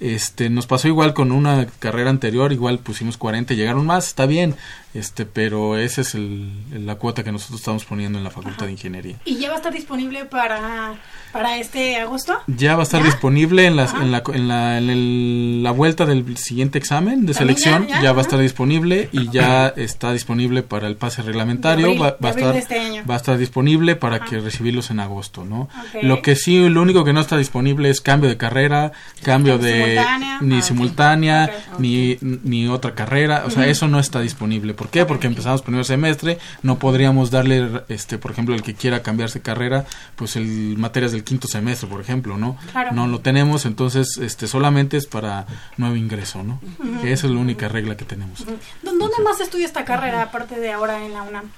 Este 0.00 0.50
nos 0.50 0.66
pasó 0.66 0.88
igual 0.88 1.14
con 1.14 1.32
una 1.32 1.66
carrera 1.78 2.10
anterior, 2.10 2.52
igual 2.52 2.78
pusimos 2.80 3.16
40, 3.16 3.54
llegaron 3.54 3.86
más, 3.86 4.08
está 4.08 4.26
bien, 4.26 4.54
este 4.98 5.26
pero 5.26 5.76
esa 5.76 6.00
es 6.00 6.14
el, 6.14 6.86
la 6.86 6.96
cuota 6.96 7.22
que 7.24 7.32
nosotros 7.32 7.60
estamos 7.60 7.84
poniendo 7.84 8.18
en 8.18 8.24
la 8.24 8.30
Facultad 8.30 8.66
de 8.66 8.72
Ingeniería. 8.72 9.16
¿Y 9.24 9.36
ya 9.36 9.48
va 9.48 9.54
a 9.54 9.58
estar 9.58 9.72
disponible 9.72 10.24
para 10.24 10.94
para 11.32 11.58
este 11.58 11.96
agosto? 11.96 12.38
Ya 12.46 12.74
va 12.74 12.80
a 12.80 12.82
estar 12.84 13.02
disponible 13.02 13.66
en, 13.66 13.76
las, 13.76 13.92
en, 13.94 14.10
la, 14.10 14.22
en, 14.32 14.48
la, 14.48 14.78
en 14.78 15.62
la 15.62 15.70
vuelta 15.70 16.06
del 16.06 16.36
siguiente 16.36 16.78
examen 16.78 17.26
de 17.26 17.34
selección, 17.34 17.86
ya, 17.86 18.12
va 18.12 18.20
a 18.20 18.22
estar 18.22 18.38
disponible 18.38 19.08
y 19.12 19.30
ya 19.30 19.68
está 19.68 20.12
disponible 20.12 20.62
para 20.62 20.86
el 20.86 20.96
pase 20.96 21.22
reglamentario, 21.22 21.98
va, 21.98 22.16
a 22.20 22.30
estar, 22.30 22.56
este 22.56 23.02
va 23.02 23.14
a 23.14 23.16
estar 23.16 23.38
disponible 23.38 23.96
para 23.96 24.20
que 24.24 24.40
recibirlos 24.40 24.90
en 24.90 25.00
agosto, 25.00 25.44
¿no? 25.44 25.68
Lo 26.02 26.22
que 26.22 26.36
sí, 26.36 26.68
lo 26.68 26.82
único 26.82 27.04
que 27.04 27.12
no 27.12 27.20
está 27.20 27.36
disponible 27.36 27.90
es 27.90 28.00
cambio 28.00 28.28
de 28.28 28.36
carrera, 28.36 28.92
cambio 29.22 29.58
de 29.58 30.00
ni 30.40 30.62
simultánea, 30.62 31.50
ni, 31.78 32.18
ni 32.20 32.68
otra 32.68 32.94
carrera, 32.94 33.44
o 33.46 33.50
sea, 33.50 33.66
eso 33.66 33.88
no 33.88 33.98
está 33.98 34.20
disponible. 34.20 34.74
¿Por 34.88 34.92
qué? 34.92 35.04
Porque 35.04 35.26
empezamos 35.26 35.60
primer 35.60 35.84
semestre, 35.84 36.38
no 36.62 36.78
podríamos 36.78 37.30
darle, 37.30 37.82
este, 37.88 38.16
por 38.16 38.30
ejemplo, 38.30 38.54
el 38.54 38.62
que 38.62 38.72
quiera 38.72 39.02
cambiarse 39.02 39.42
carrera, 39.42 39.84
pues 40.16 40.34
el 40.34 40.78
materias 40.78 41.12
de 41.12 41.22
quinto 41.22 41.46
semestre, 41.46 41.86
por 41.86 42.00
ejemplo, 42.00 42.38
¿no? 42.38 42.56
No 42.92 43.06
lo 43.06 43.20
tenemos, 43.20 43.66
entonces 43.66 44.16
este 44.16 44.46
solamente 44.46 44.96
es 44.96 45.06
para 45.06 45.46
nuevo 45.76 45.94
ingreso, 45.94 46.42
¿no? 46.42 46.58
Esa 47.04 47.26
es 47.26 47.32
la 47.32 47.38
única 47.38 47.68
regla 47.68 47.98
que 47.98 48.06
tenemos. 48.06 48.46
¿Dónde 48.82 49.22
más 49.22 49.40
estudia 49.40 49.66
esta 49.66 49.84
carrera 49.84 50.22
aparte 50.22 50.58
de 50.58 50.72
ahora 50.72 51.04
en 51.04 51.12
la 51.12 51.22
UNAM? 51.22 51.50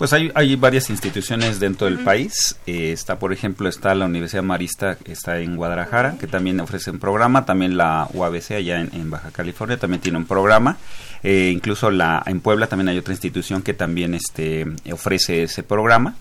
Pues 0.00 0.14
hay, 0.14 0.32
hay 0.34 0.56
varias 0.56 0.88
instituciones 0.88 1.60
dentro 1.60 1.86
del 1.86 1.98
país. 1.98 2.56
Eh, 2.66 2.90
está, 2.90 3.18
por 3.18 3.34
ejemplo, 3.34 3.68
está 3.68 3.94
la 3.94 4.06
Universidad 4.06 4.42
Marista, 4.42 4.94
que 4.94 5.12
está 5.12 5.40
en 5.40 5.56
Guadalajara, 5.56 6.16
que 6.18 6.26
también 6.26 6.58
ofrece 6.60 6.90
un 6.90 6.98
programa. 6.98 7.44
También 7.44 7.76
la 7.76 8.08
UABC, 8.14 8.52
allá 8.52 8.80
en, 8.80 9.10
Baja 9.10 9.30
California, 9.30 9.76
también 9.76 10.00
tiene 10.00 10.16
un 10.16 10.24
programa. 10.24 10.78
Eh, 11.22 11.50
incluso 11.52 11.90
la, 11.90 12.22
en 12.24 12.40
Puebla 12.40 12.66
también 12.66 12.88
hay 12.88 12.96
otra 12.96 13.12
institución 13.12 13.60
que 13.60 13.74
también 13.74 14.14
este, 14.14 14.64
ofrece 14.90 15.42
ese 15.42 15.62
programa. 15.62 16.14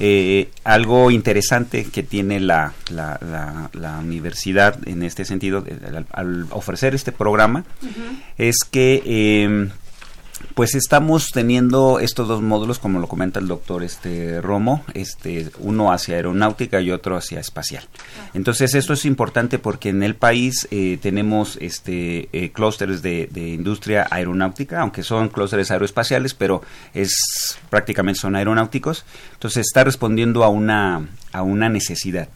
Eh, 0.00 0.50
algo 0.64 1.12
interesante 1.12 1.84
que 1.84 2.02
tiene 2.02 2.40
la, 2.40 2.72
la, 2.90 3.98
universidad 4.00 4.76
en 4.88 5.04
este 5.04 5.24
sentido, 5.24 5.64
al, 6.10 6.46
ofrecer 6.50 6.96
este 6.96 7.12
programa, 7.12 7.64
es 8.36 8.56
que 8.68 9.00
eh, 9.06 9.68
pues 10.54 10.74
estamos 10.74 11.30
teniendo 11.32 11.98
estos 11.98 12.28
dos 12.28 12.42
módulos, 12.42 12.78
como 12.78 13.00
lo 13.00 13.08
comenta 13.08 13.40
el 13.40 13.48
doctor 13.48 13.82
este 13.82 14.40
Romo, 14.40 14.84
este 14.94 15.50
uno 15.58 15.92
hacia 15.92 16.16
aeronáutica 16.16 16.80
y 16.80 16.90
otro 16.90 17.16
hacia 17.16 17.40
espacial. 17.40 17.84
Entonces 18.34 18.74
esto 18.74 18.92
es 18.92 19.04
importante 19.04 19.58
porque 19.58 19.88
en 19.90 20.02
el 20.02 20.14
país 20.14 20.68
eh, 20.70 20.98
tenemos 21.00 21.56
este 21.60 22.28
eh, 22.32 22.52
clústeres 22.52 23.02
de, 23.02 23.28
industria 23.34 24.06
aeronáutica, 24.10 24.80
aunque 24.80 25.02
son 25.02 25.28
clústeres 25.28 25.70
aeroespaciales, 25.70 26.34
pero 26.34 26.62
es 26.94 27.58
prácticamente 27.70 28.20
son 28.20 28.36
aeronáuticos. 28.36 29.04
Entonces 29.34 29.66
está 29.66 29.84
respondiendo 29.84 30.44
a 30.44 30.48
una 30.48 31.06
a 31.32 31.42
una 31.42 31.68
necesidad. 31.68 32.28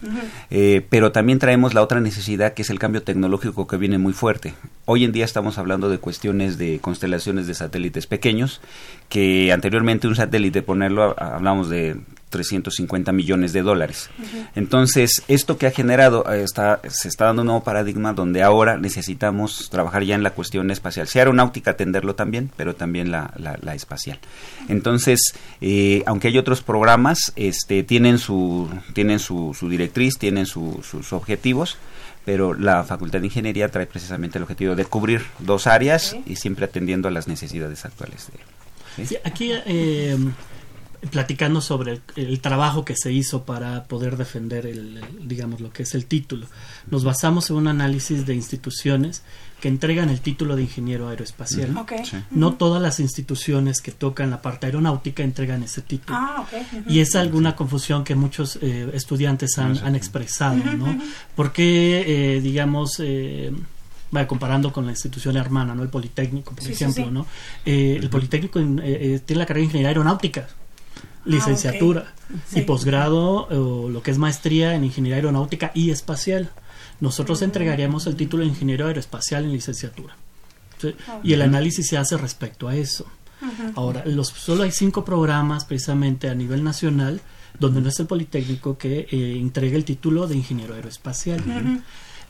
Eh, 0.51 0.85
pero 0.89 1.13
también 1.13 1.39
traemos 1.39 1.75
la 1.75 1.83
otra 1.83 2.01
necesidad 2.01 2.55
que 2.55 2.63
es 2.63 2.71
el 2.71 2.79
cambio 2.79 3.03
tecnológico 3.03 3.67
que 3.67 3.77
viene 3.77 3.99
muy 3.99 4.13
fuerte. 4.13 4.55
Hoy 4.85 5.05
en 5.05 5.13
día 5.13 5.25
estamos 5.25 5.59
hablando 5.59 5.89
de 5.89 5.99
cuestiones 5.99 6.59
de 6.59 6.79
constelaciones 6.81 7.47
de 7.47 7.55
satélites 7.55 8.07
pequeños, 8.07 8.61
que 9.09 9.53
anteriormente 9.53 10.09
un 10.09 10.17
satélite, 10.17 10.63
ponerlo, 10.63 11.15
hablamos 11.19 11.69
de 11.69 11.97
350 12.31 13.13
millones 13.13 13.53
de 13.53 13.63
dólares. 13.63 14.11
Entonces, 14.55 15.23
esto 15.29 15.59
que 15.59 15.67
ha 15.67 15.71
generado, 15.71 16.25
eh, 16.33 16.43
está, 16.43 16.81
se 16.89 17.09
está 17.09 17.27
dando 17.27 17.43
un 17.43 17.47
nuevo 17.47 17.63
paradigma 17.65 18.13
donde 18.13 18.43
ahora 18.43 18.77
necesitamos 18.77 19.71
trabajar 19.71 20.03
ya 20.03 20.15
en 20.15 20.23
la 20.23 20.31
cuestión 20.31 20.71
espacial. 20.71 21.07
Si 21.07 21.19
aeronáutica, 21.19 21.73
atenderlo 21.73 22.15
también, 22.15 22.51
pero 22.57 22.75
también 22.75 23.11
la, 23.11 23.33
la, 23.37 23.75
espacial. 23.75 24.19
Entonces, 24.69 25.21
eh, 25.61 26.03
aunque 26.07 26.29
hay 26.29 26.39
otros 26.39 26.63
programas, 26.63 27.33
este, 27.37 27.83
tienen 27.83 28.19
su, 28.19 28.69
tienen 28.93 29.19
su, 29.19 29.55
su 29.59 29.69
directriz, 29.69 30.19
tienen 30.19 30.47
sus 30.47 31.13
objetivos, 31.13 31.79
pero 32.25 32.55
la 32.55 32.83
Facultad 32.83 33.21
de 33.21 33.27
Ingeniería 33.27 33.71
trae 33.71 33.87
precisamente 33.87 34.39
el 34.39 34.43
objetivo 34.43 34.75
de 34.75 34.85
cubrir 34.85 35.23
dos 35.39 35.67
áreas 35.69 36.17
y 36.27 36.37
siempre 36.37 36.65
atendiendo 36.65 37.07
a 37.07 37.13
las 37.13 37.29
necesidades 37.29 37.85
actuales. 37.85 38.29
De, 38.97 39.21
aquí 39.25 39.53
eh, 39.53 40.17
platicando 41.11 41.61
sobre 41.61 42.01
el, 42.17 42.41
trabajo 42.41 42.85
que 42.85 42.97
se 42.97 43.13
hizo 43.13 43.45
para 43.45 43.85
poder 43.85 44.17
defender 44.17 44.67
el, 44.67 45.01
digamos 45.23 45.61
lo 45.61 45.73
que 45.73 45.83
es 45.83 45.95
el 45.95 46.07
título. 46.07 46.47
Nos 46.91 47.05
basamos 47.05 47.51
en 47.51 47.57
un 47.57 47.69
análisis 47.69 48.27
de 48.27 48.35
instituciones 48.35 49.23
que 49.61 49.69
entregan 49.69 50.11
el 50.11 50.21
título 50.21 50.55
de 50.55 50.63
ingeniero 50.63 51.09
aeroespacial. 51.09 51.75
No 52.31 52.55
todas 52.55 52.83
las 52.83 53.01
instituciones 53.01 53.81
que 53.81 53.91
tocan 53.91 54.31
la 54.31 54.43
parte 54.43 54.67
aeronáutica 54.67 55.23
entregan 55.23 55.63
ese 55.63 55.83
título. 55.83 56.19
Ah, 56.19 56.47
y 56.87 57.01
es 57.01 57.17
alguna 57.17 57.57
confusión 57.57 58.05
que 58.05 58.15
muchos 58.15 58.59
eh, 58.61 58.91
estudiantes 58.93 59.59
han, 59.59 59.97
expresado, 59.97 60.57
¿no? 60.57 60.99
Porque, 61.35 62.37
eh, 62.37 62.41
digamos, 62.41 63.01
eh, 63.01 63.53
comparando 64.27 64.73
con 64.73 64.85
la 64.85 64.93
institución 64.93 65.37
hermana, 65.37 65.75
¿no? 65.75 65.83
El 65.83 65.89
Politécnico, 65.89 66.55
por 66.55 66.69
ejemplo, 66.69 67.11
¿no? 67.11 67.27
El 67.65 68.09
Politécnico 68.11 68.61
tiene 68.61 69.21
la 69.29 69.47
carrera 69.47 69.61
de 69.61 69.65
ingeniería 69.65 69.89
aeronáutica 69.89 70.49
licenciatura 71.27 72.15
ah, 72.15 72.35
y 72.55 72.63
posgrado 72.63 73.47
o 73.49 73.89
lo 73.89 74.03
que 74.03 74.11
es 74.11 74.19
maestría 74.19 74.75
en 74.75 74.85
ingeniería 74.85 75.17
aeronáutica 75.17 75.73
y 75.75 75.91
espacial. 75.91 76.51
Nosotros 77.01 77.43
entregaríamos 77.43 78.07
el 78.07 78.17
título 78.17 78.43
de 78.43 78.49
ingeniero 78.49 78.87
aeroespacial 78.87 79.45
en 79.45 79.53
licenciatura. 79.53 80.17
Y 81.23 81.33
el 81.33 81.43
análisis 81.43 81.87
se 81.87 81.97
hace 81.97 82.17
respecto 82.17 82.69
a 82.69 82.77
eso. 82.77 83.07
Ahora, 83.75 84.05
los, 84.07 84.29
solo 84.29 84.63
hay 84.63 84.73
cinco 84.73 85.05
programas 85.05 85.65
precisamente 85.65 86.29
a 86.29 86.35
nivel 86.35 86.65
nacional 86.65 87.21
donde 87.59 87.81
no 87.81 87.89
es 87.89 87.99
el 88.01 88.07
Politécnico 88.07 88.77
que 88.77 89.07
eh, 89.11 89.37
entrega 89.39 89.77
el 89.77 89.85
título 89.85 90.27
de 90.27 90.37
ingeniero 90.37 90.75
aeroespacial. 90.75 91.43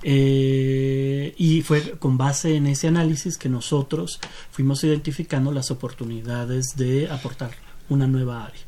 Eh, 0.02 1.34
y 1.38 1.62
fue 1.62 1.92
con 1.98 2.18
base 2.18 2.54
en 2.54 2.66
ese 2.66 2.86
análisis 2.86 3.38
que 3.38 3.48
nosotros 3.48 4.20
fuimos 4.50 4.84
identificando 4.84 5.52
las 5.52 5.70
oportunidades 5.70 6.76
de 6.76 7.08
aportar 7.10 7.50
una 7.88 8.06
nueva 8.06 8.44
área. 8.44 8.60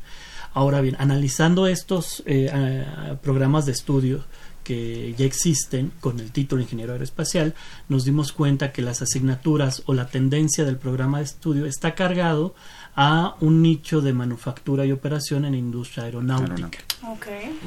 Ahora 0.53 0.81
bien, 0.81 0.95
analizando 0.99 1.67
estos 1.67 2.23
eh, 2.25 2.85
programas 3.21 3.65
de 3.65 3.71
estudio 3.71 4.23
que 4.69 5.15
ya 5.17 5.25
existen 5.25 5.91
con 5.99 6.19
el 6.19 6.31
título 6.31 6.61
Ingeniero 6.61 6.91
Aeroespacial, 6.91 7.55
nos 7.87 8.05
dimos 8.05 8.31
cuenta 8.31 8.71
que 8.71 8.83
las 8.83 9.01
asignaturas 9.01 9.81
o 9.87 9.95
la 9.95 10.07
tendencia 10.07 10.63
del 10.63 10.77
programa 10.77 11.17
de 11.17 11.23
estudio 11.23 11.65
está 11.65 11.95
cargado 11.95 12.53
a 12.95 13.35
un 13.39 13.63
nicho 13.63 14.01
de 14.01 14.13
manufactura 14.13 14.85
y 14.85 14.91
operación 14.91 15.45
en 15.45 15.53
la 15.53 15.57
industria 15.57 16.03
aeronáutica. 16.03 16.77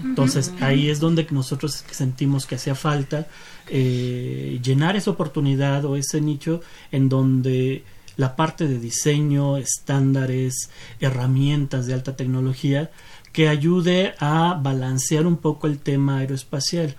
Entonces 0.04 0.52
ahí 0.60 0.90
es 0.90 1.00
donde 1.00 1.26
nosotros 1.30 1.84
sentimos 1.90 2.46
que 2.46 2.54
hacía 2.54 2.76
falta 2.76 3.26
eh, 3.68 4.60
llenar 4.62 4.94
esa 4.94 5.10
oportunidad 5.10 5.84
o 5.86 5.96
ese 5.96 6.20
nicho 6.20 6.60
en 6.92 7.08
donde 7.08 7.82
la 8.16 8.36
parte 8.36 8.68
de 8.68 8.78
diseño, 8.78 9.56
estándares, 9.56 10.70
herramientas 11.00 11.86
de 11.86 11.94
alta 11.94 12.16
tecnología 12.16 12.90
que 13.32 13.48
ayude 13.48 14.14
a 14.18 14.58
balancear 14.62 15.26
un 15.26 15.38
poco 15.38 15.66
el 15.66 15.78
tema 15.78 16.18
aeroespacial. 16.18 16.96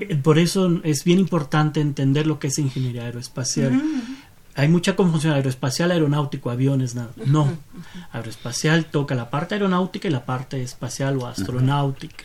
Eh, 0.00 0.16
por 0.16 0.38
eso 0.38 0.80
es 0.84 1.04
bien 1.04 1.18
importante 1.18 1.80
entender 1.80 2.26
lo 2.26 2.38
que 2.38 2.48
es 2.48 2.58
ingeniería 2.58 3.04
aeroespacial. 3.04 3.80
Hay 4.54 4.68
mucha 4.68 4.96
confusión 4.96 5.34
aeroespacial, 5.34 5.90
aeronáutico, 5.90 6.50
aviones, 6.50 6.94
nada. 6.94 7.12
No. 7.24 7.50
Aeroespacial 8.12 8.86
toca 8.86 9.14
la 9.14 9.30
parte 9.30 9.54
aeronáutica 9.54 10.08
y 10.08 10.10
la 10.10 10.26
parte 10.26 10.62
espacial 10.62 11.18
o 11.18 11.26
astronáutica. 11.26 12.24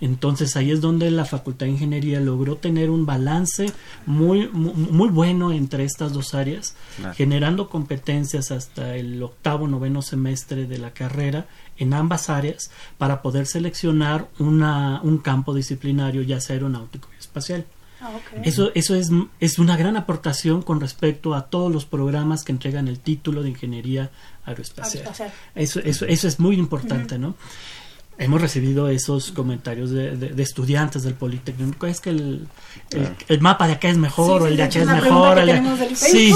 Entonces 0.00 0.56
ahí 0.56 0.70
es 0.70 0.80
donde 0.80 1.10
la 1.10 1.24
Facultad 1.24 1.66
de 1.66 1.72
Ingeniería 1.72 2.20
logró 2.20 2.56
tener 2.56 2.90
un 2.90 3.06
balance 3.06 3.72
muy, 4.04 4.48
muy, 4.48 5.08
bueno 5.08 5.52
entre 5.52 5.84
estas 5.84 6.12
dos 6.12 6.34
áreas, 6.34 6.76
generando 7.14 7.68
competencias 7.68 8.50
hasta 8.50 8.96
el 8.96 9.22
octavo, 9.22 9.66
noveno 9.66 10.02
semestre 10.02 10.66
de 10.66 10.78
la 10.78 10.92
carrera 10.92 11.46
en 11.78 11.94
ambas 11.94 12.30
áreas 12.30 12.70
para 12.98 13.22
poder 13.22 13.46
seleccionar 13.46 14.28
una, 14.38 15.00
un 15.02 15.18
campo 15.18 15.54
disciplinario, 15.54 16.22
ya 16.22 16.40
sea 16.40 16.54
aeronáutico 16.54 17.08
y 17.14 17.18
espacial. 17.18 17.66
Ah, 18.00 18.10
eso, 18.42 18.70
eso 18.74 18.94
es, 18.94 19.10
es 19.40 19.58
una 19.58 19.76
gran 19.76 19.96
aportación 19.96 20.60
con 20.60 20.80
respecto 20.80 21.34
a 21.34 21.46
todos 21.46 21.72
los 21.72 21.86
programas 21.86 22.44
que 22.44 22.52
entregan 22.52 22.88
el 22.88 23.00
título 23.00 23.42
de 23.42 23.50
ingeniería 23.50 24.10
aeroespacial. 24.44 25.04
Eso, 25.54 25.80
eso, 25.80 26.04
eso 26.04 26.28
es 26.28 26.38
muy 26.38 26.56
importante, 26.56 27.18
¿no? 27.18 27.36
Hemos 28.18 28.40
recibido 28.40 28.88
esos 28.88 29.30
comentarios 29.30 29.90
de, 29.90 30.16
de, 30.16 30.42
estudiantes 30.42 31.02
del 31.02 31.14
Politécnico. 31.14 31.86
Es 31.86 32.00
que 32.00 32.10
el, 32.10 32.48
el, 33.28 33.40
mapa 33.40 33.66
de 33.66 33.74
acá 33.74 33.88
es 33.88 33.98
mejor 33.98 34.42
o 34.42 34.46
el 34.46 34.56
de 34.56 34.62
acá 34.62 34.80
es, 34.80 34.86
mejor. 34.86 35.38
sí, 35.94 36.32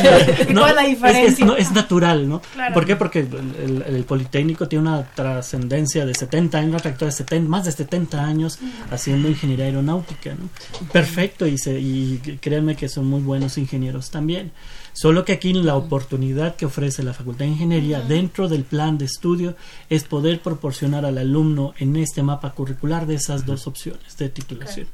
no, 0.52 0.72
la 0.72 0.82
diferencia? 0.82 1.46
Es, 1.56 1.66
es, 1.66 1.72
natural, 1.72 2.28
¿no? 2.28 2.42
¿Por 2.74 2.84
qué? 2.84 2.96
Porque 2.96 3.20
el, 3.20 4.04
Politécnico 4.04 4.68
tiene 4.68 4.88
una 4.88 5.04
trascendencia 5.04 6.04
de 6.04 6.14
70 6.14 6.58
años, 6.58 6.70
una 6.70 6.80
trayectoria 6.80 7.10
de 7.10 7.16
70, 7.16 7.48
más 7.48 7.64
de 7.64 7.72
70 7.72 8.22
años 8.22 8.58
haciendo 8.90 9.28
ingeniería 9.28 9.66
aeronáutica. 9.66 10.34
¿no? 10.34 10.48
Perfecto, 10.92 11.46
y, 11.46 11.56
se, 11.56 11.78
y 11.80 12.18
créanme 12.40 12.76
que 12.76 12.88
son 12.88 13.06
muy 13.06 13.20
buenos 13.20 13.56
ingenieros 13.56 14.10
también. 14.10 14.52
Solo 14.92 15.24
que 15.24 15.32
aquí 15.32 15.52
la 15.52 15.76
oportunidad 15.76 16.56
que 16.56 16.66
ofrece 16.66 17.02
la 17.02 17.14
Facultad 17.14 17.46
de 17.46 17.52
Ingeniería 17.52 18.00
dentro 18.00 18.48
del 18.48 18.64
plan 18.64 18.98
de 18.98 19.06
estudio 19.06 19.56
es 19.88 20.04
poder 20.04 20.40
proporcionar 20.40 21.06
al 21.06 21.18
alumno 21.18 21.72
en 21.78 21.96
este 21.96 22.22
mapa 22.22 22.52
curricular 22.52 23.06
de 23.06 23.14
esas 23.14 23.46
dos 23.46 23.66
opciones 23.66 24.16
de 24.18 24.28
titulación. 24.28 24.86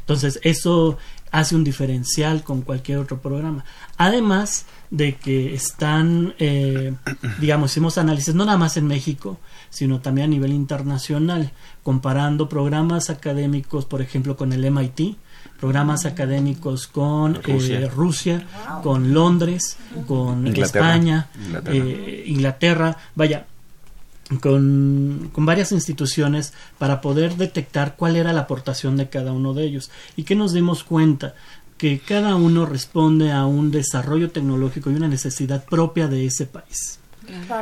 Entonces, 0.00 0.38
eso 0.42 0.98
hace 1.32 1.56
un 1.56 1.64
diferencial 1.64 2.44
con 2.44 2.62
cualquier 2.62 2.98
otro 2.98 3.20
programa. 3.20 3.64
Además 3.96 4.66
de 4.90 5.16
que 5.16 5.54
están, 5.54 6.34
eh, 6.38 6.94
digamos, 7.40 7.72
hicimos 7.72 7.98
análisis 7.98 8.34
no 8.34 8.44
nada 8.44 8.58
más 8.58 8.76
en 8.76 8.86
México, 8.86 9.38
sino 9.68 10.00
también 10.00 10.26
a 10.26 10.28
nivel 10.28 10.52
internacional, 10.52 11.52
comparando 11.82 12.48
programas 12.48 13.10
académicos, 13.10 13.84
por 13.84 14.00
ejemplo, 14.00 14.36
con 14.36 14.52
el 14.52 14.64
MIT, 14.70 15.16
programas 15.58 16.04
académicos 16.06 16.86
con 16.86 17.40
eh, 17.46 17.90
Rusia, 17.94 18.46
con 18.82 19.12
Londres, 19.12 19.76
con 20.06 20.46
España, 20.46 21.28
eh, 21.66 22.24
Inglaterra, 22.26 22.96
vaya, 23.14 23.46
con, 24.40 25.30
con, 25.32 25.46
varias 25.46 25.72
instituciones 25.72 26.52
para 26.78 27.00
poder 27.00 27.36
detectar 27.36 27.96
cuál 27.96 28.16
era 28.16 28.32
la 28.32 28.42
aportación 28.42 28.96
de 28.96 29.08
cada 29.08 29.32
uno 29.32 29.54
de 29.54 29.64
ellos. 29.64 29.90
Y 30.16 30.24
que 30.24 30.34
nos 30.34 30.52
dimos 30.52 30.84
cuenta 30.84 31.34
que 31.78 31.98
cada 32.00 32.36
uno 32.36 32.66
responde 32.66 33.32
a 33.32 33.46
un 33.46 33.70
desarrollo 33.70 34.30
tecnológico 34.30 34.90
y 34.90 34.94
una 34.94 35.08
necesidad 35.08 35.64
propia 35.64 36.08
de 36.08 36.26
ese 36.26 36.46
país. 36.46 36.98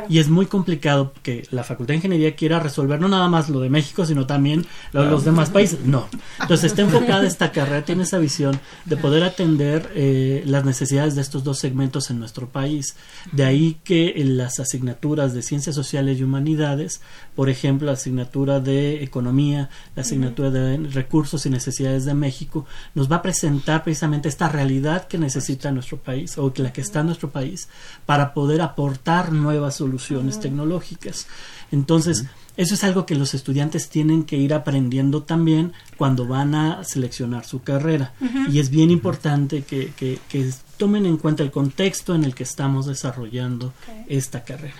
Y 0.09 0.19
es 0.19 0.29
muy 0.29 0.45
complicado 0.45 1.13
que 1.23 1.47
la 1.51 1.63
Facultad 1.63 1.93
de 1.93 1.97
Ingeniería 1.97 2.35
quiera 2.35 2.59
resolver 2.59 2.99
no 2.99 3.07
nada 3.07 3.27
más 3.27 3.49
lo 3.49 3.59
de 3.59 3.69
México, 3.69 4.05
sino 4.05 4.25
también 4.25 4.65
los 4.91 5.25
demás 5.25 5.49
países. 5.49 5.79
No. 5.85 6.07
Entonces 6.41 6.71
está 6.71 6.81
enfocada 6.81 7.25
esta 7.25 7.51
carrera, 7.51 7.83
tiene 7.83 8.03
esa 8.03 8.17
visión 8.17 8.59
de 8.85 8.97
poder 8.97 9.23
atender 9.23 9.91
eh, 9.95 10.43
las 10.45 10.65
necesidades 10.65 11.15
de 11.15 11.21
estos 11.21 11.43
dos 11.43 11.59
segmentos 11.59 12.09
en 12.09 12.19
nuestro 12.19 12.49
país. 12.49 12.95
De 13.31 13.43
ahí 13.43 13.77
que 13.83 14.13
en 14.17 14.37
las 14.37 14.59
asignaturas 14.59 15.33
de 15.33 15.41
Ciencias 15.41 15.75
Sociales 15.75 16.19
y 16.19 16.23
Humanidades, 16.23 17.01
por 17.35 17.49
ejemplo, 17.49 17.87
la 17.87 17.93
asignatura 17.93 18.59
de 18.59 19.03
Economía, 19.03 19.69
la 19.95 20.01
asignatura 20.01 20.49
de 20.49 20.77
Recursos 20.77 21.45
y 21.45 21.49
Necesidades 21.49 22.05
de 22.05 22.13
México, 22.13 22.65
nos 22.93 23.11
va 23.11 23.17
a 23.17 23.21
presentar 23.21 23.83
precisamente 23.83 24.29
esta 24.29 24.49
realidad 24.49 25.07
que 25.07 25.17
necesita 25.17 25.71
nuestro 25.71 25.97
país 25.97 26.37
o 26.37 26.53
la 26.57 26.73
que 26.73 26.81
está 26.81 27.01
en 27.01 27.07
nuestro 27.07 27.29
país 27.29 27.67
para 28.05 28.33
poder 28.33 28.61
aportar 28.61 29.31
nuevas 29.31 29.54
nuevas 29.55 29.75
soluciones 29.75 30.39
tecnológicas. 30.39 31.27
Entonces, 31.71 32.25
eso 32.57 32.73
es 32.73 32.83
algo 32.83 33.05
que 33.05 33.15
los 33.15 33.33
estudiantes 33.33 33.89
tienen 33.89 34.23
que 34.23 34.35
ir 34.35 34.53
aprendiendo 34.53 35.23
también 35.23 35.73
cuando 35.97 36.27
van 36.27 36.55
a 36.55 36.83
seleccionar 36.83 37.45
su 37.45 37.63
carrera. 37.63 38.13
Y 38.51 38.59
es 38.59 38.69
bien 38.69 38.91
importante 38.91 39.63
que, 39.63 39.91
que, 39.95 40.51
tomen 40.77 41.05
en 41.05 41.15
cuenta 41.15 41.41
el 41.41 41.51
contexto 41.51 42.15
en 42.15 42.25
el 42.25 42.35
que 42.35 42.43
estamos 42.43 42.85
desarrollando 42.85 43.73
esta 44.07 44.43
carrera. 44.43 44.75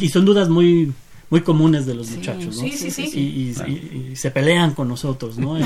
y 0.00 0.08
son 0.08 0.24
dudas 0.24 0.48
muy 0.48 0.92
muy 1.32 1.40
comunes 1.40 1.86
de 1.86 1.94
los 1.94 2.10
muchachos, 2.10 2.56
¿no? 2.56 2.62
Sí, 2.62 2.72
sí, 2.72 2.90
sí. 2.90 3.18
Y, 3.18 4.16
se 4.16 4.30
pelean 4.30 4.74
con 4.74 4.86
nosotros, 4.86 5.38
¿no? 5.38 5.56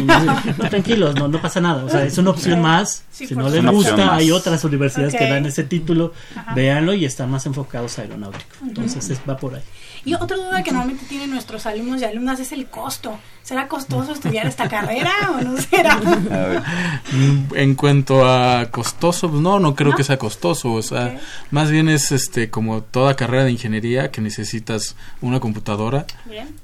tranquilos, 0.70 1.16
no, 1.16 1.26
no 1.26 1.42
pasa 1.42 1.60
nada. 1.60 1.84
O 1.84 1.90
sea, 1.90 2.04
es 2.04 2.16
una 2.18 2.30
opción 2.30 2.62
más. 2.62 3.02
si 3.10 3.34
no 3.34 3.48
les 3.48 3.66
gusta, 3.66 4.14
hay 4.14 4.30
otras 4.30 4.62
universidades 4.62 5.16
que 5.16 5.28
dan 5.28 5.44
ese 5.44 5.64
título. 5.64 6.12
Véanlo 6.54 6.94
y 6.94 7.04
están 7.04 7.32
más 7.32 7.46
enfocados 7.46 7.98
a 7.98 8.02
aeronáutico. 8.02 8.44
Entonces, 8.62 9.20
va 9.28 9.36
por 9.36 9.56
ahí. 9.56 9.62
Y 10.06 10.14
otra 10.14 10.36
duda 10.36 10.62
que 10.62 10.70
normalmente 10.70 11.04
tienen 11.06 11.30
nuestros 11.30 11.66
alumnos 11.66 12.00
y 12.00 12.04
alumnas 12.04 12.38
es 12.38 12.52
el 12.52 12.66
costo. 12.66 13.18
¿Será 13.42 13.66
costoso 13.66 14.12
estudiar 14.12 14.46
esta 14.46 14.68
carrera 14.68 15.12
o 15.36 15.40
no 15.40 15.56
será? 15.56 16.00
En 17.54 17.74
cuanto 17.74 18.24
a 18.24 18.66
costoso, 18.70 19.28
pues 19.28 19.42
no, 19.42 19.58
no 19.58 19.74
creo 19.74 19.96
que 19.96 20.04
sea 20.04 20.16
costoso. 20.16 20.72
O 20.72 20.82
sea, 20.82 21.18
más 21.50 21.72
bien 21.72 21.88
es 21.88 22.12
este 22.12 22.50
como 22.50 22.82
toda 22.82 23.16
carrera 23.16 23.44
de 23.44 23.50
ingeniería 23.50 24.12
que 24.12 24.20
necesitas 24.20 24.94
una 25.20 25.40
computadora 25.40 26.06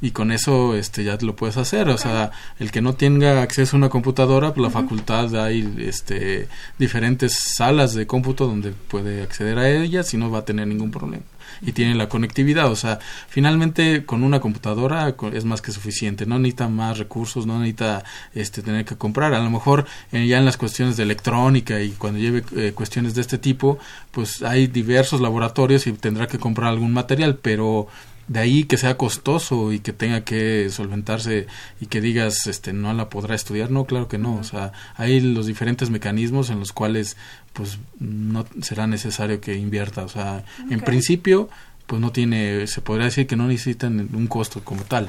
y 0.00 0.12
con 0.12 0.30
eso 0.30 0.76
este 0.76 1.02
ya 1.02 1.18
lo 1.20 1.34
puedes 1.34 1.56
hacer. 1.56 1.88
O 1.88 1.98
sea, 1.98 2.30
el 2.60 2.70
que 2.70 2.80
no 2.80 2.94
tenga 2.94 3.42
acceso 3.42 3.76
a 3.76 3.78
una 3.78 3.88
computadora, 3.88 4.54
pues 4.54 4.62
la 4.62 4.70
facultad 4.70 5.34
hay 5.34 5.74
este 5.80 6.48
diferentes 6.78 7.36
salas 7.56 7.92
de 7.94 8.06
cómputo 8.06 8.46
donde 8.46 8.70
puede 8.70 9.22
acceder 9.22 9.58
a 9.58 9.68
ellas 9.68 10.14
y 10.14 10.16
no 10.16 10.30
va 10.30 10.40
a 10.40 10.44
tener 10.44 10.68
ningún 10.68 10.92
problema 10.92 11.24
y 11.60 11.72
tiene 11.72 11.94
la 11.94 12.08
conectividad. 12.08 12.70
O 12.70 12.76
sea, 12.76 12.98
finalmente 13.28 14.04
con 14.04 14.22
una 14.22 14.40
computadora 14.40 15.14
es 15.32 15.44
más 15.44 15.62
que 15.62 15.72
suficiente. 15.72 16.26
No 16.26 16.38
necesita 16.38 16.68
más 16.68 16.98
recursos, 16.98 17.46
no 17.46 17.58
necesita 17.58 18.04
este, 18.34 18.62
tener 18.62 18.84
que 18.84 18.96
comprar. 18.96 19.34
A 19.34 19.42
lo 19.42 19.50
mejor 19.50 19.86
eh, 20.12 20.26
ya 20.26 20.38
en 20.38 20.44
las 20.44 20.56
cuestiones 20.56 20.96
de 20.96 21.02
electrónica 21.02 21.80
y 21.80 21.90
cuando 21.90 22.18
lleve 22.18 22.44
eh, 22.56 22.72
cuestiones 22.72 23.14
de 23.14 23.20
este 23.20 23.38
tipo, 23.38 23.78
pues 24.10 24.42
hay 24.42 24.66
diversos 24.66 25.20
laboratorios 25.20 25.86
y 25.86 25.92
tendrá 25.92 26.26
que 26.26 26.38
comprar 26.38 26.70
algún 26.70 26.92
material, 26.92 27.38
pero 27.40 27.88
de 28.28 28.40
ahí 28.40 28.64
que 28.64 28.76
sea 28.76 28.96
costoso 28.96 29.72
y 29.72 29.80
que 29.80 29.92
tenga 29.92 30.22
que 30.22 30.70
solventarse 30.70 31.46
y 31.80 31.86
que 31.86 32.00
digas 32.00 32.46
este 32.46 32.72
no 32.72 32.92
la 32.92 33.08
podrá 33.08 33.34
estudiar. 33.34 33.70
No 33.70 33.84
claro 33.84 34.08
que 34.08 34.18
no. 34.18 34.36
O 34.36 34.44
sea 34.44 34.72
hay 34.96 35.20
los 35.20 35.46
diferentes 35.46 35.90
mecanismos 35.90 36.50
en 36.50 36.60
los 36.60 36.72
cuales 36.72 37.16
pues 37.52 37.78
no 37.98 38.46
será 38.60 38.86
necesario 38.86 39.40
que 39.40 39.56
invierta. 39.56 40.04
O 40.04 40.08
sea 40.08 40.44
en 40.70 40.80
principio 40.80 41.48
pues 41.86 42.00
no 42.00 42.12
tiene 42.12 42.66
se 42.66 42.80
podría 42.80 43.06
decir 43.06 43.26
que 43.26 43.36
no 43.36 43.46
necesitan 43.46 44.08
un 44.12 44.26
costo 44.26 44.62
como 44.64 44.82
tal. 44.84 45.08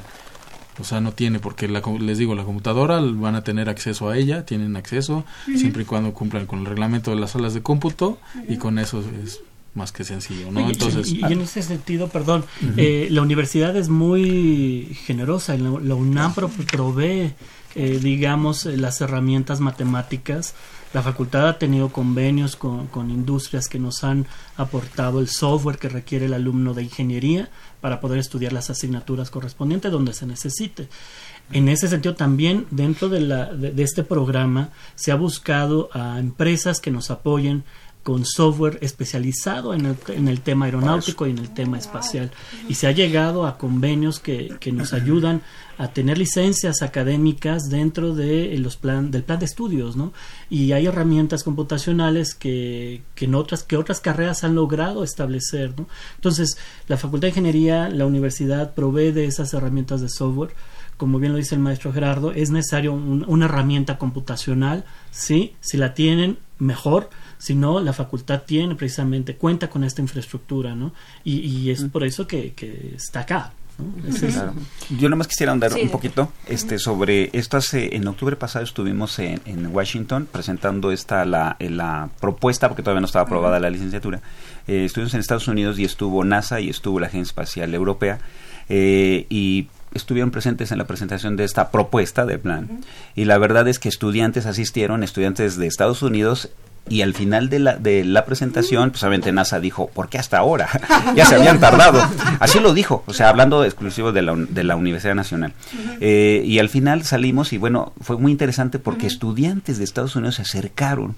O 0.80 0.82
sea, 0.82 1.00
no 1.00 1.12
tiene, 1.12 1.38
porque 1.38 1.68
la, 1.68 1.80
les 2.00 2.18
digo, 2.18 2.34
la 2.34 2.42
computadora 2.42 3.00
van 3.00 3.36
a 3.36 3.44
tener 3.44 3.68
acceso 3.68 4.08
a 4.08 4.16
ella, 4.16 4.44
tienen 4.44 4.74
acceso, 4.74 5.24
siempre 5.56 5.82
y 5.82 5.86
cuando 5.86 6.12
cumplan 6.12 6.46
con 6.46 6.58
el 6.58 6.66
reglamento 6.66 7.12
de 7.12 7.16
las 7.20 7.30
salas 7.30 7.54
de 7.54 7.62
cómputo, 7.62 8.18
y 8.48 8.56
con 8.56 8.80
eso 8.80 9.04
es 9.22 9.40
más 9.74 9.92
que 9.92 10.04
sencillo, 10.04 10.50
¿no? 10.50 10.68
Entonces, 10.68 11.12
y, 11.12 11.20
en 11.24 11.40
ese 11.40 11.62
sentido, 11.62 12.08
perdón, 12.08 12.44
eh, 12.76 13.08
la 13.10 13.22
universidad 13.22 13.76
es 13.76 13.88
muy 13.88 14.96
generosa, 15.04 15.56
la, 15.56 15.70
la 15.80 15.94
UNAM 15.94 16.34
provee, 16.70 17.32
eh, 17.74 17.98
digamos, 18.00 18.66
eh, 18.66 18.76
las 18.76 19.00
herramientas 19.00 19.60
matemáticas. 19.60 20.54
La 20.92 21.02
facultad 21.02 21.48
ha 21.48 21.58
tenido 21.58 21.88
convenios 21.88 22.54
con, 22.54 22.86
con, 22.86 23.10
industrias 23.10 23.68
que 23.68 23.80
nos 23.80 24.04
han 24.04 24.26
aportado 24.56 25.18
el 25.18 25.28
software 25.28 25.78
que 25.78 25.88
requiere 25.88 26.26
el 26.26 26.34
alumno 26.34 26.72
de 26.72 26.84
ingeniería 26.84 27.50
para 27.80 28.00
poder 28.00 28.20
estudiar 28.20 28.52
las 28.52 28.70
asignaturas 28.70 29.28
correspondientes 29.28 29.90
donde 29.90 30.12
se 30.12 30.24
necesite. 30.24 30.88
En 31.52 31.68
ese 31.68 31.88
sentido, 31.88 32.14
también 32.14 32.66
dentro 32.70 33.08
de, 33.08 33.20
la, 33.20 33.52
de 33.52 33.82
este 33.82 34.04
programa 34.04 34.70
se 34.94 35.10
ha 35.10 35.16
buscado 35.16 35.90
a 35.92 36.18
empresas 36.20 36.80
que 36.80 36.92
nos 36.92 37.10
apoyen 37.10 37.64
con 38.04 38.26
software 38.26 38.78
especializado 38.82 39.72
en 39.72 39.86
el, 39.86 39.96
en 40.08 40.28
el, 40.28 40.42
tema 40.42 40.66
aeronáutico 40.66 41.26
y 41.26 41.30
en 41.30 41.38
el 41.38 41.48
tema 41.48 41.78
espacial. 41.78 42.30
Y 42.68 42.74
se 42.74 42.86
ha 42.86 42.92
llegado 42.92 43.46
a 43.46 43.56
convenios 43.56 44.20
que, 44.20 44.54
que 44.60 44.72
nos 44.72 44.92
ayudan 44.92 45.40
a 45.78 45.88
tener 45.88 46.18
licencias 46.18 46.82
académicas 46.82 47.64
dentro 47.70 48.14
de 48.14 48.56
los 48.58 48.76
plan, 48.76 49.10
del 49.10 49.24
plan 49.24 49.38
de 49.38 49.46
estudios, 49.46 49.96
¿no? 49.96 50.12
Y 50.50 50.72
hay 50.72 50.86
herramientas 50.86 51.42
computacionales 51.44 52.34
que, 52.34 53.02
que, 53.14 53.24
en 53.24 53.34
otras, 53.34 53.62
que 53.64 53.78
otras 53.78 54.00
carreras 54.00 54.44
han 54.44 54.54
logrado 54.54 55.02
establecer, 55.02 55.72
¿no? 55.76 55.88
Entonces, 56.16 56.58
la 56.86 56.98
Facultad 56.98 57.26
de 57.26 57.30
Ingeniería, 57.30 57.88
la 57.88 58.04
universidad 58.04 58.74
provee 58.74 59.12
de 59.12 59.24
esas 59.24 59.54
herramientas 59.54 60.02
de 60.02 60.10
software 60.10 60.54
como 60.96 61.18
bien 61.18 61.32
lo 61.32 61.38
dice 61.38 61.56
el 61.56 61.60
maestro 61.60 61.92
Gerardo, 61.92 62.30
es 62.30 62.50
necesario 62.50 62.92
una 62.92 63.46
herramienta 63.46 63.98
computacional, 63.98 64.84
sí, 65.10 65.56
si 65.60 65.76
la 65.76 65.92
tienen, 65.92 66.38
mejor, 66.60 67.10
sino 67.44 67.78
la 67.78 67.92
facultad 67.92 68.44
tiene 68.46 68.74
precisamente, 68.74 69.36
cuenta 69.36 69.68
con 69.68 69.84
esta 69.84 70.00
infraestructura, 70.00 70.74
¿no? 70.74 70.94
Y, 71.24 71.40
y 71.40 71.70
es 71.70 71.84
por 71.84 72.02
eso 72.02 72.26
que, 72.26 72.54
que 72.54 72.94
está 72.96 73.20
acá. 73.20 73.52
Yo 74.98 75.10
nomás 75.10 75.26
quisiera 75.26 75.52
andar 75.52 75.74
un 75.74 75.90
poquito 75.90 76.32
este 76.46 76.78
sobre 76.78 77.28
esto 77.32 77.58
hace 77.58 77.96
en 77.96 78.06
octubre 78.06 78.36
pasado 78.36 78.64
estuvimos 78.64 79.18
en, 79.18 79.66
Washington 79.66 80.26
presentando 80.30 80.90
esta 80.90 81.26
la, 81.26 81.56
la 81.58 82.08
propuesta 82.18 82.68
porque 82.68 82.82
todavía 82.82 83.00
no 83.00 83.06
estaba 83.06 83.24
aprobada 83.24 83.60
la 83.60 83.68
licenciatura. 83.68 84.22
Eh, 84.66 84.86
estuvimos 84.86 85.12
en 85.12 85.20
Estados 85.20 85.46
Unidos 85.46 85.78
y 85.78 85.84
estuvo 85.84 86.24
NASA 86.24 86.60
y 86.60 86.70
estuvo 86.70 86.98
la 86.98 87.08
Agencia 87.08 87.30
Espacial 87.30 87.74
Europea 87.74 88.20
eh, 88.70 89.26
y 89.28 89.66
estuvieron 89.92 90.30
presentes 90.30 90.72
en 90.72 90.78
la 90.78 90.86
presentación 90.86 91.36
de 91.36 91.44
esta 91.44 91.70
propuesta 91.70 92.24
de 92.24 92.38
plan. 92.38 92.80
Y 93.14 93.26
la 93.26 93.36
verdad 93.36 93.68
es 93.68 93.78
que 93.78 93.90
estudiantes 93.90 94.46
asistieron, 94.46 95.02
estudiantes 95.02 95.56
de 95.56 95.66
Estados 95.66 96.02
Unidos 96.02 96.50
y 96.88 97.00
al 97.00 97.14
final 97.14 97.48
de 97.48 97.58
la, 97.60 97.76
de 97.76 98.04
la 98.04 98.26
presentación, 98.26 98.90
pues 98.90 99.02
obviamente 99.02 99.32
NASA 99.32 99.58
dijo, 99.58 99.88
¿por 99.88 100.08
qué 100.08 100.18
hasta 100.18 100.38
ahora? 100.38 100.68
ya 101.16 101.24
se 101.24 101.36
habían 101.36 101.58
tardado. 101.58 102.06
Así 102.40 102.60
lo 102.60 102.74
dijo, 102.74 103.02
o 103.06 103.14
sea, 103.14 103.30
hablando 103.30 103.64
exclusivo 103.64 104.12
de 104.12 104.20
la, 104.20 104.34
de 104.36 104.64
la 104.64 104.76
Universidad 104.76 105.14
Nacional. 105.14 105.54
Eh, 106.00 106.42
y 106.44 106.58
al 106.58 106.68
final 106.68 107.02
salimos 107.04 107.54
y 107.54 107.58
bueno, 107.58 107.94
fue 108.00 108.18
muy 108.18 108.32
interesante 108.32 108.78
porque 108.78 109.06
estudiantes 109.06 109.78
de 109.78 109.84
Estados 109.84 110.14
Unidos 110.14 110.34
se 110.34 110.42
acercaron. 110.42 111.16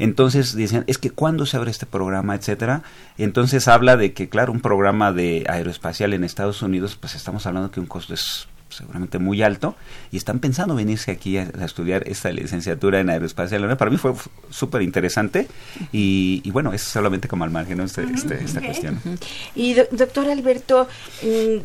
Entonces 0.00 0.56
decían, 0.56 0.82
es 0.88 0.98
que 0.98 1.10
cuándo 1.10 1.46
se 1.46 1.56
abre 1.56 1.70
este 1.70 1.86
programa, 1.86 2.34
etcétera. 2.34 2.82
Entonces 3.16 3.68
habla 3.68 3.96
de 3.96 4.12
que, 4.14 4.28
claro, 4.28 4.50
un 4.50 4.60
programa 4.60 5.12
de 5.12 5.44
aeroespacial 5.48 6.12
en 6.12 6.24
Estados 6.24 6.60
Unidos, 6.62 6.96
pues 7.00 7.14
estamos 7.14 7.46
hablando 7.46 7.70
que 7.70 7.78
un 7.78 7.86
costo 7.86 8.14
es 8.14 8.48
seguramente 8.74 9.18
muy 9.18 9.42
alto, 9.42 9.76
y 10.10 10.16
están 10.16 10.38
pensando 10.38 10.74
venirse 10.74 11.10
aquí 11.10 11.38
a, 11.38 11.42
estudiar 11.64 12.06
esta 12.08 12.30
licenciatura 12.30 13.00
en 13.00 13.10
aeroespacial. 13.10 13.76
Para 13.76 13.90
mí 13.90 13.96
fue 13.96 14.12
súper 14.50 14.82
interesante 14.82 15.48
y, 15.92 16.48
bueno, 16.50 16.72
es 16.72 16.82
solamente 16.82 17.28
como 17.28 17.44
al 17.44 17.50
margen 17.50 17.80
este, 17.80 18.04
este, 18.04 18.42
esta 18.42 18.60
cuestión. 18.60 19.00
Y 19.54 19.74
doctor 19.74 20.28
Alberto, 20.28 20.88
mm, 21.22 21.62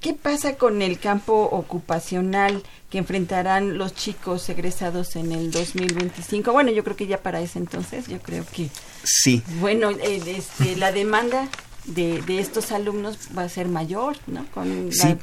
¿qué 0.00 0.14
pasa 0.14 0.54
con 0.56 0.82
el 0.82 0.98
campo 0.98 1.48
ocupacional 1.50 2.62
que 2.90 2.98
enfrentarán 2.98 3.78
los 3.78 3.94
chicos 3.94 4.48
egresados 4.48 5.16
en 5.16 5.32
el 5.32 5.50
2025? 5.50 6.52
Bueno, 6.52 6.70
yo 6.72 6.82
creo 6.84 6.96
que 6.96 7.06
ya 7.06 7.18
para 7.18 7.40
ese 7.40 7.58
entonces, 7.58 8.08
yo 8.08 8.18
creo 8.20 8.44
que... 8.52 8.68
Sí. 9.04 9.42
Bueno, 9.60 9.90
eh, 9.90 10.20
este, 10.26 10.76
la 10.76 10.92
demanda 10.92 11.48
de, 11.84 12.20
de, 12.22 12.40
estos 12.40 12.72
alumnos 12.72 13.16
va 13.36 13.42
a 13.42 13.48
ser 13.48 13.68
mayor, 13.68 14.16
¿no? 14.26 14.44
Con 14.52 14.92
sí. 14.92 15.16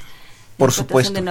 Por 0.58 0.72
supuesto. 0.72 1.14
De 1.14 1.22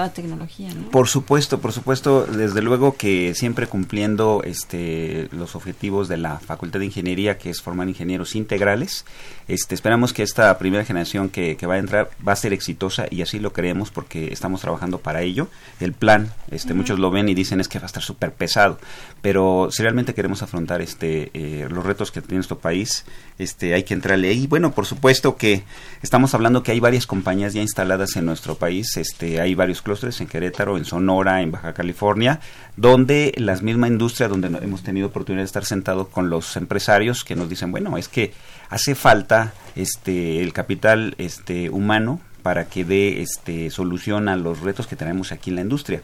Por 0.93 1.09
supuesto, 1.09 1.61
por 1.61 1.73
supuesto, 1.73 2.27
desde 2.27 2.63
luego 2.63 2.97
que 2.97 3.35
siempre 3.35 3.67
cumpliendo 3.67 4.43
este 4.45 5.29
los 5.33 5.57
objetivos 5.57 6.07
de 6.07 6.17
la 6.17 6.39
Facultad 6.39 6.79
de 6.79 6.87
Ingeniería, 6.87 7.37
que 7.37 7.51
es 7.51 7.61
formar 7.61 7.89
ingenieros 7.89 8.37
integrales. 8.37 9.05
Este, 9.49 9.75
esperamos 9.75 10.13
que 10.13 10.23
esta 10.23 10.57
primera 10.59 10.85
generación 10.85 11.29
que, 11.29 11.57
que 11.57 11.67
va 11.67 11.75
a 11.75 11.79
entrar 11.79 12.11
va 12.27 12.33
a 12.33 12.37
ser 12.37 12.53
exitosa 12.53 13.07
y 13.11 13.23
así 13.23 13.41
lo 13.41 13.53
creemos 13.53 13.91
porque 13.91 14.33
estamos 14.33 14.61
trabajando 14.61 14.99
para 14.99 15.23
ello. 15.23 15.49
El 15.81 15.93
plan, 15.93 16.33
este, 16.53 16.75
muchos 16.75 17.01
lo 17.01 17.11
ven 17.11 17.29
y 17.29 17.35
dicen 17.35 17.61
es 17.61 17.67
que 17.69 17.81
va 17.81 17.85
a 17.85 17.87
estar 17.87 18.05
súper 18.05 18.33
pesado, 18.33 18.79
pero 19.23 19.69
si 19.73 19.83
realmente 19.83 20.15
queremos 20.15 20.43
afrontar 20.43 20.81
este 20.83 21.31
eh, 21.35 21.67
los 21.69 21.85
retos 21.85 22.13
que 22.13 22.21
tiene 22.21 22.37
nuestro 22.37 22.61
país, 22.61 23.05
este, 23.39 23.75
hay 23.75 23.83
que 23.85 23.95
entrarle 23.95 24.29
ahí. 24.29 24.47
Bueno, 24.47 24.73
por 24.73 24.87
supuesto 24.87 25.37
que 25.37 25.63
estamos 26.03 26.35
hablando 26.35 26.63
que 26.63 26.73
hay 26.73 26.81
varias 26.81 27.07
compañías 27.07 27.55
ya 27.55 27.61
instaladas 27.61 28.17
en 28.17 28.25
nuestro 28.25 28.57
país. 28.57 28.97
Este, 28.97 29.41
hay 29.41 29.55
varios 29.55 29.83
clústeres 29.83 30.21
en 30.21 30.27
Querétaro, 30.27 30.77
en 30.77 30.85
Sonora, 30.85 31.43
en 31.43 31.51
Baja 31.51 31.75
California, 31.75 32.41
donde 32.77 33.33
la 33.37 33.57
misma 33.57 33.89
industria, 33.89 34.29
donde 34.29 34.49
hemos 34.49 34.83
tenido 34.83 35.09
oportunidad 35.09 35.43
de 35.43 35.47
estar 35.47 35.65
sentados 35.65 36.09
con 36.09 36.31
los 36.31 36.57
empresarios 36.57 37.25
que 37.25 37.37
nos 37.37 37.49
dicen, 37.49 37.71
bueno, 37.73 37.97
es 37.99 38.09
que 38.09 38.33
hace 38.69 38.95
falta 38.95 39.53
este, 39.75 40.43
el 40.43 40.53
capital 40.53 41.15
este, 41.19 41.71
humano 41.71 42.21
para 42.43 42.67
que 42.67 42.85
dé 42.85 43.23
este, 43.23 43.71
solución 43.71 44.29
a 44.29 44.37
los 44.37 44.61
retos 44.61 44.87
que 44.87 44.97
tenemos 44.97 45.33
aquí 45.33 45.51
en 45.51 45.57
la 45.57 45.63
industria. 45.63 46.03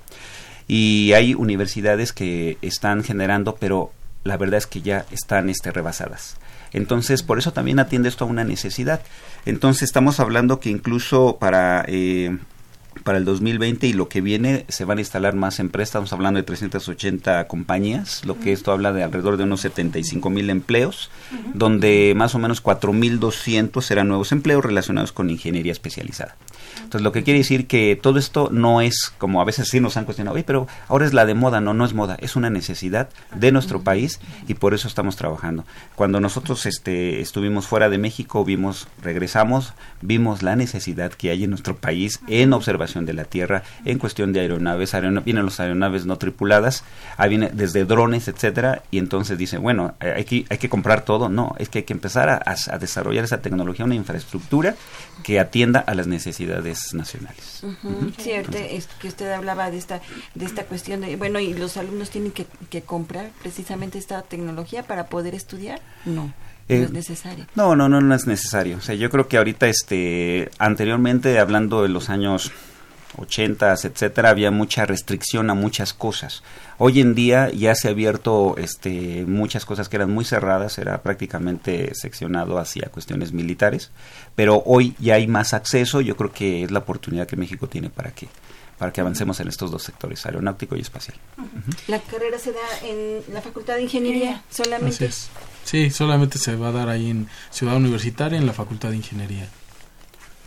Y 0.69 1.13
hay 1.13 1.35
universidades 1.35 2.13
que 2.13 2.59
están 2.63 3.05
generando, 3.05 3.57
pero 3.57 3.93
la 4.25 4.37
verdad 4.37 4.59
es 4.59 4.67
que 4.67 4.83
ya 4.83 5.05
están 5.11 5.49
este, 5.49 5.71
rebasadas. 5.73 6.37
Entonces, 6.73 7.23
por 7.23 7.39
eso 7.39 7.53
también 7.53 7.79
atiende 7.79 8.09
esto 8.09 8.25
a 8.25 8.29
una 8.29 8.45
necesidad. 8.45 9.03
Entonces, 9.45 9.83
estamos 9.83 10.21
hablando 10.21 10.59
que 10.59 10.71
incluso 10.71 11.37
para 11.39 11.85
eh, 11.87 12.39
para 13.05 13.19
el 13.19 13.25
2020 13.25 13.87
y 13.87 13.93
lo 13.93 14.09
que 14.09 14.21
viene 14.21 14.65
se 14.69 14.85
van 14.85 14.99
a 14.99 15.01
instalar 15.01 15.35
más 15.35 15.59
empresas, 15.59 15.91
estamos 15.91 16.13
hablando 16.13 16.39
de 16.39 16.45
380 16.45 17.47
compañías, 17.49 18.25
lo 18.25 18.39
que 18.39 18.53
esto 18.53 18.73
habla 18.73 18.93
de 18.93 19.03
alrededor 19.03 19.37
de 19.37 19.45
unos 19.45 19.61
75 19.63 20.31
mil 20.31 20.51
empleos, 20.51 21.11
donde 21.55 22.13
más 22.17 22.35
o 22.35 22.39
menos 22.39 22.63
4.200 22.63 23.83
serán 23.83 24.09
nuevos 24.09 24.33
empleos 24.33 24.65
relacionados 24.65 25.13
con 25.13 25.31
ingeniería 25.31 25.73
especializada. 25.73 26.37
Entonces, 26.77 27.03
lo 27.03 27.13
que 27.13 27.23
quiere 27.23 27.39
decir 27.39 27.67
que 27.67 27.99
todo 28.01 28.19
esto 28.19 28.49
no 28.53 28.81
es 28.81 29.13
como 29.19 29.41
a 29.41 29.45
veces 29.45 29.69
sí 29.69 29.81
nos 29.81 29.97
han 29.97 30.05
cuestionado, 30.05 30.35
Oye, 30.35 30.45
pero 30.45 30.67
ahora 30.89 31.07
es 31.07 31.13
la 31.13 31.27
de 31.27 31.35
moda, 31.35 31.61
no, 31.61 31.75
no 31.75 31.85
es 31.85 31.95
moda, 31.95 32.17
es 32.21 32.37
una 32.37 32.51
necesidad 32.51 33.09
de 33.35 33.53
nuestro 33.53 33.83
país 33.83 34.21
y 34.49 34.55
por 34.55 34.75
eso 34.75 34.89
estamos 34.89 35.17
trabajando. 35.17 35.65
Cuando 35.95 36.21
nosotros 36.21 36.67
este, 36.67 37.21
estuvimos 37.21 37.67
fuera 37.67 37.89
de 37.89 37.99
México, 37.99 38.45
vimos, 38.45 38.89
regresamos, 39.03 39.75
vimos 40.01 40.43
la 40.43 40.57
necesidad 40.57 41.13
que 41.13 41.31
hay 41.31 41.45
en 41.45 41.51
nuestro 41.51 41.77
país 41.77 42.21
en 42.29 42.53
observación 42.53 43.07
de 43.07 43.15
la 43.15 43.25
Tierra, 43.25 43.63
en 43.85 43.99
cuestión 43.99 44.33
de 44.33 44.41
aeronaves, 44.41 44.93
vienen 45.25 45.45
las 45.45 45.61
aeronaves 45.61 46.07
no 46.07 46.17
tripuladas, 46.19 46.85
ahí 47.17 47.31
viene 47.31 47.51
desde 47.53 47.85
drones, 47.85 48.29
etcétera, 48.29 48.83
y 48.91 48.99
entonces 48.99 49.39
dice, 49.39 49.59
bueno, 49.59 49.95
eh, 50.01 50.13
hay 50.17 50.25
que, 50.25 50.45
hay 50.49 50.59
que 50.59 50.69
comprar 50.69 51.05
todo, 51.05 51.29
no, 51.29 51.55
es 51.59 51.69
que 51.69 51.79
hay 51.79 51.85
que 51.85 51.93
empezar 51.93 52.29
a, 52.29 52.43
a 52.45 52.79
desarrollar 52.79 53.25
esa 53.25 53.41
tecnología, 53.41 53.85
una 53.85 53.95
infraestructura 53.95 54.75
que 55.23 55.41
atienda 55.41 55.81
a 55.81 55.95
las 55.95 56.07
necesidades 56.07 56.62
nacionales. 56.93 57.63
Cierto, 58.19 58.59
es 58.59 58.87
que 59.01 59.09
usted 59.09 59.31
hablaba 59.33 59.71
de 59.71 59.79
esta 59.79 60.01
de 60.35 60.45
esta 60.45 60.65
cuestión 60.65 61.01
de 61.03 61.17
bueno 61.17 61.39
y 61.41 61.55
los 61.55 61.77
alumnos 61.77 62.11
tienen 62.11 62.33
que, 62.33 62.47
que 62.71 62.83
comprar 62.83 63.31
precisamente 63.43 63.99
esta 63.99 64.23
tecnología 64.23 64.83
para 64.85 65.07
poder 65.07 65.35
estudiar. 65.35 65.81
No. 66.05 66.15
no 66.25 66.35
eh, 66.69 66.83
es 66.83 66.93
necesario. 66.93 67.47
No, 67.55 67.77
no, 67.77 67.89
no, 67.89 68.01
no 68.01 68.15
es 68.15 68.27
necesario. 68.27 68.77
O 68.79 68.81
sea, 68.81 68.95
yo 68.95 69.11
creo 69.11 69.29
que 69.29 69.37
ahorita, 69.37 69.69
este, 69.69 70.51
anteriormente, 70.59 71.39
hablando 71.39 71.83
de 71.83 71.89
los 71.89 72.11
años 72.11 72.53
80, 73.19 73.73
etcétera, 73.73 74.31
había 74.31 74.51
mucha 74.51 74.85
restricción 74.87 75.51
a 75.51 75.55
muchas 75.55 75.93
cosas. 75.93 76.43
Hoy 76.79 77.01
en 77.01 77.15
día 77.15 77.51
ya 77.51 77.75
se 77.75 77.89
ha 77.89 77.91
abierto 77.93 78.57
este, 78.59 79.25
muchas 79.27 79.65
cosas 79.65 79.89
que 79.89 79.97
eran 79.97 80.11
muy 80.11 80.25
cerradas, 80.25 80.79
era 80.79 81.03
prácticamente 81.03 81.95
seccionado 81.95 82.59
hacia 82.59 82.89
cuestiones 82.89 83.33
militares, 83.33 83.91
pero 84.35 84.63
hoy 84.67 84.95
ya 84.99 85.15
hay 85.15 85.27
más 85.27 85.55
acceso, 85.55 86.01
yo 86.01 86.17
creo 86.17 86.33
que 86.33 86.65
es 86.65 86.71
la 86.71 86.81
oportunidad 86.81 87.27
que 87.27 87.37
México 87.37 87.69
tiene 87.69 87.91
para 87.91 88.11
que 88.13 88.29
para 88.79 88.93
que 88.93 89.01
avancemos 89.01 89.39
en 89.39 89.47
estos 89.47 89.71
dos 89.71 89.85
sectores, 89.85 90.27
aeronáutico 90.27 90.75
y 90.75 90.81
espacial. 90.81 91.17
¿La 91.87 92.01
carrera 92.01 92.37
se 92.37 92.51
da 92.51 92.59
en 92.83 93.23
la 93.33 93.41
Facultad 93.41 93.77
de 93.77 93.83
Ingeniería 93.83 94.43
solamente? 94.51 95.09
Sí, 95.63 95.89
solamente 95.91 96.37
se 96.37 96.57
va 96.57 96.71
a 96.71 96.73
dar 96.73 96.89
ahí 96.89 97.11
en 97.11 97.29
Ciudad 97.51 97.77
Universitaria, 97.77 98.37
en 98.37 98.45
la 98.45 98.53
Facultad 98.53 98.91
de 98.91 98.97
Ingeniería. 98.97 99.49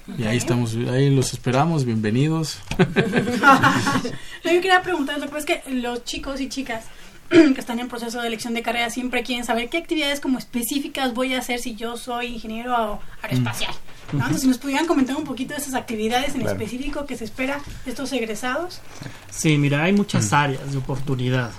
Y 0.07 0.23
ahí 0.23 0.37
estamos, 0.37 0.75
ahí 0.75 1.09
los 1.09 1.33
esperamos, 1.33 1.83
bienvenidos. 1.83 2.59
Yo 4.43 4.51
quería 4.61 4.83
preguntar, 4.83 5.19
lo 5.19 5.29
que 5.29 5.37
es 5.37 5.45
que 5.45 5.63
los 5.67 6.03
chicos 6.03 6.39
y 6.41 6.47
chicas 6.47 6.85
que 7.29 7.55
están 7.57 7.79
en 7.79 7.87
proceso 7.87 8.21
de 8.21 8.27
elección 8.27 8.53
de 8.53 8.61
carrera 8.61 8.91
siempre 8.91 9.23
quieren 9.23 9.45
saber 9.45 9.69
qué 9.69 9.77
actividades 9.77 10.19
como 10.19 10.37
específicas 10.37 11.13
voy 11.15 11.33
a 11.33 11.39
hacer 11.39 11.59
si 11.59 11.75
yo 11.75 11.97
soy 11.97 12.27
ingeniero 12.27 12.99
aeroespacial. 13.23 13.73
Entonces, 14.13 14.41
si 14.41 14.47
nos 14.47 14.57
pudieran 14.57 14.85
comentar 14.85 15.15
un 15.15 15.23
poquito 15.23 15.53
de 15.53 15.61
esas 15.61 15.73
actividades 15.73 16.35
en 16.35 16.41
específico 16.41 17.05
que 17.05 17.17
se 17.17 17.25
espera 17.25 17.61
de 17.83 17.91
estos 17.91 18.11
egresados. 18.13 18.81
Sí, 19.29 19.57
mira, 19.57 19.83
hay 19.83 19.93
muchas 19.93 20.31
mm. 20.31 20.35
áreas 20.35 20.71
de 20.71 20.77
oportunidad. 20.77 21.51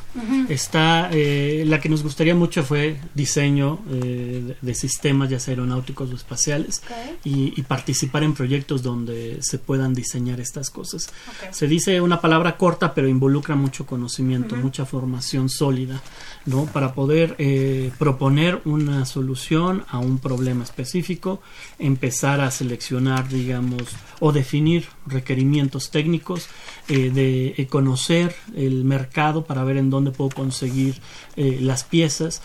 Está, 0.49 1.11
eh, 1.13 1.65
la 1.67 1.79
que 1.79 1.91
nos 1.91 2.03
gustaría 2.03 2.35
mucho 2.35 2.63
fue 2.63 2.99
diseño 3.15 3.81
eh, 3.91 4.57
de, 4.61 4.75
sistemas, 4.75 5.29
ya 5.29 5.39
sea 5.39 5.53
aeronáuticos 5.53 6.11
o 6.11 6.15
espaciales, 6.15 6.83
y, 7.25 7.63
participar 7.63 8.23
en 8.23 8.33
proyectos 8.33 8.83
donde 8.83 9.39
se 9.41 9.59
puedan 9.59 9.93
diseñar 9.93 10.41
estas 10.41 10.71
cosas. 10.71 11.11
Se 11.51 11.67
dice 11.67 12.01
una 12.01 12.21
palabra 12.21 12.57
corta, 12.57 12.95
pero 12.95 13.09
involucra 13.09 13.57
mucho 13.57 13.87
conocimiento, 13.87 14.57
mucha 14.57 14.87
formación 14.87 15.49
sólida, 15.49 16.01
¿no? 16.47 16.67
Para 16.67 16.95
poder 16.95 17.35
eh, 17.39 17.91
proponer 17.99 18.63
una 18.65 19.05
solución 19.05 19.85
a 19.89 19.99
un 19.99 20.19
problema 20.19 20.65
específico, 20.65 21.43
empezar 21.79 22.36
a 22.41 22.51
seleccionar, 22.51 23.29
digamos, 23.29 23.83
o 24.21 24.33
definir 24.33 24.87
requerimientos 25.07 25.91
técnicos, 25.91 26.49
eh, 26.89 27.11
de 27.11 27.55
eh, 27.57 27.67
conocer 27.67 28.37
el 28.55 28.85
mercado 28.85 29.45
para 29.45 29.65
ver 29.65 29.77
en 29.77 29.91
dónde 29.91 30.13
puedo 30.13 30.31
conseguir 30.31 31.01
eh, 31.37 31.59
las 31.61 31.83
piezas, 31.83 32.43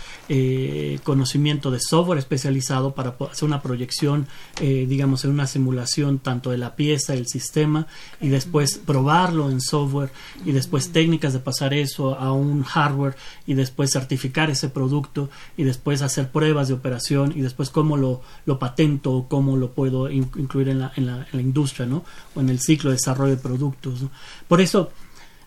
conocimiento 1.04 1.72
de 1.72 1.80
software 1.80 2.18
especializado 2.18 2.96
para 2.96 3.16
hacer 3.30 3.46
una 3.46 3.62
proyección, 3.62 4.28
digamos, 4.60 5.26
en 5.26 5.32
una 5.32 5.46
simulación 5.46 6.20
tanto 6.20 6.52
de 6.52 6.58
la 6.58 6.76
pieza, 6.76 7.14
el 7.14 7.28
sistema, 7.28 7.88
y 8.22 8.30
después 8.30 8.78
probarlo 8.78 9.50
en 9.50 9.60
software, 9.60 10.12
y 10.46 10.54
después 10.54 10.92
técnicas 10.92 11.34
de 11.34 11.39
pasar 11.39 11.74
eso 11.74 12.16
a 12.18 12.32
un 12.32 12.64
hardware, 12.64 13.16
y 13.46 13.56
después 13.56 13.92
certificar 13.92 14.50
ese 14.50 14.70
producto, 14.70 15.30
y 15.58 15.64
después 15.64 16.02
hacer 16.02 16.32
pruebas 16.32 16.70
de 16.70 16.76
operación, 16.76 17.34
y 17.36 17.42
después 17.42 17.70
cómo 17.70 17.98
lo, 17.98 18.22
lo 18.46 18.58
patento 18.58 19.12
o 19.12 19.28
cómo 19.28 19.58
lo 19.58 19.72
puedo 19.72 19.81
puedo 19.82 20.12
incluir 20.12 20.70
en 20.70 20.78
la, 20.78 20.92
en, 20.96 21.08
la, 21.08 21.42
industria, 21.42 21.88
¿no? 21.88 22.06
O 22.36 22.40
en 22.40 22.50
el 22.50 22.60
ciclo 22.60 22.92
de 22.92 22.98
desarrollo 22.98 23.36
de 23.36 23.42
productos. 23.42 24.02
Por 24.48 24.62
eso 24.62 24.92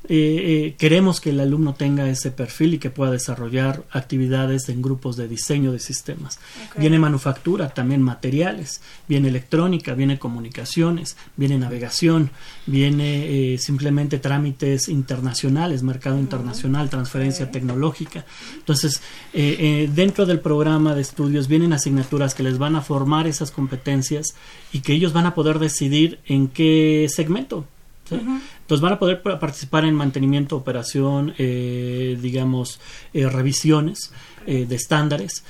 eh, 0.06 0.66
eh, 0.66 0.74
queremos 0.76 1.18
que 1.18 1.30
el 1.30 1.40
alumno 1.40 1.74
tenga 1.74 2.06
ese 2.10 2.30
perfil 2.30 2.74
y 2.74 2.78
que 2.78 2.90
pueda 2.90 3.10
desarrollar 3.10 3.84
actividades 3.90 4.68
en 4.68 4.82
grupos 4.82 5.16
de 5.16 5.28
diseño 5.28 5.72
de 5.72 5.78
sistemas. 5.78 6.38
Viene 6.76 6.98
manufactura, 6.98 7.70
también 7.70 8.02
materiales, 8.02 8.82
viene 9.08 9.28
electrónica, 9.28 9.94
viene 9.94 10.18
comunicaciones, 10.18 11.16
viene 11.36 11.56
navegación, 11.56 12.30
viene 12.66 13.54
eh, 13.54 13.58
simplemente 13.58 14.18
trámites 14.18 14.88
internacionales, 14.88 15.82
mercado 15.82 16.18
internacional, 16.18 16.90
transferencia 16.90 17.50
tecnológica. 17.50 18.26
Entonces, 18.58 19.00
dentro 19.32 20.26
del 20.26 20.40
programa 20.40 20.94
de 20.94 21.00
estudios 21.00 21.48
vienen 21.48 21.72
asignaturas 21.72 22.34
que 22.34 22.42
les 22.42 22.58
van 22.58 22.76
a 22.76 22.82
formar 22.82 23.26
esas 23.26 23.50
competencias 23.50 24.34
y 24.70 24.80
que 24.80 24.92
ellos 24.92 25.14
van 25.14 25.26
a 25.26 25.34
poder 25.34 25.58
decidir 25.58 26.20
en 26.26 26.48
qué 26.48 27.06
segmento 27.08 27.66
entonces 28.64 28.80
van 28.80 28.94
a 28.94 28.98
poder 28.98 29.20
participar 29.20 29.84
en 29.84 29.94
mantenimiento, 29.94 30.56
operación, 30.56 31.34
eh, 31.36 32.18
digamos, 32.20 32.80
eh, 33.12 33.28
revisiones 33.28 34.10
eh, 34.46 34.64
de 34.66 34.74
estándares, 34.74 35.44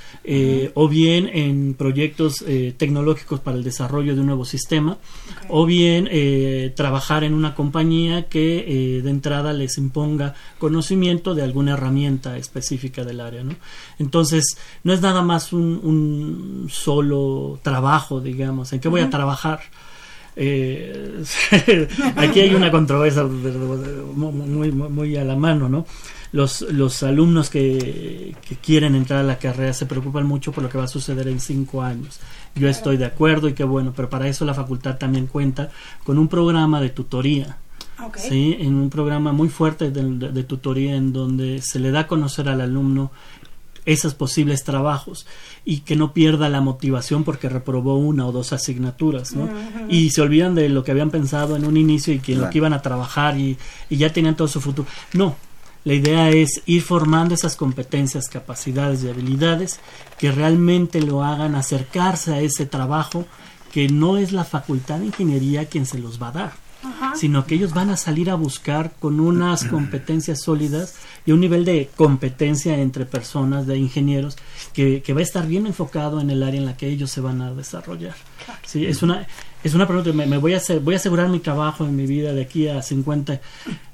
o 0.75 0.89
bien 0.89 1.31
en 1.33 1.75
proyectos 1.75 2.45
tecnológicos 2.77 3.39
para 3.39 3.57
el 3.57 3.63
desarrollo 3.63 4.15
de 4.15 4.21
un 4.21 4.27
nuevo 4.27 4.45
sistema, 4.45 4.99
o 5.49 5.65
bien 5.65 6.09
trabajar 6.75 7.23
en 7.23 7.35
una 7.35 7.55
compañía 7.55 8.29
que 8.29 9.01
de 9.05 9.11
entrada 9.11 9.53
les 9.53 9.79
imponga 9.79 10.35
conocimiento 10.59 11.35
de 11.35 11.43
alguna 11.43 11.75
herramienta 11.75 12.37
específica 12.37 13.05
del 13.05 13.21
área. 13.21 13.45
¿no? 13.45 13.55
Entonces, 13.99 14.57
no 14.83 14.93
es 14.93 15.01
nada 15.01 15.23
más 15.23 15.53
un, 15.53 15.81
un 15.83 16.69
solo 16.71 17.61
trabajo, 17.63 18.21
digamos, 18.21 18.73
en 18.73 18.81
qué 18.81 18.89
voy 18.89 19.03
a 19.03 19.11
trabajar 19.11 19.61
eh, 20.37 21.23
aquí 22.17 22.41
hay 22.41 22.55
una 22.55 22.71
controversia 22.71 23.23
muy, 23.25 24.73
muy, 24.73 25.17
a 25.17 25.25
la 25.25 25.37
mano, 25.37 25.69
¿no? 25.69 25.87
Los, 26.33 26.63
los 26.63 27.03
alumnos 27.05 27.49
que, 27.49 28.35
quieren 28.61 28.97
entrar 28.97 29.21
a 29.21 29.23
la 29.23 29.39
carrera 29.39 29.73
se 29.73 29.87
preocupan 29.87 30.27
mucho 30.27 30.51
por 30.51 30.65
lo 30.65 30.69
que 30.69 30.79
va 30.79 30.85
a 30.85 30.89
suceder 30.89 31.29
en 31.29 31.39
cinco 31.39 31.83
años. 31.83 32.21
Yo 32.57 32.69
estoy 32.69 32.97
de 32.97 33.05
acuerdo 33.05 33.49
y 33.49 33.53
qué 33.53 33.65
bueno, 33.65 33.93
pero 33.95 34.11
para 34.11 34.27
eso 34.27 34.45
la 34.45 34.55
facultad 34.55 34.99
también 34.99 35.27
cuenta 35.27 35.71
con 36.03 36.19
un 36.19 36.29
programa 36.29 36.81
de 36.81 36.91
tutoría. 36.91 37.59
¿sí? 38.17 38.57
En 38.59 38.75
un 38.75 38.91
programa 38.91 39.33
muy 39.33 39.49
fuerte 39.49 39.91
de, 39.91 40.43
tutoría 40.43 40.97
en 40.97 41.13
donde 41.13 41.63
se 41.63 41.79
le 41.79 41.91
da 41.91 42.01
a 42.01 42.07
conocer 42.07 42.49
al 42.49 42.61
alumno 42.61 43.13
esos 43.87 44.15
posibles 44.15 44.65
trabajos 44.65 45.27
y 45.65 45.81
que 45.81 45.97
no 45.97 46.13
pierda 46.13 46.49
la 46.49 46.61
motivación 46.61 47.25
porque 47.25 47.49
reprobó 47.49 47.99
una 47.99 48.27
o 48.27 48.33
dos 48.33 48.53
asignaturas, 48.53 49.35
¿no? 49.35 49.49
Y 49.89 50.11
se 50.11 50.23
olvidan 50.23 50.55
de 50.55 50.69
lo 50.69 50.85
que 50.85 50.91
habían 50.91 51.11
pensado 51.11 51.57
en 51.57 51.65
un 51.67 51.77
inicio 51.77 52.15
y 52.15 52.21
que 52.21 52.35
lo 52.35 52.51
que 52.51 52.59
iban 52.59 52.73
a 52.73 52.83
trabajar 52.83 53.39
y, 53.39 53.57
y 53.91 53.97
ya 53.97 54.13
tenían 54.13 54.37
todo 54.37 54.49
su 54.49 54.61
futuro. 54.61 54.89
No, 55.13 55.37
la 55.85 55.95
idea 55.95 56.31
es 56.31 56.63
ir 56.67 56.83
formando 56.83 57.35
esas 57.35 57.57
competencias, 57.57 58.29
capacidades 58.29 59.05
y 59.05 59.09
habilidades 59.09 59.81
que 60.19 60.33
realmente 60.33 61.03
lo 61.03 61.23
hagan 61.23 61.55
acercarse 61.55 62.33
a 62.33 62.41
ese 62.41 62.65
trabajo 62.65 63.27
que 63.71 63.89
no 63.89 64.17
es 64.17 64.33
la 64.33 64.45
facultad 64.45 65.01
de 65.01 65.07
ingeniería 65.07 65.67
quien 65.67 65.85
se 65.85 65.99
los 65.99 66.23
va 66.23 66.29
a 66.29 66.33
dar 66.33 66.64
sino 67.15 67.47
que 67.47 67.55
ellos 67.55 67.75
van 67.75 67.91
a 67.91 67.97
salir 67.97 68.31
a 68.31 68.35
buscar 68.35 68.93
con 68.99 69.21
unas 69.21 69.65
competencias 69.71 70.43
sólidas 70.43 70.95
y 71.27 71.33
un 71.33 71.41
nivel 71.41 71.65
de 71.65 71.91
competencia 71.97 72.79
entre 72.79 73.07
personas, 73.07 73.67
de 73.67 73.79
ingenieros, 73.79 74.37
que, 74.73 75.03
va 75.15 75.21
a 75.21 75.23
estar 75.23 75.47
bien 75.47 75.67
enfocado 75.67 76.21
en 76.21 76.31
el 76.31 76.43
área 76.43 76.61
en 76.61 76.67
la 76.67 76.77
que 76.77 76.89
ellos 76.89 77.11
se 77.11 77.21
van 77.21 77.41
a 77.41 77.53
desarrollar. 77.53 78.15
Sí, 78.67 78.85
es 78.85 79.03
una, 79.03 79.27
es 79.63 79.75
una 79.75 79.87
pregunta, 79.87 80.13
me, 80.13 80.37
voy, 80.39 80.55
a 80.55 80.61
voy 80.83 80.95
a 80.95 80.97
asegurar 80.97 81.29
mi 81.29 81.39
trabajo 81.39 81.85
en 81.85 81.97
mi 81.97 82.07
vida 82.07 82.33
de 82.33 82.43
aquí 82.43 82.69
a 82.69 82.83
50. 82.83 83.41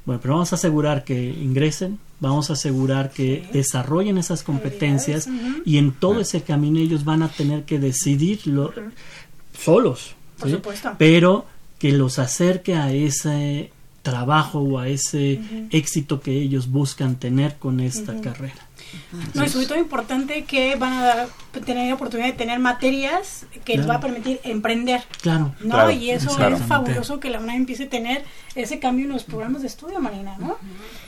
Bueno, 0.04 0.20
pero 0.20 0.34
vamos 0.34 0.52
a 0.52 0.56
asegurar 0.56 1.04
que 1.04 1.22
ingresen, 1.22 2.00
vamos 2.18 2.50
a 2.50 2.54
asegurar 2.54 3.10
que 3.10 3.48
desarrollen 3.52 4.18
esas 4.18 4.42
competencias 4.42 5.28
y 5.64 5.78
en 5.78 5.92
todo 5.92 6.20
ese 6.20 6.42
camino 6.42 6.80
ellos 6.80 7.04
van 7.04 7.22
a 7.22 7.28
tener 7.28 7.64
que 7.64 7.78
decidirlo 7.78 8.72
solos. 9.56 10.14
Pero 10.98 11.46
que 11.80 11.92
los 11.92 12.18
acerque 12.18 12.76
a 12.76 12.92
ese 12.92 13.72
trabajo 14.02 14.60
o 14.60 14.78
a 14.78 14.88
ese 14.88 15.40
éxito 15.70 16.20
que 16.20 16.32
ellos 16.32 16.70
buscan 16.70 17.16
tener 17.16 17.56
con 17.56 17.80
esta 17.80 18.20
carrera. 18.20 18.66
No, 19.34 19.44
y 19.44 19.48
sobre 19.48 19.66
todo 19.66 19.78
importante 19.78 20.44
que 20.44 20.74
van 20.74 20.92
a 20.92 21.26
tener 21.64 21.88
la 21.88 21.94
oportunidad 21.94 22.28
de 22.28 22.34
tener 22.34 22.58
materias 22.58 23.46
que 23.64 23.76
les 23.76 23.88
va 23.88 23.96
a 23.96 24.00
permitir 24.00 24.40
emprender. 24.42 25.02
Claro. 25.22 25.54
¿no? 25.60 25.90
y 25.90 26.10
eso 26.10 26.30
es 26.48 26.60
fabuloso 26.62 27.20
que 27.20 27.30
la 27.30 27.38
UNAM 27.38 27.56
empiece 27.56 27.84
a 27.84 27.88
tener 27.88 28.24
ese 28.54 28.78
cambio 28.78 29.06
en 29.06 29.12
los 29.12 29.24
programas 29.24 29.62
de 29.62 29.68
estudio, 29.68 30.00
Marina, 30.00 30.36
¿no? 30.38 30.58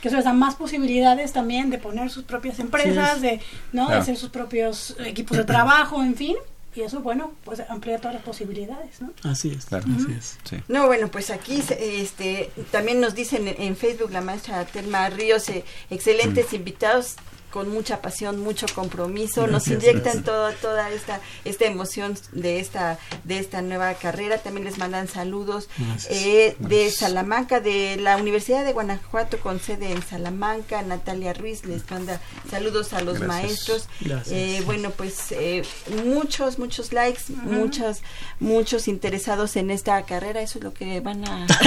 Que 0.01 0.09
eso 0.09 0.17
les 0.17 0.25
da 0.25 0.33
más 0.33 0.55
posibilidades 0.55 1.33
también 1.33 1.71
de 1.71 1.79
poner 1.79 2.09
sus 2.11 2.25
propias 2.25 2.59
empresas, 2.61 3.21
de, 3.21 3.41
¿no? 3.73 3.89
de 3.89 3.97
hacer 3.97 4.17
sus 4.17 4.31
propios 4.31 4.97
equipos 5.05 5.37
de 5.37 5.45
trabajo, 5.45 6.03
en 6.03 6.15
fin 6.15 6.37
y 6.75 6.81
eso, 6.83 7.01
bueno, 7.01 7.33
pues 7.45 7.61
amplía 7.69 7.99
todas 7.99 8.15
las 8.15 8.23
posibilidades, 8.23 9.01
¿no? 9.01 9.13
Así 9.25 9.51
es, 9.51 9.67
claro, 9.67 9.87
así 9.95 10.13
es. 10.13 10.39
No, 10.69 10.87
bueno, 10.87 11.09
pues 11.09 11.31
aquí 11.31 11.63
este 11.79 12.51
también 12.71 13.01
nos 13.01 13.15
dicen 13.15 13.47
en 13.47 13.77
Facebook 13.77 14.11
la 14.11 14.21
maestra 14.21 14.65
Telma 14.65 15.09
Ríos, 15.11 15.49
eh, 15.49 15.65
excelentes 15.91 16.53
invitados, 16.53 17.17
con 17.53 17.69
mucha 17.69 18.01
pasión, 18.01 18.41
mucho 18.41 18.67
compromiso, 18.75 19.47
nos 19.47 19.69
inyectan 19.69 20.25
toda 20.25 20.53
toda 20.55 20.91
esta 20.91 21.21
esta 21.45 21.67
emoción 21.67 22.19
de 22.33 22.59
esta 22.59 22.99
de 23.25 23.39
esta 23.39 23.63
nueva 23.63 23.95
carrera. 23.95 24.39
También 24.39 24.65
les 24.65 24.79
mandan 24.79 25.07
saludos 25.07 25.69
eh, 26.09 26.57
de 26.59 26.91
Salamanca, 26.91 27.61
de 27.61 27.97
la 27.99 28.17
Universidad 28.17 28.65
de 28.65 28.73
Guanajuato 28.73 29.39
con 29.39 29.61
sede 29.61 29.93
en 29.93 30.03
Salamanca. 30.03 30.83
Natalia 30.83 31.33
Ruiz 31.35 31.65
les 31.65 31.89
manda 31.91 32.21
saludos 32.51 32.93
a 32.93 33.03
los 33.03 33.21
maestros. 33.21 33.89
Eh, 34.31 34.63
bueno, 34.65 34.91
pues 34.91 35.31
eh, 35.31 35.63
muchos 36.05 36.59
muchos 36.59 36.93
likes, 36.93 37.23
muchos 37.29 38.01
muchos 38.41 38.89
interesados 38.89 39.57
en 39.57 39.71
esta 39.71 40.03
carrera. 40.03 40.41
Eso 40.41 40.59
es 40.59 40.65
lo 40.65 40.73
que 40.75 41.01
van 41.01 41.25
a. 41.29 41.47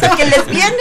que 0.16 0.26
les 0.26 0.46
viene. 0.46 0.76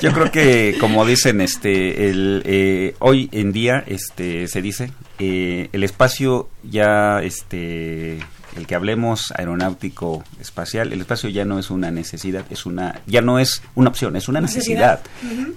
Yo 0.00 0.12
creo 0.18 0.32
que 0.32 0.78
como 0.78 1.06
dicen 1.06 1.40
este 1.40 2.08
el 2.08 2.42
eh, 2.44 2.94
hoy 2.98 3.28
en 3.32 3.52
día 3.52 3.84
este 3.86 4.48
se 4.48 4.62
dice 4.62 4.90
eh, 5.18 5.68
el 5.72 5.84
espacio 5.84 6.48
ya 6.64 7.20
este 7.22 8.18
el 8.58 8.66
que 8.66 8.74
hablemos 8.74 9.32
aeronáutico 9.36 10.24
espacial 10.40 10.92
el 10.92 11.00
espacio 11.00 11.30
ya 11.30 11.44
no 11.44 11.58
es 11.58 11.70
una 11.70 11.90
necesidad 11.90 12.44
es 12.50 12.66
una 12.66 13.00
ya 13.06 13.22
no 13.22 13.38
es 13.38 13.62
una 13.74 13.88
opción 13.88 14.16
es 14.16 14.28
una 14.28 14.40
necesidad, 14.40 15.00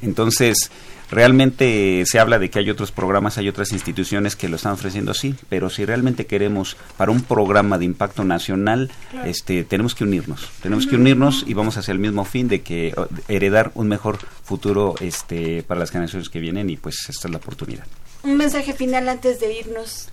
entonces 0.02 0.72
realmente 1.12 2.04
se 2.06 2.20
habla 2.20 2.40
de 2.40 2.50
que 2.50 2.60
hay 2.60 2.70
otros 2.70 2.92
programas, 2.92 3.38
hay 3.38 3.50
otras 3.50 3.72
instituciones 3.74 4.36
que 4.36 4.50
lo 4.50 4.56
están 4.56 4.72
ofreciendo, 4.72 5.14
sí, 5.14 5.36
pero 5.50 5.70
si 5.70 5.86
realmente 5.86 6.26
queremos 6.26 6.78
para 6.98 7.12
un 7.12 7.22
programa 7.22 7.78
de 7.78 7.86
impacto 7.86 8.24
nacional, 8.24 8.90
este, 9.26 9.64
tenemos 9.64 9.94
que 9.94 10.06
unirnos, 10.06 10.50
tenemos 10.64 10.88
que 10.88 10.96
unirnos 10.96 11.44
y 11.46 11.54
vamos 11.54 11.78
hacia 11.78 11.92
el 11.92 12.00
mismo 12.00 12.26
fin 12.26 12.48
de 12.48 12.62
que 12.62 12.96
heredar 13.28 13.72
un 13.76 13.90
mejor 13.90 14.20
futuro 14.44 14.96
este, 15.02 15.64
para 15.64 15.82
las 15.82 15.92
generaciones 15.92 16.30
que 16.30 16.40
vienen 16.40 16.70
y 16.70 16.78
pues 16.78 16.96
esta 17.10 17.28
es 17.28 17.32
la 17.32 17.38
oportunidad. 17.38 17.86
Un 18.24 18.38
mensaje 18.38 18.74
final 18.74 19.10
antes 19.10 19.40
de 19.40 19.54
irnos. 19.54 20.10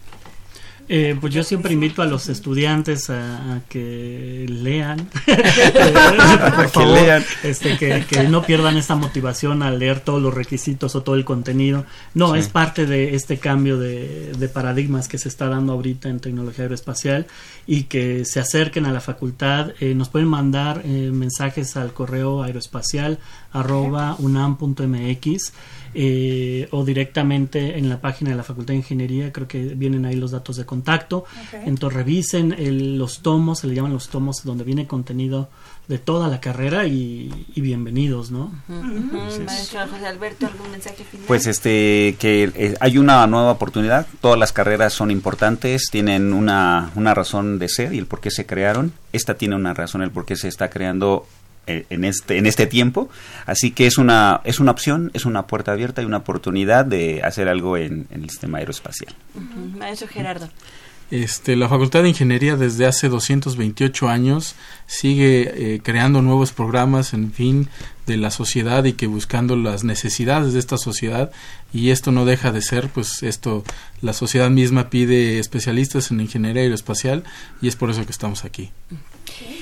Eh, 0.91 1.17
pues 1.21 1.35
yo 1.35 1.45
siempre 1.45 1.75
invito 1.75 2.01
a 2.01 2.07
los 2.07 2.31
estudiantes 2.31 3.11
a, 3.11 3.61
que 3.69 4.47
lean, 4.49 5.07
que 5.27 6.87
lean, 6.87 7.23
este, 7.43 7.77
que, 7.77 8.23
no 8.29 8.43
pierdan 8.43 8.79
esta 8.79 8.95
motivación 8.95 9.63
al 9.63 9.79
leer 9.79 10.01
todos 10.01 10.23
los 10.23 10.33
requisitos 10.33 10.97
o 10.97 11.03
todo 11.03 11.15
el 11.17 11.27
contenido. 11.27 11.85
No, 12.15 12.35
es 12.35 12.49
parte 12.49 12.87
de 12.87 13.15
este 13.15 13.39
cambio 13.39 13.79
de, 13.79 14.51
paradigmas 14.53 15.09
que 15.09 15.19
se 15.19 15.29
está 15.29 15.49
dando 15.49 15.75
ahorita 15.75 16.09
en 16.09 16.21
tecnología 16.21 16.65
aeroespacial 16.65 17.27
y 17.67 17.83
que 17.83 18.25
se 18.25 18.41
acerquen 18.41 18.87
a 18.87 18.93
la 18.93 19.03
facultad. 19.03 19.73
Eh, 19.81 19.95
nos 19.95 20.09
pueden 20.09 20.29
mandar 20.29 20.81
eh, 20.87 21.11
mensajes 21.13 21.77
al 21.77 21.93
correo 21.93 22.43
aeroespacial 22.43 23.19
arroba 23.53 24.17
unam.mx 24.19 25.53
eh, 25.95 26.69
o 26.71 26.85
directamente 26.85 27.79
en 27.79 27.89
la 27.89 28.01
página 28.01 28.31
de 28.31 28.37
la 28.37 28.43
Facultad 28.43 28.73
de 28.73 28.79
Ingeniería, 28.79 29.33
creo 29.33 29.49
que 29.49 29.63
vienen 29.63 30.05
ahí 30.05 30.17
los 30.17 30.31
datos 30.31 30.57
de 30.57 30.65
contacto. 30.65 31.25
Entonces 31.65 31.97
revisen 31.97 32.99
los 32.99 33.21
tomos, 33.21 33.61
se 33.61 33.67
le 33.67 33.75
llaman 33.75 33.93
los 33.93 34.09
tomos 34.09 34.45
donde 34.45 34.65
viene 34.65 34.87
contenido 34.87 35.49
de 35.89 35.99
toda 35.99 36.29
la 36.29 36.39
carrera 36.41 36.87
y, 36.87 37.31
bienvenidos, 37.57 38.31
¿no? 38.31 38.53
José 38.69 39.79
Alberto, 40.07 40.47
¿algún 40.47 40.71
mensaje 40.71 41.03
final? 41.03 41.27
Pues 41.27 41.47
este, 41.47 42.17
que 42.19 42.53
eh, 42.55 42.75
hay 42.81 42.99
una 42.99 43.27
nueva 43.27 43.53
oportunidad, 43.53 44.07
todas 44.21 44.39
las 44.39 44.53
carreras 44.53 44.93
son 44.93 45.11
importantes, 45.11 45.85
tienen 45.91 46.35
una, 46.35 46.91
una 46.95 47.15
razón 47.15 47.59
de 47.59 47.69
ser 47.71 47.95
y 47.95 47.99
el 47.99 48.07
por 48.07 48.21
qué 48.21 48.31
se 48.31 48.45
crearon. 48.45 48.93
Esta 49.13 49.35
tiene 49.35 49.57
una 49.57 49.73
razón, 49.73 50.03
el 50.03 50.11
por 50.11 50.27
qué 50.27 50.37
se 50.37 50.49
está 50.49 50.69
creando 50.69 51.27
en 51.69 52.05
este 52.05 52.39
en 52.39 52.47
este 52.47 52.67
tiempo. 52.67 53.09
Así 53.47 53.71
que 53.71 53.87
es 53.87 53.99
una 53.99 54.41
es 54.45 54.61
una 54.61 54.71
opción 54.71 55.11
es 55.15 55.25
una 55.25 55.47
puerta 55.47 55.73
abierta 55.73 56.03
y 56.03 56.05
una 56.05 56.19
oportunidad 56.19 56.85
de 56.85 57.23
hacer 57.23 57.49
algo 57.49 57.77
en, 57.77 58.07
el 58.11 58.29
sistema 58.31 58.59
aeroespacial. 58.59 59.15
Maestro 59.79 60.09
Gerardo. 60.09 60.49
Este, 61.11 61.57
la 61.57 61.71
Facultad 61.71 62.03
de 62.03 62.11
Ingeniería 62.11 62.57
desde 62.57 62.85
hace 62.85 63.09
228 63.09 64.11
años 64.11 64.57
sigue 64.87 65.75
eh, 65.75 65.81
creando 65.83 66.21
nuevos 66.21 66.53
programas, 66.53 67.15
en 67.15 67.33
fin, 67.33 67.69
de 68.07 68.19
la 68.19 68.31
sociedad 68.31 68.85
y 68.85 68.93
que 68.93 69.07
buscando 69.07 69.57
las 69.57 69.85
necesidades 69.85 70.53
de 70.53 70.59
esta 70.59 70.77
sociedad. 70.77 71.31
Y 71.73 71.91
esto 71.91 72.13
no 72.13 72.27
deja 72.27 72.53
de 72.53 72.61
ser, 72.61 72.91
pues 72.91 73.23
esto, 73.23 73.65
la 74.03 74.13
sociedad 74.13 74.51
misma 74.51 74.91
pide 74.91 75.39
especialistas 75.39 76.11
en 76.11 76.21
ingeniería 76.21 76.63
aeroespacial 76.63 77.25
y 77.63 77.69
es 77.69 77.77
por 77.77 77.91
eso 77.91 78.05
que 78.05 78.13
estamos 78.13 78.45
aquí. 78.45 78.71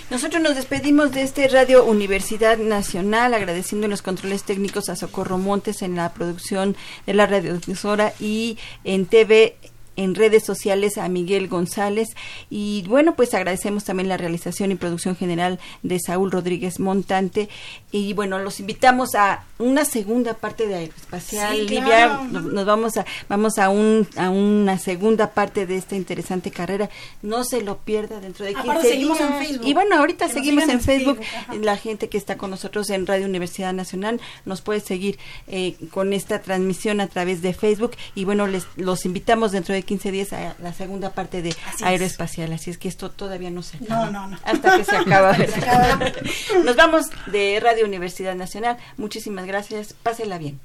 Nosotros 0.08 0.40
nos 0.40 0.54
despedimos 0.54 1.10
de 1.10 1.22
este 1.22 1.48
Radio 1.48 1.84
Universidad 1.84 2.58
Nacional, 2.58 3.34
agradeciendo 3.34 3.88
los 3.88 4.02
controles 4.02 4.44
técnicos 4.44 4.88
a 4.88 4.94
Socorro 4.94 5.36
Montes 5.36 5.82
en 5.82 5.96
la 5.96 6.12
producción 6.12 6.76
de 7.06 7.14
la 7.14 7.26
radiodifusora 7.26 8.12
y 8.20 8.56
en 8.84 9.06
TV 9.06 9.56
en 9.96 10.14
redes 10.14 10.44
sociales 10.44 10.98
a 10.98 11.08
Miguel 11.08 11.48
González. 11.48 12.08
Y 12.50 12.84
bueno 12.88 13.16
pues 13.16 13.34
agradecemos 13.34 13.84
también 13.84 14.08
la 14.08 14.16
realización 14.16 14.72
y 14.72 14.76
producción 14.76 15.16
general 15.16 15.58
de 15.82 15.98
Saúl 15.98 16.30
Rodríguez 16.30 16.80
Montante. 16.80 17.48
Y 17.90 18.12
bueno 18.12 18.38
los 18.38 18.60
invitamos 18.60 19.14
a 19.14 19.44
una 19.58 19.84
segunda 19.84 20.34
parte 20.34 20.66
de 20.66 20.74
Aeroespacial 20.74 21.66
Livia. 21.66 22.20
nos, 22.30 22.66
vamos 22.66 22.96
a 22.96 23.06
vamos 23.28 23.58
a 23.58 23.70
un 23.70 24.06
a 24.16 24.30
una 24.30 24.78
segunda 24.78 25.30
parte 25.32 25.66
de 25.66 25.76
esta 25.76 25.96
interesante 25.96 26.50
carrera. 26.50 26.90
No 27.22 27.44
se 27.44 27.62
lo 27.62 27.78
pierda 27.78 28.20
dentro 28.20 28.44
de 28.44 28.54
15 28.54 28.92
días. 28.92 29.18
Y 29.62 29.74
bueno 29.74 29.96
ahorita 29.96 30.28
seguimos 30.28 30.68
en 30.68 30.80
Facebook 30.80 31.20
la 31.60 31.76
gente 31.76 32.08
que 32.08 32.18
está 32.18 32.36
con 32.36 32.50
nosotros 32.50 32.90
en 32.90 33.06
Radio 33.06 33.26
Universidad 33.26 33.72
Nacional 33.72 34.20
nos 34.44 34.60
puede 34.60 34.80
seguir 34.80 35.18
eh, 35.48 35.76
con 35.90 36.12
esta 36.12 36.42
transmisión 36.42 37.00
a 37.00 37.08
través 37.08 37.42
de 37.42 37.54
Facebook. 37.54 37.92
Y 38.14 38.24
bueno 38.24 38.46
les 38.46 38.66
los 38.76 39.06
invitamos 39.06 39.52
dentro 39.52 39.74
de 39.74 39.82
15 39.86 40.10
días 40.10 40.32
a 40.32 40.54
la 40.62 40.72
segunda 40.74 41.10
parte 41.10 41.40
de 41.40 41.54
aeroespacial. 41.82 42.52
Así 42.52 42.70
es 42.70 42.78
que 42.78 42.88
esto 42.88 43.10
todavía 43.10 43.50
no 43.50 43.62
se 43.62 43.78
acaba. 43.78 44.10
No, 44.10 44.10
no, 44.10 44.28
no. 44.28 44.38
Hasta 44.44 44.76
que 44.76 44.84
se 44.84 44.96
acaba. 44.96 45.36
Nos 46.64 46.76
vamos 46.76 47.06
de 47.26 47.58
Radio 47.62 47.86
Universidad 47.86 48.34
Nacional. 48.34 48.76
Muchísimas 48.98 49.46
gracias. 49.46 49.94
Pásela 49.94 50.38
bien. 50.38 50.60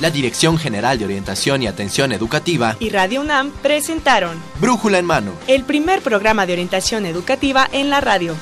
La 0.00 0.10
Dirección 0.10 0.58
General 0.58 0.96
de 0.96 1.06
Orientación 1.06 1.62
y 1.62 1.66
Atención 1.66 2.12
Educativa 2.12 2.76
y 2.78 2.90
Radio 2.90 3.20
UNAM 3.20 3.50
presentaron 3.50 4.40
Brújula 4.60 4.98
en 4.98 5.06
Mano, 5.06 5.32
el 5.48 5.64
primer 5.64 6.02
programa 6.02 6.46
de 6.46 6.52
orientación 6.52 7.04
educativa 7.04 7.68
en 7.72 7.90
la 7.90 8.00
radio. 8.00 8.36